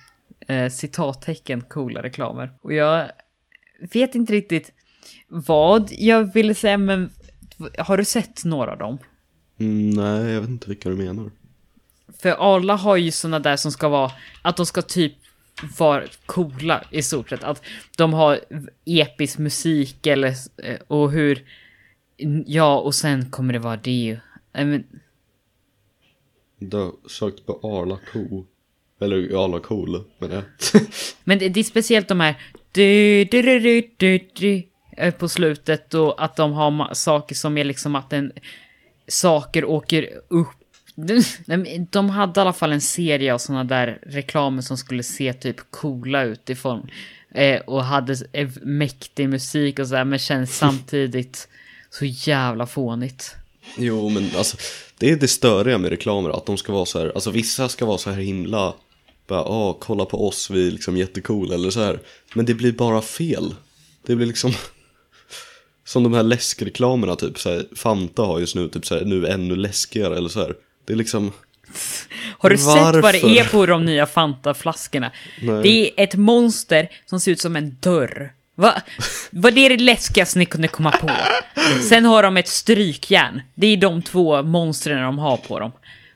eh, 0.48 0.70
citattecken 0.70 1.62
coola 1.62 2.04
reklamer. 2.04 2.52
Och 2.62 2.74
jag 2.74 3.08
vet 3.94 4.16
inte 4.16 4.34
riktigt 4.34 4.72
vad 5.28 5.90
jag 5.92 6.34
ville 6.34 6.56
säga, 6.56 6.78
men 6.78 7.10
har 7.78 7.98
du 7.98 8.06
sett 8.06 8.46
några 8.46 8.72
av 8.72 8.78
dem? 8.78 8.98
Mm, 9.60 9.90
nej, 9.90 10.34
jag 10.34 10.42
vet 10.42 10.50
inte 10.50 10.70
vilka 10.70 10.90
du 10.90 10.96
menar. 10.96 11.32
För 12.22 12.30
alla 12.30 12.76
har 12.76 12.98
ju 12.98 13.12
såna 13.12 13.40
där 13.40 13.56
som 13.56 13.72
ska 13.72 13.90
vara, 13.90 14.12
att 14.42 14.58
de 14.58 14.66
ska 14.66 14.82
typ 14.82 15.14
vara 15.80 16.04
coola 16.26 16.84
i 16.92 17.02
stort 17.02 17.30
sett. 17.30 17.44
Att 17.44 17.62
de 17.98 18.14
har 18.14 18.40
episk 18.86 19.38
musik 19.38 20.08
eller, 20.08 20.34
eh, 20.64 20.80
och 20.88 21.12
hur, 21.12 21.46
ja 22.46 22.80
och 22.80 22.96
sen 22.96 23.32
kommer 23.32 23.54
det 23.54 23.60
vara 23.60 23.78
det. 23.78 24.20
Men, 24.52 24.84
Du 26.60 26.78
har 26.78 27.10
sökt 27.10 27.46
på 27.46 27.60
Arla 27.64 28.00
Ko. 28.12 28.46
Eller 29.02 29.44
Arla 29.44 29.60
Cool, 29.60 30.04
men 30.20 30.32
jag. 30.32 30.44
Men 31.24 31.40
det, 31.40 31.50
det 31.50 31.60
är 31.60 31.64
speciellt 31.64 32.08
de 32.08 32.20
här 32.20 32.36
du, 32.72 33.24
du, 33.26 33.42
du, 33.42 33.60
du, 33.60 33.90
du, 33.98 34.20
du, 34.34 34.64
eh, 34.98 35.14
på 35.14 35.30
slutet 35.30 35.94
och 35.94 36.24
att 36.24 36.36
de 36.36 36.54
har 36.54 36.94
saker 36.94 37.36
som 37.36 37.58
är 37.58 37.64
liksom 37.64 37.96
att 37.96 38.14
en 38.14 38.32
saker 39.08 39.66
åker 39.66 40.10
upp. 40.28 40.48
De 41.92 42.10
hade 42.10 42.40
i 42.40 42.42
alla 42.42 42.54
fall 42.54 42.72
en 42.72 42.82
serie 42.82 43.34
av 43.34 43.38
sådana 43.38 43.64
där 43.64 44.00
reklamer 44.02 44.62
som 44.62 44.78
skulle 44.78 45.04
se 45.04 45.34
typ 45.34 45.72
coola 45.72 46.24
ut 46.24 46.50
i 46.50 46.56
form. 46.56 46.88
Eh, 47.36 47.62
och 47.62 47.84
hade 47.84 48.16
eh, 48.32 48.50
mäktig 48.62 49.30
musik 49.30 49.80
och 49.80 49.88
sådär 49.88 50.06
men 50.06 50.20
känns 50.20 50.58
samtidigt 50.58 51.48
så 51.90 52.06
jävla 52.06 52.68
fånigt. 52.68 53.36
Jo, 53.78 54.10
men 54.10 54.30
alltså, 54.38 54.58
det 54.98 55.12
är 55.12 55.16
det 55.16 55.28
störiga 55.28 55.78
med 55.78 55.90
reklamer, 55.90 56.30
att 56.30 56.46
de 56.46 56.58
ska 56.58 56.74
vara 56.74 56.86
så 56.86 57.00
här, 57.00 57.12
alltså 57.16 57.32
vissa 57.32 57.70
ska 57.70 57.86
vara 57.86 57.98
så 57.98 58.10
här 58.10 58.22
himla, 58.22 58.74
bara, 59.28 59.44
åh, 59.44 59.78
kolla 59.80 60.06
på 60.06 60.28
oss, 60.28 60.50
vi 60.50 60.68
är 60.68 60.72
liksom 60.72 60.98
jättecool, 60.98 61.52
eller 61.52 61.70
så 61.70 61.80
här. 61.80 62.00
Men 62.34 62.46
det 62.46 62.54
blir 62.54 62.72
bara 62.72 63.02
fel. 63.02 63.56
Det 64.06 64.16
blir 64.16 64.28
liksom, 64.28 64.52
som 65.86 66.04
de 66.04 66.14
här 66.14 66.24
läskreklamerna, 66.24 67.16
typ 67.16 67.40
så 67.40 67.50
här, 67.50 67.66
Fanta 67.76 68.22
har 68.22 68.40
just 68.40 68.56
nu, 68.56 68.70
typ 68.70 68.86
så 68.86 68.96
här, 68.96 69.06
nu 69.06 69.28
ännu 69.28 69.56
läskigare, 69.56 70.18
eller 70.18 70.30
så 70.30 70.40
här. 70.40 70.56
Det 70.86 70.94
är 70.94 70.98
liksom, 70.98 71.32
Har 72.40 72.50
du 72.50 72.58
sett 72.58 72.66
vad 72.76 72.94
det 72.94 73.02
Varför? 73.02 73.30
är 73.38 73.44
på 73.44 73.66
de 73.66 73.86
nya 73.86 74.06
Fanta-flaskorna? 74.06 75.12
Det 75.64 75.70
är 76.00 76.04
ett 76.04 76.16
monster 76.16 76.90
som 77.06 77.20
ser 77.20 77.32
ut 77.32 77.40
som 77.42 77.56
en 77.56 77.78
dörr. 77.80 78.34
Va? 78.56 78.82
Vad 79.32 79.58
är 79.58 79.70
det 79.70 79.78
läskigaste 79.78 80.40
ni 80.40 80.46
kunde 80.46 80.68
komma 80.68 80.92
på? 80.92 81.10
Sen 81.90 82.06
har 82.06 82.24
de 82.24 82.38
ett 82.38 82.48
strykjärn. 82.48 83.42
Det 83.56 83.68
är 83.68 83.78
de 83.78 84.02
två 84.02 84.44
monstren 84.44 85.02
de 85.04 85.18
har 85.20 85.38
på 85.38 85.60
dem. 85.60 85.72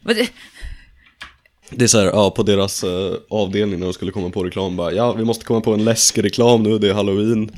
Det- 0.05 1.83
är 1.83 1.87
så 1.87 1.99
här, 1.99 2.05
ja, 2.05 2.31
på 2.31 2.43
deras 2.43 2.83
eh, 2.83 3.13
avdelning 3.29 3.79
när 3.79 3.87
de 3.87 3.93
skulle 3.93 4.11
komma 4.11 4.29
på 4.29 4.43
reklam, 4.43 4.75
bara, 4.75 4.91
ja, 4.91 5.13
vi 5.13 5.25
måste 5.25 5.45
komma 5.45 5.61
på 5.61 5.73
en 5.73 5.83
läskreklam 5.85 6.63
nu, 6.63 6.77
det 6.79 6.89
är 6.89 6.93
halloween. 6.93 7.51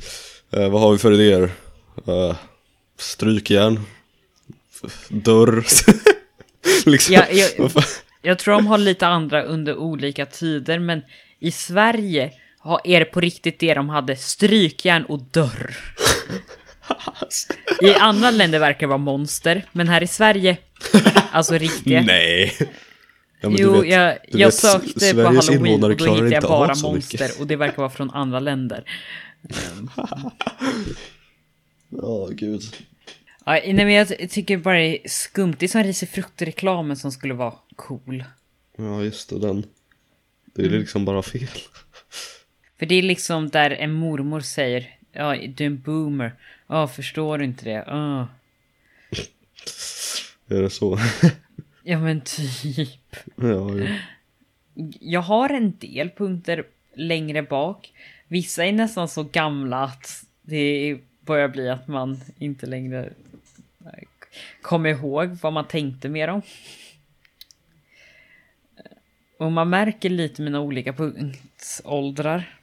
Eh, 0.54 0.70
vad 0.70 0.82
har 0.82 0.92
vi 0.92 0.98
för 0.98 1.14
idéer? 1.14 1.52
Uh, 2.08 2.36
strykjärn. 2.98 3.80
Dörr. 5.10 5.64
liksom, 6.86 7.14
Ja, 7.16 7.24
jag- 7.32 7.72
fan? 7.72 7.84
Jag 8.22 8.40
tror 8.40 8.54
de 8.54 8.68
har 8.68 8.78
lite 8.78 9.08
andra 9.08 9.44
under 9.44 9.76
olika 9.78 10.26
tider, 10.26 10.80
men 10.80 11.02
i 11.40 11.52
Sverige 11.52 12.32
har, 12.60 12.82
är 12.84 13.00
det 13.00 13.06
på 13.06 13.20
riktigt 13.20 13.60
det 13.60 13.74
de 13.74 13.90
hade. 13.90 14.16
Strykjärn 14.16 15.04
och 15.06 15.20
dörr. 15.32 15.76
I 17.82 17.94
andra 17.94 18.32
länder 18.32 18.60
verkar 18.60 18.80
det 18.80 18.88
vara 18.88 18.98
monster, 18.98 19.66
men 19.72 19.88
här 19.88 20.04
i 20.04 20.08
Sverige, 20.08 20.58
alltså 21.32 21.54
riktiga. 21.58 22.02
Nej. 22.02 22.54
Ja, 23.42 23.50
jo, 23.58 23.72
vet- 23.82 23.92
jag, 23.92 24.18
jag 24.28 24.48
vet, 24.48 24.54
sökte 24.56 24.94
på 24.94 25.00
Sveriges 25.00 25.26
halloween 25.48 25.66
invånare 25.66 25.92
och 25.94 25.98
då 26.00 26.06
hittade 26.06 26.32
jag 26.34 26.44
bara 26.44 26.76
monster 26.76 26.94
mycket. 27.24 27.40
och 27.40 27.48
det 27.48 27.56
verkar 27.56 27.78
vara 27.78 27.90
från 27.90 28.12
andra 28.12 28.40
länder. 28.40 28.84
Ja, 31.90 32.28
gud. 32.32 32.62
Ja, 33.46 33.52
nej, 33.52 33.74
men 33.74 33.90
jag 33.94 34.30
tycker 34.30 34.58
bara 34.58 34.78
det 34.78 35.06
är 35.06 35.10
skumt. 35.10 35.56
Det 35.60 35.66
är 35.66 35.68
som 35.68 35.84
risifruktreklamen 35.84 36.98
som 36.98 37.12
skulle 37.12 37.34
vara 37.34 37.54
cool. 37.76 38.24
Ja, 38.78 39.04
just 39.04 39.30
det, 39.30 39.40
den. 39.40 39.66
Det 40.56 40.62
är 40.62 40.68
Mm. 40.68 40.80
liksom 40.80 41.06
bara 41.06 41.22
fel. 41.22 41.48
För 42.80 42.86
det 42.86 42.96
är 42.96 43.02
liksom 43.02 43.50
där 43.50 43.72
en 43.72 43.92
mormor 43.94 44.40
säger 44.40 44.96
Ja, 45.12 45.36
du 45.36 45.64
är 45.64 45.68
en 45.68 45.82
boomer. 45.82 46.34
Ja, 46.68 46.88
förstår 46.88 47.38
du 47.38 47.44
inte 47.46 47.66
det? 47.66 47.84
Ja. 47.88 48.28
Är 50.58 50.62
det 50.62 50.70
så? 50.70 51.00
Ja, 51.84 52.00
men 52.00 52.22
typ. 52.22 53.16
ja, 53.36 53.76
ja. 53.78 53.88
Jag 55.00 55.22
har 55.22 55.50
en 55.50 55.78
del 55.78 56.10
punkter 56.10 56.64
längre 56.94 57.44
bak. 57.44 57.94
Vissa 58.28 58.66
är 58.66 58.72
nästan 58.72 59.08
så 59.08 59.24
gamla 59.24 59.84
att 59.84 60.24
det 60.42 60.98
börjar 61.22 61.48
bli 61.48 61.70
att 61.70 61.88
man 61.88 62.20
inte 62.40 62.66
längre 62.66 63.14
kommer 64.62 64.90
ihåg 64.90 65.30
vad 65.42 65.54
man 65.54 65.68
tänkte 65.68 66.10
med 66.10 66.30
dem. 66.30 66.42
Och 69.40 69.52
man 69.52 69.70
märker 69.70 70.10
lite 70.10 70.42
mina 70.42 70.60
olika 70.60 70.94
punktåldrar. 70.94 72.56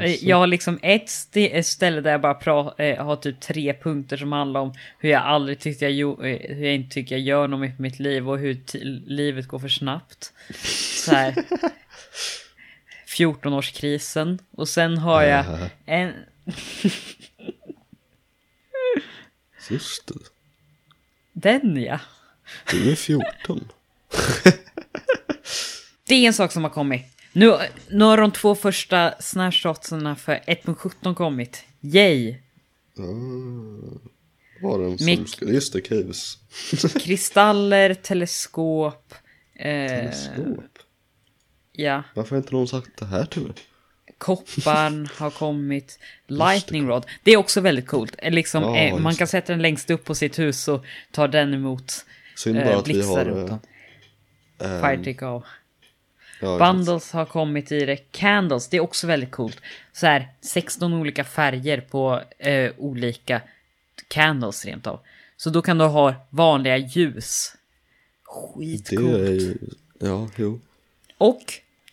Eh, 0.00 0.14
Jag 0.28 0.36
har 0.36 0.46
liksom 0.46 0.78
ett 0.82 1.04
st- 1.08 1.62
ställe 1.62 2.00
där 2.00 2.10
jag 2.10 2.20
bara 2.20 2.74
eh, 2.84 3.04
har 3.04 3.16
typ 3.16 3.40
tre 3.40 3.74
punkter 3.74 4.16
som 4.16 4.32
handlar 4.32 4.60
om 4.60 4.74
hur 4.98 5.10
jag 5.10 5.22
aldrig 5.22 5.58
tyckte 5.58 5.86
jag, 5.86 6.10
eh, 6.30 6.56
hur 6.56 6.64
jag 6.64 6.74
inte 6.74 6.94
tycker 6.94 7.14
jag 7.14 7.24
gör 7.24 7.48
något 7.48 7.60
med 7.60 7.80
mitt 7.80 7.98
liv 7.98 8.30
och 8.30 8.38
hur 8.38 8.60
livet 9.08 9.48
går 9.48 9.58
för 9.58 9.68
snabbt. 9.68 10.32
Så 11.04 11.12
här. 11.14 11.34
14-årskrisen. 13.06 14.38
Och 14.50 14.68
sen 14.68 14.98
har 14.98 15.22
jag 15.22 15.44
en... 15.86 16.12
Just 19.70 20.06
det. 20.06 20.14
Den 21.32 21.82
ja. 21.82 22.00
Du 22.70 22.92
är 22.92 22.94
14. 22.96 23.68
Det 26.08 26.14
är 26.14 26.26
en 26.26 26.34
sak 26.34 26.52
som 26.52 26.62
har 26.64 26.70
kommit. 26.70 27.02
Nu, 27.32 27.58
nu 27.90 28.04
har 28.04 28.16
de 28.16 28.32
två 28.32 28.54
första 28.54 29.14
snapshotsarna 29.20 30.16
för 30.16 30.32
1.17 30.34 31.14
kommit. 31.14 31.64
Yay! 31.80 32.36
Var 34.62 34.78
den 34.78 34.98
som 34.98 35.26
ska... 35.26 35.44
Just 35.44 35.72
det, 35.72 35.80
Caves. 35.80 36.38
Kristaller, 37.00 37.94
teleskop. 37.94 39.14
Eh, 39.54 39.88
Teleskop. 39.88 40.78
ja. 41.72 42.02
Varför 42.14 42.30
har 42.30 42.36
inte 42.36 42.52
någon 42.54 42.68
sagt 42.68 42.96
det 42.96 43.06
här 43.06 43.24
till 43.24 43.42
mig? 43.42 43.52
Kopparn 44.18 45.08
har 45.16 45.30
kommit. 45.30 45.98
Lightning 46.26 46.88
Rod. 46.88 47.06
Det 47.22 47.30
är 47.32 47.36
också 47.36 47.60
väldigt 47.60 47.86
coolt. 47.86 48.14
Eh, 48.18 48.30
Liksom, 48.30 48.62
Ja, 48.62 48.76
eh, 48.76 48.96
man 48.98 49.14
kan 49.14 49.26
sätta 49.26 49.52
den 49.52 49.62
längst 49.62 49.90
upp 49.90 50.04
på 50.04 50.14
sitt 50.14 50.38
hus 50.38 50.68
och 50.68 50.84
ta 51.10 51.28
den 51.28 51.54
emot 51.54 52.04
Synd 52.36 52.56
bara 52.58 52.70
eh, 52.72 52.82
blixtar 52.82 53.16
har... 53.16 53.24
runt 53.24 53.50
eh, 53.50 53.54
om. 53.54 53.60
ehm, 54.58 54.80
Fire 54.82 55.14
Take 55.14 55.26
Off. 55.26 55.44
ja, 56.40 56.58
Bundles 56.58 57.12
har 57.12 57.24
kommit 57.24 57.72
i 57.72 57.84
det. 57.86 57.96
Candles, 57.96 58.68
det 58.68 58.76
är 58.76 58.80
också 58.80 59.06
väldigt 59.06 59.30
coolt. 59.30 59.60
Så 59.92 60.06
här, 60.06 60.28
16 60.40 60.92
olika 60.94 61.24
färger 61.24 61.80
på 61.80 62.22
eh, 62.38 62.70
olika 62.78 63.40
candles 64.08 64.64
rent 64.64 64.86
av. 64.86 65.00
Så 65.36 65.50
då 65.50 65.62
kan 65.62 65.78
du 65.78 65.84
ha 65.84 66.14
vanliga 66.30 66.76
ljus. 66.76 67.52
Det 68.24 68.30
Skitcoolt. 68.64 69.14
är 69.14 69.30
ju... 69.32 69.58
Ja, 69.98 70.28
jo. 70.36 70.60
Och 71.18 71.42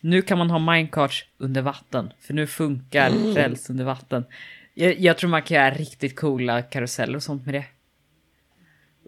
nu 0.06 0.22
kan 0.22 0.38
man 0.38 0.50
ha 0.50 0.60
minecarts 0.60 1.26
under 1.38 1.62
vatten. 1.62 2.14
För 2.20 2.34
nu 2.34 2.48
funkar 2.48 3.10
Mm. 3.10 3.36
räls 3.36 3.70
under 3.70 3.84
vatten. 3.86 4.26
Jag, 4.74 5.00
jag 5.00 5.18
tror 5.18 5.30
man 5.30 5.42
kan 5.44 5.56
göra 5.58 5.72
riktigt 5.72 6.16
coola 6.16 6.62
karuseller 6.62 7.16
och 7.16 7.24
sånt 7.24 7.46
med 7.46 7.54
det. 7.54 7.66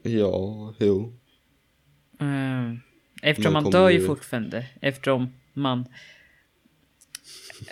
Ja, 0.09 0.73
jo. 0.77 1.13
Mm. 2.19 2.79
Eftersom 3.21 3.53
Man 3.53 3.71
dör 3.71 3.89
ju 3.89 4.05
fortfarande. 4.05 4.65
Eftersom 4.81 5.33
man 5.53 5.85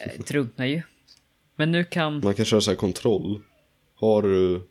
eh, 0.06 0.22
drunknar 0.28 0.66
ju. 0.66 0.82
Men 1.56 1.72
nu 1.72 1.84
kan... 1.84 2.22
Man 2.24 2.34
kan 2.34 2.46
köra 2.46 2.62
så 2.62 2.72
här 2.72 2.76
kontroll. 2.78 3.42
Har 3.96 4.22
du 4.22 4.68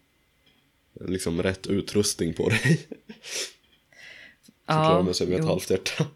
liksom 1.00 1.42
rätt 1.42 1.66
utrustning 1.66 2.34
på 2.34 2.48
dig? 2.48 2.60
Så 4.66 4.72
klarar 4.72 5.02
man 5.02 5.14
sig 5.14 5.26
med 5.26 5.38
ett 5.40 5.46
halvt 5.46 5.70
hjärta. 5.70 6.06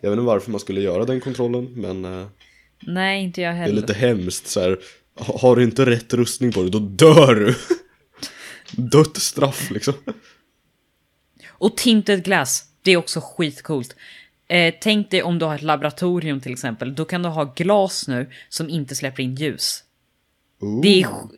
Jag 0.00 0.10
vet 0.10 0.18
inte 0.18 0.26
varför 0.26 0.50
man 0.50 0.60
skulle 0.60 0.80
göra 0.80 1.04
den 1.04 1.20
kontrollen, 1.20 1.64
men 1.74 2.04
eh, 2.04 2.26
Nej, 2.80 3.22
inte 3.22 3.40
jag 3.40 3.54
det 3.54 3.56
är 3.56 3.60
heller. 3.60 3.74
lite 3.80 3.94
hemskt 3.94 4.46
så 4.46 4.60
här. 4.60 4.78
ha- 5.18 5.38
Har 5.38 5.56
du 5.56 5.62
inte 5.64 5.86
rätt 5.86 6.14
rustning 6.14 6.52
på 6.52 6.62
dig, 6.62 6.70
då 6.70 6.78
dör 6.78 7.34
du! 7.34 7.54
Dött 8.82 9.16
straff 9.16 9.70
liksom. 9.70 9.94
Och 11.48 11.76
tinted 11.76 12.24
glass, 12.24 12.64
det 12.82 12.90
är 12.90 12.96
också 12.96 13.20
skitcoolt. 13.24 13.96
Eh, 14.48 14.74
tänk 14.80 15.10
dig 15.10 15.22
om 15.22 15.38
du 15.38 15.44
har 15.44 15.54
ett 15.54 15.62
laboratorium 15.62 16.40
till 16.40 16.52
exempel, 16.52 16.94
då 16.94 17.04
kan 17.04 17.22
du 17.22 17.28
ha 17.28 17.44
glas 17.56 18.08
nu 18.08 18.30
som 18.48 18.68
inte 18.70 18.94
släpper 18.94 19.22
in 19.22 19.34
ljus. 19.34 19.84
Ooh. 20.60 20.80
Det 20.82 21.02
är, 21.02 21.04
så 21.04 21.28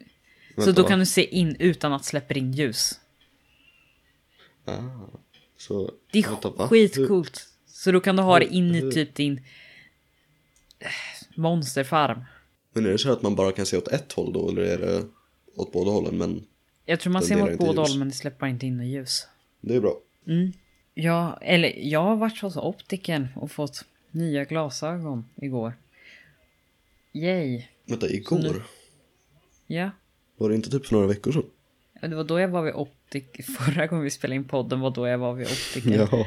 Vänta, 0.56 0.72
då 0.72 0.82
va? 0.82 0.88
kan 0.88 0.98
du 0.98 1.06
se 1.06 1.36
in 1.36 1.56
utan 1.58 1.92
att 1.92 2.04
släppa 2.04 2.34
in 2.34 2.52
ljus. 2.52 3.00
Ah, 4.64 4.72
så, 5.58 5.92
Det 6.12 6.18
är 6.18 6.22
vänta, 6.28 6.68
skitcoolt. 6.68 7.48
Så 7.84 7.92
då 7.92 8.00
kan 8.00 8.16
du 8.16 8.22
ha 8.22 8.38
det 8.38 8.46
in 8.54 8.74
i 8.74 8.92
typ 8.92 9.14
din 9.14 9.40
eh, 10.78 10.86
monsterfarm. 11.36 12.24
Men 12.72 12.86
är 12.86 12.90
det 12.90 12.98
så 12.98 13.12
att 13.12 13.22
man 13.22 13.34
bara 13.34 13.52
kan 13.52 13.66
se 13.66 13.76
åt 13.76 13.88
ett 13.88 14.12
håll 14.12 14.32
då, 14.32 14.48
eller 14.48 14.62
är 14.62 14.78
det 14.78 15.04
åt 15.56 15.72
båda 15.72 15.90
hållen? 15.90 16.18
Men 16.18 16.46
Jag 16.84 17.00
tror 17.00 17.12
man 17.12 17.22
ser 17.22 17.38
inte 17.40 17.56
båda 17.56 17.82
ljus. 17.82 17.90
håll 17.90 17.98
men 17.98 18.08
det 18.08 18.14
släpper 18.14 18.46
inte 18.46 18.66
in 18.66 18.76
något 18.76 18.86
ljus. 18.86 19.26
det 19.60 19.74
är 19.76 19.80
bra. 19.80 19.94
Ja, 20.94 21.38
eller 21.40 21.72
jag 21.76 22.02
har 22.02 22.16
varit 22.16 22.40
hos 22.40 22.56
optiken 22.56 23.28
och 23.36 23.50
fått 23.50 23.84
nya 24.10 24.44
glasögon 24.44 25.24
igår. 25.36 25.72
Yay. 27.12 27.62
Vänta, 27.86 28.08
igår? 28.08 28.62
Ja. 29.66 29.90
Var 30.36 30.48
det 30.48 30.54
inte 30.54 30.70
typ 30.70 30.86
för 30.86 30.94
några 30.94 31.06
veckor 31.08 31.32
sedan? 31.32 31.44
Det 32.10 32.16
var 32.16 32.24
då 32.24 32.40
jag 32.40 32.48
var 32.48 32.62
vid 32.62 32.74
optik. 32.74 33.44
Förra 33.58 33.86
gången 33.86 34.04
vi 34.04 34.10
spelade 34.10 34.36
in 34.36 34.44
podden 34.44 34.80
var 34.80 34.90
då 34.90 35.08
jag 35.08 35.18
var 35.18 35.34
vid 35.34 35.46
optiken. 35.52 35.92
Ja, 35.92 36.26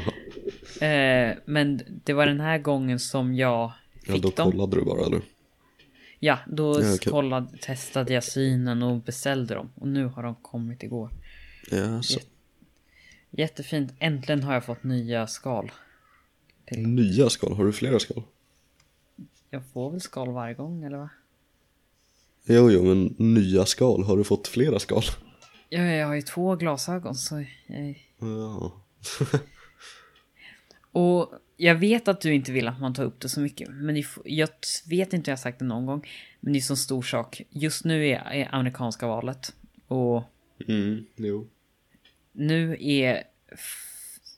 Eh, 0.82 1.38
men 1.46 1.82
det 2.04 2.14
var 2.14 2.26
den 2.26 2.40
här 2.40 2.58
gången 2.58 3.00
som 3.00 3.36
jag 3.36 3.72
ja 4.06 4.14
fick 4.14 4.24
då 4.24 4.30
dem. 4.30 4.52
kollade 4.52 4.76
du 4.76 4.86
bara 4.86 5.06
eller? 5.06 5.22
Ja, 6.20 6.40
då 6.48 6.82
Ja, 6.84 6.94
okej. 6.96 7.12
kollade, 7.12 7.58
testade 7.62 8.14
jag 8.14 8.24
synen 8.24 8.84
och 8.84 9.02
beställde 9.02 9.54
dem. 9.54 9.70
Och 9.76 9.88
nu 9.88 10.06
har 10.06 10.24
de 10.24 10.36
kommit 10.36 10.84
igår. 10.84 11.10
Ja, 11.72 12.02
så. 12.02 12.20
Jättefint. 13.30 13.94
Äntligen 14.00 14.44
har 14.44 14.54
jag 14.54 14.66
fått 14.66 14.84
nya 14.84 15.28
skal. 15.28 15.72
Nya 16.72 17.30
skal, 17.30 17.54
har 17.54 17.66
du 17.66 17.74
flera 17.74 18.00
skal? 18.00 18.24
Jag 19.50 19.62
får 19.74 19.92
väl 19.92 20.02
skal 20.02 20.32
varje 20.32 20.54
gång, 20.54 20.84
eller 20.84 20.98
va? 20.98 21.10
Jo, 22.46 22.72
jo, 22.72 22.84
men 22.84 23.16
nya 23.18 23.66
skal, 23.66 24.04
har 24.04 24.18
du 24.18 24.24
fått 24.24 24.48
flera 24.48 24.80
skal? 24.80 25.04
Ja, 25.70 25.82
jag 25.82 26.08
har 26.08 26.16
ju 26.16 26.22
två 26.22 26.56
glasögon 26.56 27.16
så 27.16 27.46
jag... 27.68 28.08
Ja. 28.20 28.72
Och 30.98 31.34
jag 31.58 31.76
vet 31.76 32.08
att 32.08 32.22
du 32.22 32.34
inte 32.34 32.52
vill 32.52 32.68
att 32.68 32.80
man 32.80 32.94
tar 32.94 33.04
upp 33.04 33.20
det 33.20 33.30
så 33.30 33.40
mycket. 33.40 33.70
Men 33.70 34.04
jag 34.24 34.50
vet 34.90 35.14
inte 35.14 35.30
om 35.30 35.32
jag 35.32 35.38
har 35.38 35.42
sagt 35.42 35.60
det 35.60 35.66
någon 35.66 35.86
gång. 35.86 36.08
Men 36.40 36.54
det 36.54 36.60
är 36.60 36.62
så 36.62 36.76
stor 36.76 37.02
sak. 37.02 37.42
Just 37.50 37.86
nu 37.86 38.08
är, 38.08 38.48
amerikanska 38.52 39.08
valet. 39.08 39.56
Och 39.88 40.24
Mm, 40.68 41.06
jo. 41.16 41.48
nu 42.32 42.78
är... 42.80 43.24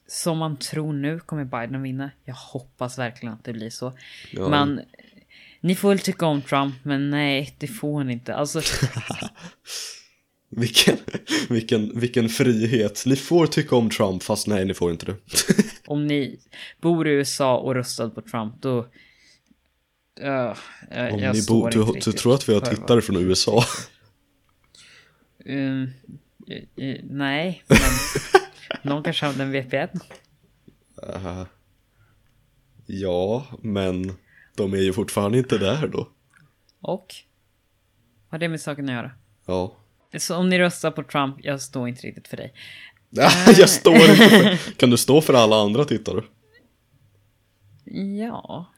Som 0.08 0.38
man 0.38 0.58
tror 0.58 0.94
nu 0.94 1.20
kommer 1.20 1.46
Biden 1.46 1.82
vinna. 1.82 2.12
Jag 2.24 2.34
hoppas 2.34 3.00
verkligen 3.00 3.34
att 3.34 3.44
det 3.44 3.54
blir 3.54 3.70
så. 3.70 3.94
Ja. 4.32 4.50
Man... 4.50 4.82
Ni 5.62 5.76
får 5.76 5.90
väl 5.90 6.00
tycka 6.00 6.26
om 6.26 6.42
Trump, 6.42 6.76
men 6.84 7.10
nej, 7.10 7.56
det 7.58 7.68
får 7.68 8.04
ni 8.04 8.14
inte. 8.14 8.36
Alltså, 8.36 8.62
Vilken, 10.50 10.98
vilken, 11.50 12.00
vilken 12.00 12.30
frihet. 12.30 13.04
Ni 13.06 13.16
får 13.16 13.48
tycka 13.48 13.76
om 13.76 13.90
Trump, 13.90 14.24
fast 14.24 14.48
nej, 14.48 14.66
ni 14.66 14.74
får 14.74 14.92
inte 14.92 15.06
det. 15.06 15.16
om 15.88 16.08
ni 16.08 16.40
bor 16.82 17.08
i 17.08 17.12
USA 17.12 17.58
och 17.58 17.76
röstat 17.76 18.16
på 18.16 18.22
Trump, 18.22 18.54
då... 18.62 18.80
Uh, 20.22 20.56
jag, 20.92 21.14
Om 21.14 21.20
jag 21.20 21.36
ni 21.36 21.46
bor, 21.48 21.70
du, 21.70 22.00
du 22.00 22.12
tror 22.12 22.34
att 22.34 22.50
vi 22.50 22.54
har 22.54 22.62
tittare 22.62 23.02
från 23.02 23.16
USA? 23.16 23.64
Um, 25.46 25.84
eh, 26.48 26.86
eh, 26.86 26.98
nej, 27.04 27.64
men 27.68 27.80
någon 28.92 29.04
kanske 29.04 29.26
hade 29.26 29.44
en 29.44 29.52
VPN. 29.52 30.00
Uh, 31.16 31.44
ja, 32.86 33.46
men 33.62 34.14
de 34.56 34.74
är 34.74 34.82
ju 34.82 34.94
fortfarande 34.94 35.38
inte 35.38 35.58
där 35.58 35.88
då. 35.88 36.10
Och? 36.82 37.16
Vad 38.30 38.32
har 38.32 38.40
det 38.40 38.50
med 38.50 38.62
saken 38.62 38.86
att 38.86 38.96
göra? 38.96 39.12
Ja. 39.46 39.79
Så 40.18 40.36
om 40.36 40.50
ni 40.50 40.60
röstar 40.60 40.92
på 40.92 41.04
Trump, 41.04 41.36
jag 41.40 41.62
står 41.62 41.88
inte 41.88 42.08
riktigt 42.08 42.28
för 42.28 42.38
dig. 42.38 42.54
Jag 43.58 43.70
står 43.70 43.96
inte 43.96 44.30
för... 44.30 44.74
Kan 44.78 44.90
du 44.90 44.98
stå 44.98 45.22
för 45.22 45.34
alla 45.34 45.56
andra 45.56 45.86
tittare? 45.86 46.24
Ja. 48.20 48.72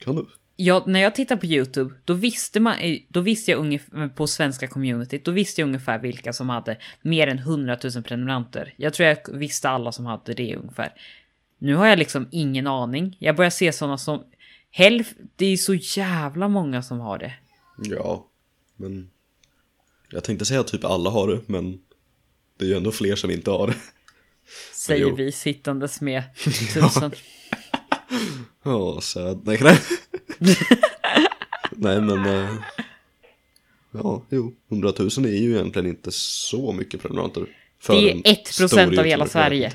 Kan 0.00 0.16
du? 0.16 0.26
Ja, 0.56 0.84
när 0.86 1.00
jag 1.00 1.14
tittar 1.14 1.36
på 1.36 1.46
YouTube, 1.46 1.94
då 2.04 2.14
visste, 2.14 2.60
man, 2.60 2.78
eh, 2.78 2.98
då 3.08 3.20
visste 3.20 3.50
jag 3.50 3.60
ungefär, 3.60 4.08
på 4.08 4.26
svenska 4.26 4.68
communityt, 4.68 5.24
då 5.24 5.30
visste 5.30 5.60
jag 5.60 5.66
ungefär 5.66 5.98
vilka 5.98 6.32
som 6.32 6.48
hade 6.48 6.76
mer 7.02 7.26
än 7.26 7.38
100 7.38 7.78
000 7.94 8.02
prenumeranter. 8.02 8.74
Jag 8.76 8.94
tror 8.94 9.08
jag 9.08 9.18
visste 9.32 9.70
alla 9.70 9.92
som 9.92 10.06
hade 10.06 10.34
det 10.34 10.56
ungefär. 10.56 10.92
Nu 11.58 11.74
har 11.74 11.86
jag 11.86 11.98
liksom 11.98 12.28
ingen 12.30 12.66
aning. 12.66 13.16
Jag 13.20 13.36
börjar 13.36 13.50
se 13.50 13.72
sådana 13.72 13.98
som... 13.98 14.24
Hälf, 14.70 15.14
det 15.36 15.46
är 15.46 15.56
så 15.56 15.74
jävla 15.74 16.48
många 16.48 16.82
som 16.82 17.00
har 17.00 17.18
det. 17.18 17.32
Ja, 17.78 18.26
men... 18.76 19.10
Jag 20.10 20.24
tänkte 20.24 20.44
säga 20.44 20.60
att 20.60 20.66
typ 20.68 20.84
alla 20.84 21.10
har 21.10 21.28
det, 21.28 21.40
men... 21.46 21.80
Det 22.58 22.64
är 22.64 22.68
ju 22.68 22.76
ändå 22.76 22.92
fler 22.92 23.16
som 23.16 23.30
inte 23.30 23.50
har 23.50 23.66
det. 23.66 23.74
Säger 24.74 25.10
vi 25.12 25.32
sittandes 25.32 26.00
med 26.00 26.22
tusen. 26.74 27.12
Ja, 28.62 29.00
sad. 29.00 29.46
Nej, 29.46 29.58
nej. 29.62 29.78
nej, 31.70 32.00
men... 32.00 32.26
eh, 32.26 32.54
Ja, 33.92 34.22
jo. 34.30 34.54
100 34.68 34.92
000 34.98 35.08
är 35.08 35.28
ju 35.28 35.54
egentligen 35.54 35.86
inte 35.88 36.10
så 36.12 36.72
mycket 36.72 37.02
prenumeranter. 37.02 37.46
För 37.78 37.94
Det 37.94 38.10
är 38.10 38.14
1% 38.14 38.68
stor 38.68 38.98
av 38.98 39.04
hela 39.04 39.26
Sverige. 39.26 39.72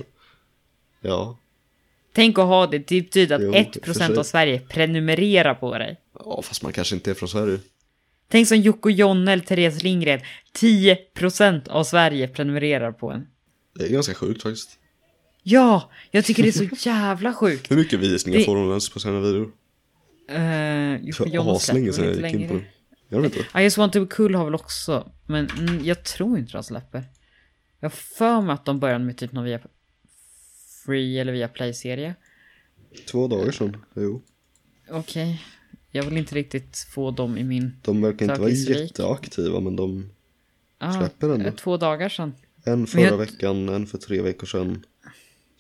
Ja, 1.02 1.38
Tänk 2.14 2.40
att 2.40 2.46
ha 2.46 2.68
det, 2.68 2.78
det 2.78 3.02
betyder 3.02 3.36
att 3.36 3.42
1% 3.42 3.94
sig. 3.94 4.18
av 4.18 4.24
Sverige 4.24 4.60
prenumererar 4.60 5.54
på 5.54 5.78
dig. 5.78 5.98
ja, 6.20 6.42
fast 6.42 6.64
man 6.64 6.74
kanske 6.74 6.96
inte 6.96 7.10
är 7.12 7.14
från 7.14 7.30
Sverige. 7.30 7.60
Tänk 8.28 8.48
som 8.48 8.58
Jocke 8.58 8.90
Jonne 8.90 9.32
eller 9.34 9.44
Therese 9.44 9.84
Lindgren. 9.84 10.20
10% 10.60 11.70
av 11.70 11.84
Sverige 11.84 12.28
prenumererar 12.28 12.92
på 12.92 13.12
en. 13.12 13.28
Det 13.76 13.86
är 13.86 13.90
ganska 13.90 14.14
sjukt 14.14 14.44
faktiskt. 14.44 14.80
Ja, 15.44 15.92
jag 16.12 16.26
tycker 16.26 16.44
det 16.44 16.50
är 16.50 16.52
så 16.78 16.90
jävla 16.90 17.34
sjukt. 17.34 17.72
Hur 17.72 17.76
mycket 17.78 18.00
visningar 18.00 18.40
Det- 18.40 18.46
får 18.46 18.56
de 18.56 18.70
ens 18.70 18.90
på 18.90 19.00
sina 19.00 19.20
videor? 19.20 19.52
Uh, 20.32 20.96
Jocke 21.08 21.30
Jonne 21.30 21.52
aslänge 21.52 21.94
sedan 21.94 22.06
släpper 22.14 22.22
jag 22.22 22.32
gick 22.32 22.42
in 22.42 22.48
på 22.48 22.54
det. 22.54 22.66
Jag 23.10 23.22
vet 23.22 23.36
inte. 23.36 23.60
I 23.60 23.64
just 23.64 23.78
want 23.78 23.94
to 23.94 24.00
be 24.06 24.16
cool 24.16 24.36
har 24.36 24.46
väl 24.46 24.56
också, 24.56 25.12
men 25.26 25.48
mm, 25.50 25.86
jag 25.86 26.04
tror 26.04 26.38
inte 26.38 26.52
de 26.54 26.64
släpper. 26.64 27.04
Jag 27.80 27.90
har 27.90 27.96
för 27.96 28.42
mig 28.42 28.54
att 28.54 28.66
de 28.66 28.80
började 28.80 29.06
med 29.06 29.18
typ 29.18 29.32
någon 29.32 29.44
via 29.44 29.60
Free 30.86 31.20
eller 31.20 31.32
via 31.34 31.48
Play-serie. 31.48 32.16
Två 33.12 33.28
dagar 33.28 33.52
sedan, 33.52 33.78
jo. 33.96 34.22
Okej, 34.90 35.42
jag 35.96 36.04
vill 36.04 36.18
inte 36.18 36.36
riktigt 36.36 36.78
få 36.78 37.12
dem 37.12 37.38
i 37.38 37.44
min... 37.44 37.76
De 37.82 38.02
verkar 38.02 38.26
inte 38.26 38.42
vara 38.42 38.50
jätteaktiva, 38.52 39.60
men 39.60 39.76
de... 39.76 40.10
Ah, 40.78 40.92
Släpper 40.92 41.28
den 41.28 41.40
då? 41.40 41.46
eh, 41.48 41.54
Två 41.54 41.78
dagar 41.78 42.10
sedan. 42.10 42.34
En 42.64 42.88
förra 42.88 43.02
jag- 43.02 43.18
veckan, 43.18 43.70
en 43.70 43.88
för 43.88 43.98
tre 43.98 44.22
veckor 44.22 44.48
sedan. 44.48 44.84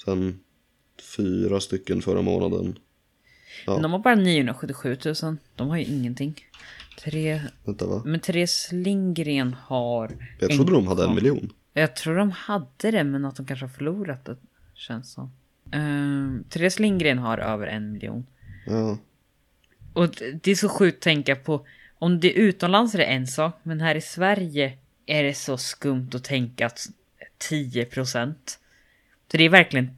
Sen 0.05 0.39
fyra 1.17 1.59
stycken 1.59 2.01
förra 2.01 2.21
månaden. 2.21 2.79
Ja. 3.65 3.77
De 3.77 3.91
har 3.91 3.99
bara 3.99 4.15
977 4.15 4.97
000. 5.23 5.37
De 5.55 5.69
har 5.69 5.77
ju 5.77 5.83
ingenting. 5.83 6.35
Tre... 6.99 7.41
Vänta 7.63 7.87
va? 7.87 8.01
Men 8.05 8.19
Therese 8.19 8.69
Lindgren 8.71 9.53
har... 9.53 10.11
Jag 10.39 10.49
trodde 10.49 10.71
de 10.71 10.87
hade 10.87 11.05
en 11.05 11.15
miljon. 11.15 11.53
Jag 11.73 11.95
tror 11.95 12.15
de 12.15 12.31
hade 12.31 12.91
det, 12.91 13.03
men 13.03 13.25
att 13.25 13.35
de 13.35 13.45
kanske 13.45 13.65
har 13.65 13.73
förlorat 13.73 14.25
det. 14.25 14.37
Känns 14.73 15.11
som. 15.13 15.31
Uh, 15.75 16.41
Therese 16.49 16.79
Lindgren 16.79 17.17
har 17.17 17.37
över 17.37 17.67
en 17.67 17.91
miljon. 17.91 18.25
Ja. 18.67 18.97
Och 19.95 20.09
det 20.41 20.51
är 20.51 20.55
så 20.55 20.69
sjukt 20.69 20.97
att 20.97 21.01
tänka 21.01 21.35
på. 21.35 21.67
Om 21.99 22.19
det 22.19 22.37
är 22.37 22.41
utomlands 22.41 22.93
är 22.93 22.97
det 22.97 23.05
en 23.05 23.27
sak, 23.27 23.59
men 23.63 23.81
här 23.81 23.95
i 23.95 24.01
Sverige 24.01 24.77
är 25.05 25.23
det 25.23 25.33
så 25.33 25.57
skumt 25.57 26.09
att 26.13 26.23
tänka 26.23 26.65
att 26.65 26.87
10 27.37 27.85
procent. 27.85 28.59
Så 29.31 29.37
det 29.37 29.43
är 29.43 29.49
verkligen 29.49 29.97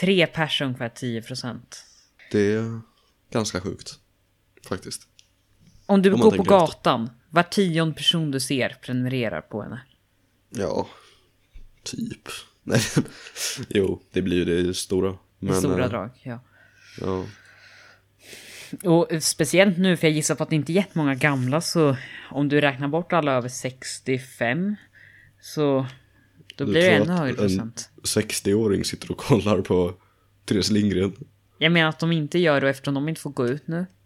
tre 0.00 0.26
personer 0.26 0.68
ungefär 0.68 0.88
10 0.88 1.22
procent. 1.22 1.84
Det 2.30 2.52
är 2.52 2.80
ganska 3.30 3.60
sjukt. 3.60 3.98
Faktiskt. 4.68 5.08
Om 5.86 6.02
du 6.02 6.12
Om 6.12 6.20
går 6.20 6.30
på 6.30 6.36
tänker 6.36 6.54
efter. 6.54 6.66
gatan, 6.66 7.10
var 7.30 7.42
tionde 7.42 7.94
person 7.94 8.30
du 8.30 8.40
ser 8.40 8.76
prenumererar 8.82 9.40
på 9.40 9.62
henne. 9.62 9.80
Ja. 10.50 10.88
Typ. 11.82 12.28
Nej. 12.62 12.80
jo, 13.68 14.02
det 14.12 14.22
blir 14.22 14.36
ju 14.36 14.62
det 14.62 14.74
stora. 14.74 15.18
Men, 15.38 15.54
stora 15.54 15.84
eh, 15.84 15.90
drag, 15.90 16.10
ja. 16.22 16.40
Ja. 17.00 17.24
Och 18.84 19.08
speciellt 19.20 19.78
nu, 19.78 19.96
för 19.96 20.06
jag 20.06 20.14
gissar 20.14 20.34
på 20.34 20.42
att 20.42 20.50
det 20.50 20.56
inte 20.56 20.72
är 20.72 20.74
jättemånga 20.74 21.14
gamla, 21.14 21.60
så 21.60 21.96
om 22.30 22.48
du 22.48 22.60
räknar 22.60 22.88
bort 22.88 23.12
alla 23.12 23.32
över 23.32 23.48
65, 23.48 24.76
så 25.40 25.86
då 26.56 26.64
Du 26.64 26.70
blir 26.70 26.80
det 26.82 26.90
ännu 26.90 27.12
att 27.12 27.18
högre 27.18 27.30
en- 27.30 27.36
procent. 27.36 27.90
60-åring 28.02 28.84
sitter 28.84 29.10
och 29.10 29.18
kollar 29.18 29.60
på 29.60 29.94
Therese 30.44 30.70
Lindgren. 30.70 31.12
Jag 31.58 31.72
menar 31.72 31.88
att 31.88 31.98
de 31.98 32.12
inte 32.12 32.38
gör 32.38 32.60
det 32.60 32.70
eftersom 32.70 32.94
de 32.94 33.08
inte 33.08 33.20
får 33.20 33.30
gå 33.30 33.46
ut 33.48 33.68
nu. 33.68 33.86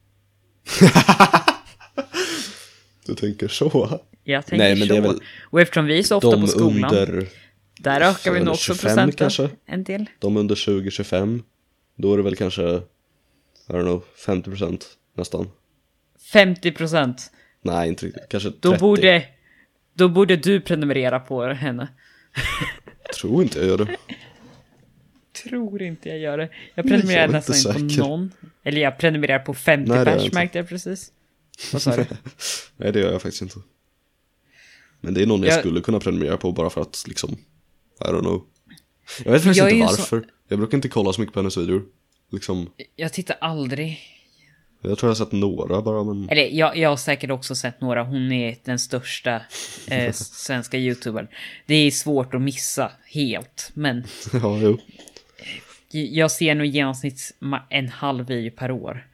Du 3.06 3.14
tänker 3.14 3.48
så? 3.48 4.00
Jag 4.24 4.46
tänker 4.46 4.64
Nej, 4.64 4.78
men 4.78 4.88
så. 4.88 4.94
det 4.94 4.98
är 4.98 5.02
väl 5.02 5.20
Och 5.42 5.60
eftersom 5.60 5.84
vi 5.86 5.98
är 5.98 6.02
så 6.02 6.16
ofta 6.16 6.40
på 6.40 6.46
skolan, 6.46 6.84
under, 6.96 7.26
där 7.80 8.00
ökar 8.00 8.32
vi 8.32 8.40
nog 8.40 8.48
också 8.48 8.74
25 8.74 8.86
procenten 8.88 9.16
kanske? 9.16 9.50
en 9.66 9.84
del. 9.84 10.06
de 10.18 10.36
under 10.36 10.54
20-25, 10.54 11.42
då 11.96 12.12
är 12.12 12.16
det 12.16 12.22
väl 12.22 12.36
kanske, 12.36 12.82
I 13.72 13.74
don't 13.74 13.82
know, 13.82 14.02
50% 14.26 14.82
nästan. 15.16 15.50
50 16.32 16.72
procent. 16.72 17.30
Nej, 17.62 17.88
inte 17.88 18.06
riktigt. 18.06 18.28
Kanske 18.28 18.50
30. 18.50 18.58
Då 18.62 18.76
borde, 18.78 19.24
då 19.94 20.08
borde 20.08 20.36
du 20.36 20.60
prenumerera 20.60 21.20
på 21.20 21.44
henne. 21.46 21.88
Tror 23.20 23.42
inte 23.42 23.58
jag 23.58 23.68
gör 23.68 23.78
det. 23.78 23.96
Tror 25.44 25.82
inte 25.82 26.08
jag 26.08 26.18
gör 26.18 26.38
det. 26.38 26.48
Jag 26.74 26.86
prenumererar 26.88 27.20
jag 27.22 27.32
nästan 27.32 27.56
inte 27.56 27.80
inte 27.82 27.98
på 28.02 28.08
någon. 28.08 28.32
Eller 28.62 28.80
jag 28.80 28.98
prenumererar 28.98 29.38
på 29.38 29.54
50 29.54 29.88
Nej, 29.92 30.04
det 30.04 30.10
gör 30.10 30.16
jag 30.16 30.24
pers 30.24 30.32
märkte 30.32 30.58
jag 30.58 30.68
precis. 30.68 31.12
Vad 31.72 31.82
sa 31.82 31.96
du? 31.96 32.06
Nej, 32.76 32.92
det 32.92 33.00
gör 33.00 33.12
jag 33.12 33.22
faktiskt 33.22 33.42
inte. 33.42 33.56
Men 35.00 35.14
det 35.14 35.22
är 35.22 35.26
någon 35.26 35.42
jag, 35.42 35.52
Jag- 35.52 35.58
skulle 35.60 35.80
kunna 35.80 36.00
prenumerera 36.00 36.36
på 36.36 36.52
bara 36.52 36.70
för 36.70 36.80
att 36.80 37.04
liksom, 37.08 37.30
I 38.00 38.04
don't 38.04 38.20
know. 38.20 38.44
Jag 39.24 39.32
vet 39.32 39.42
faktiskt 39.42 39.58
Jag 39.58 39.70
inte 39.70 39.76
ju 39.76 39.88
så- 39.88 39.96
varför. 39.96 40.26
Jag 40.48 40.58
brukar 40.58 40.78
inte 40.78 40.88
kolla 40.88 41.12
så 41.12 41.20
mycket 41.20 41.34
på 41.34 41.40
hennes 41.40 41.56
videor. 41.56 41.82
Liksom, 42.32 42.70
Jag 42.96 43.12
tittar 43.12 43.36
aldrig. 43.40 44.00
jag 44.80 44.98
tror 44.98 45.08
jag 45.08 45.16
har 45.16 45.24
sett 45.24 45.32
några 45.32 45.82
bara, 45.82 46.04
men 46.04 46.28
Eller 46.28 46.48
jag, 46.48 46.76
jag 46.76 46.88
har 46.88 46.96
säkert 46.96 47.30
också 47.30 47.54
sett 47.54 47.80
några. 47.80 48.02
Hon 48.02 48.32
är 48.32 48.56
den 48.64 48.78
största 48.78 49.42
eh, 49.88 50.12
svenska 50.14 50.78
youtubern. 50.78 51.28
Det 51.66 51.74
är 51.74 51.90
svårt 51.90 52.34
att 52.34 52.42
missa 52.42 52.92
helt. 53.06 53.70
Men 53.74 54.04
ja, 54.32 54.58
jo. 54.58 54.78
jag 55.90 56.30
ser 56.30 56.54
nog 56.54 56.66
i 56.66 56.70
genomsnitt 56.70 57.36
en 57.68 57.88
halv 57.88 58.26
video 58.26 58.50
per 58.56 58.70
år. 58.70 59.06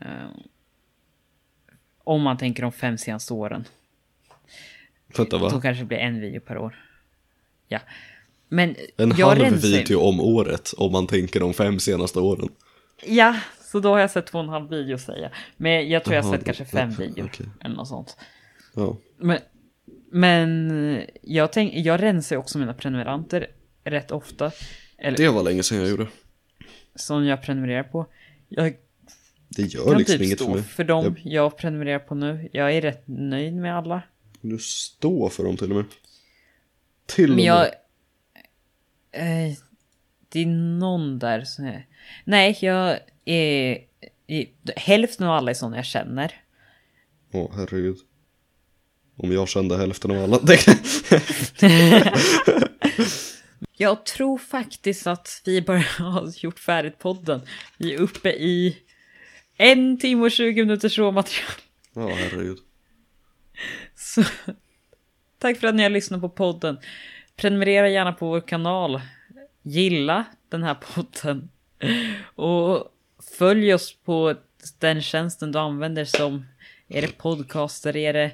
Eh, 0.00 0.28
om 2.04 2.22
man 2.22 2.38
tänker 2.38 2.62
de 2.62 2.72
fem 2.72 2.98
senaste 2.98 3.32
åren. 3.34 3.64
Vänta 5.16 5.38
Då 5.38 5.44
va? 5.48 5.60
kanske 5.60 5.82
det 5.82 5.84
blir 5.86 5.98
en 5.98 6.20
video 6.20 6.40
per 6.40 6.58
år. 6.58 6.84
Ja. 7.68 7.80
Men 8.52 8.76
En 8.96 9.12
jag 9.18 9.26
halv 9.26 9.40
rensar 9.40 9.68
ju- 9.68 9.76
video 9.78 10.00
om 10.00 10.20
året 10.20 10.72
om 10.76 10.92
man 10.92 11.06
tänker 11.06 11.40
de 11.40 11.54
fem 11.54 11.80
senaste 11.80 12.18
åren. 12.20 12.48
Ja, 13.06 13.36
så 13.62 13.80
då 13.80 13.88
har 13.88 13.98
jag 13.98 14.10
sett 14.10 14.26
två 14.26 14.38
och 14.38 14.44
en 14.44 14.50
halv 14.50 14.68
video 14.70 14.98
säger. 14.98 15.34
Men 15.56 15.88
jag 15.88 16.04
tror 16.04 16.16
jag 16.16 16.22
har 16.22 16.32
sett 16.36 16.44
kanske 16.44 16.64
fem 16.64 16.90
videor. 16.90 17.26
okej. 17.32 17.46
Eller 17.64 17.76
något 17.76 17.88
sånt. 17.88 18.16
Ja. 18.74 18.96
Men, 19.18 19.38
men 20.12 21.02
jag, 21.22 21.52
tänk, 21.52 21.74
jag 21.74 22.02
rensar 22.02 22.36
också 22.36 22.58
mina 22.58 22.74
prenumeranter 22.74 23.46
rätt 23.84 24.10
ofta. 24.10 24.50
Eller 24.98 25.16
Det 25.16 25.28
var 25.28 25.42
länge 25.42 25.62
sedan 25.62 25.78
jag 25.78 25.88
gjorde. 25.88 26.06
som 26.94 27.24
jag 27.26 27.42
prenumererar 27.42 27.82
på. 27.82 28.06
Jag 28.48 28.74
Det 29.48 29.62
gör 29.62 29.84
kan 29.84 29.98
liksom 29.98 30.12
typ 30.18 30.22
inget 30.26 30.38
för 30.38 30.44
stå 30.44 30.54
mig. 30.54 30.62
för 30.62 30.84
dem 30.84 31.04
Jag, 31.04 31.32
jag 31.32 31.56
prenumererar 31.56 31.98
på 31.98 32.14
nu. 32.14 32.48
Jag 32.52 32.72
är 32.76 32.80
rätt 32.80 33.02
nöjd 33.06 33.54
med 33.54 33.76
alla. 33.76 34.02
du 34.40 34.58
står 34.58 35.28
för 35.28 35.44
dem 35.44 35.56
till 35.56 35.70
och 35.70 35.76
med. 35.76 35.84
Till 37.06 37.30
och 37.30 37.36
Men 37.36 37.44
jag... 37.44 37.66
Eh, 39.12 39.52
det 40.28 40.40
är 40.40 40.46
någon 40.78 41.18
där 41.18 41.44
som 41.44 41.64
är... 41.64 41.86
Nej, 42.24 42.58
jag 42.60 42.98
är... 43.24 43.78
Hälften 44.76 45.26
av 45.26 45.32
alla 45.32 45.50
är 45.50 45.54
sådana 45.54 45.76
jag 45.76 45.84
känner. 45.84 46.34
Åh, 47.32 47.50
herregud. 47.56 47.96
Om 49.16 49.32
jag 49.32 49.48
kände 49.48 49.76
hälften 49.76 50.10
av 50.10 50.22
alla. 50.22 50.40
Jag 53.76 54.06
tror 54.06 54.38
faktiskt 54.38 55.06
att 55.06 55.42
vi 55.44 55.62
bara 55.62 55.78
har 55.98 56.44
gjort 56.44 56.58
färdigt 56.58 56.98
podden. 56.98 57.40
Vi 57.78 57.94
är 57.94 58.00
uppe 58.00 58.30
i 58.30 58.78
en 59.56 59.98
timme 59.98 60.24
och 60.24 60.30
20 60.30 60.64
minuters 60.64 60.98
råmaterial. 60.98 61.50
Ja, 61.94 62.08
herregud. 62.08 62.58
Så, 63.94 64.24
tack 65.38 65.58
för 65.58 65.66
att 65.66 65.74
ni 65.74 65.82
har 65.82 65.90
lyssnat 65.90 66.20
på 66.20 66.28
podden. 66.28 66.78
Prenumerera 67.40 67.88
gärna 67.88 68.12
på 68.12 68.28
vår 68.28 68.40
kanal. 68.40 69.00
Gilla 69.62 70.24
den 70.48 70.62
här 70.62 70.74
podden. 70.74 71.50
Och 72.34 72.92
följ 73.38 73.74
oss 73.74 73.96
på 74.04 74.34
den 74.78 75.02
tjänsten 75.02 75.52
du 75.52 75.58
använder 75.58 76.04
som 76.04 76.46
är 76.88 77.02
det 77.02 77.18
podcaster, 77.18 77.96
är 77.96 78.12
det 78.12 78.32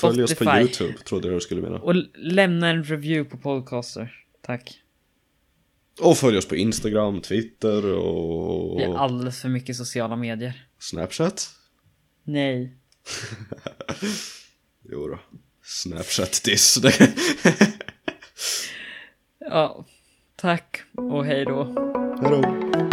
Följ 0.00 0.22
oss 0.22 0.34
på 0.34 0.44
Spotify. 0.44 0.60
YouTube, 0.60 0.98
trodde 1.04 1.28
jag 1.28 1.36
du 1.36 1.40
skulle 1.40 1.62
mena. 1.62 1.78
Och 1.78 1.94
lämna 2.14 2.68
en 2.68 2.84
review 2.84 3.30
på 3.30 3.36
podcaster. 3.36 4.14
Tack. 4.42 4.80
Och 6.00 6.18
följ 6.18 6.38
oss 6.38 6.48
på 6.48 6.56
Instagram, 6.56 7.20
Twitter 7.20 7.92
och 7.94 8.78
Det 8.78 8.84
är 8.84 8.96
alldeles 8.96 9.40
för 9.40 9.48
mycket 9.48 9.76
sociala 9.76 10.16
medier. 10.16 10.66
Snapchat. 10.78 11.50
Nej. 12.24 12.76
Jo 14.92 15.08
då. 15.08 15.18
Snapchat 15.62 16.42
diss. 16.44 16.78
Ja, 19.48 19.84
tack 20.36 20.82
och 20.96 21.24
hej 21.24 21.44
då. 21.44 21.64
Hejdå. 22.22 22.89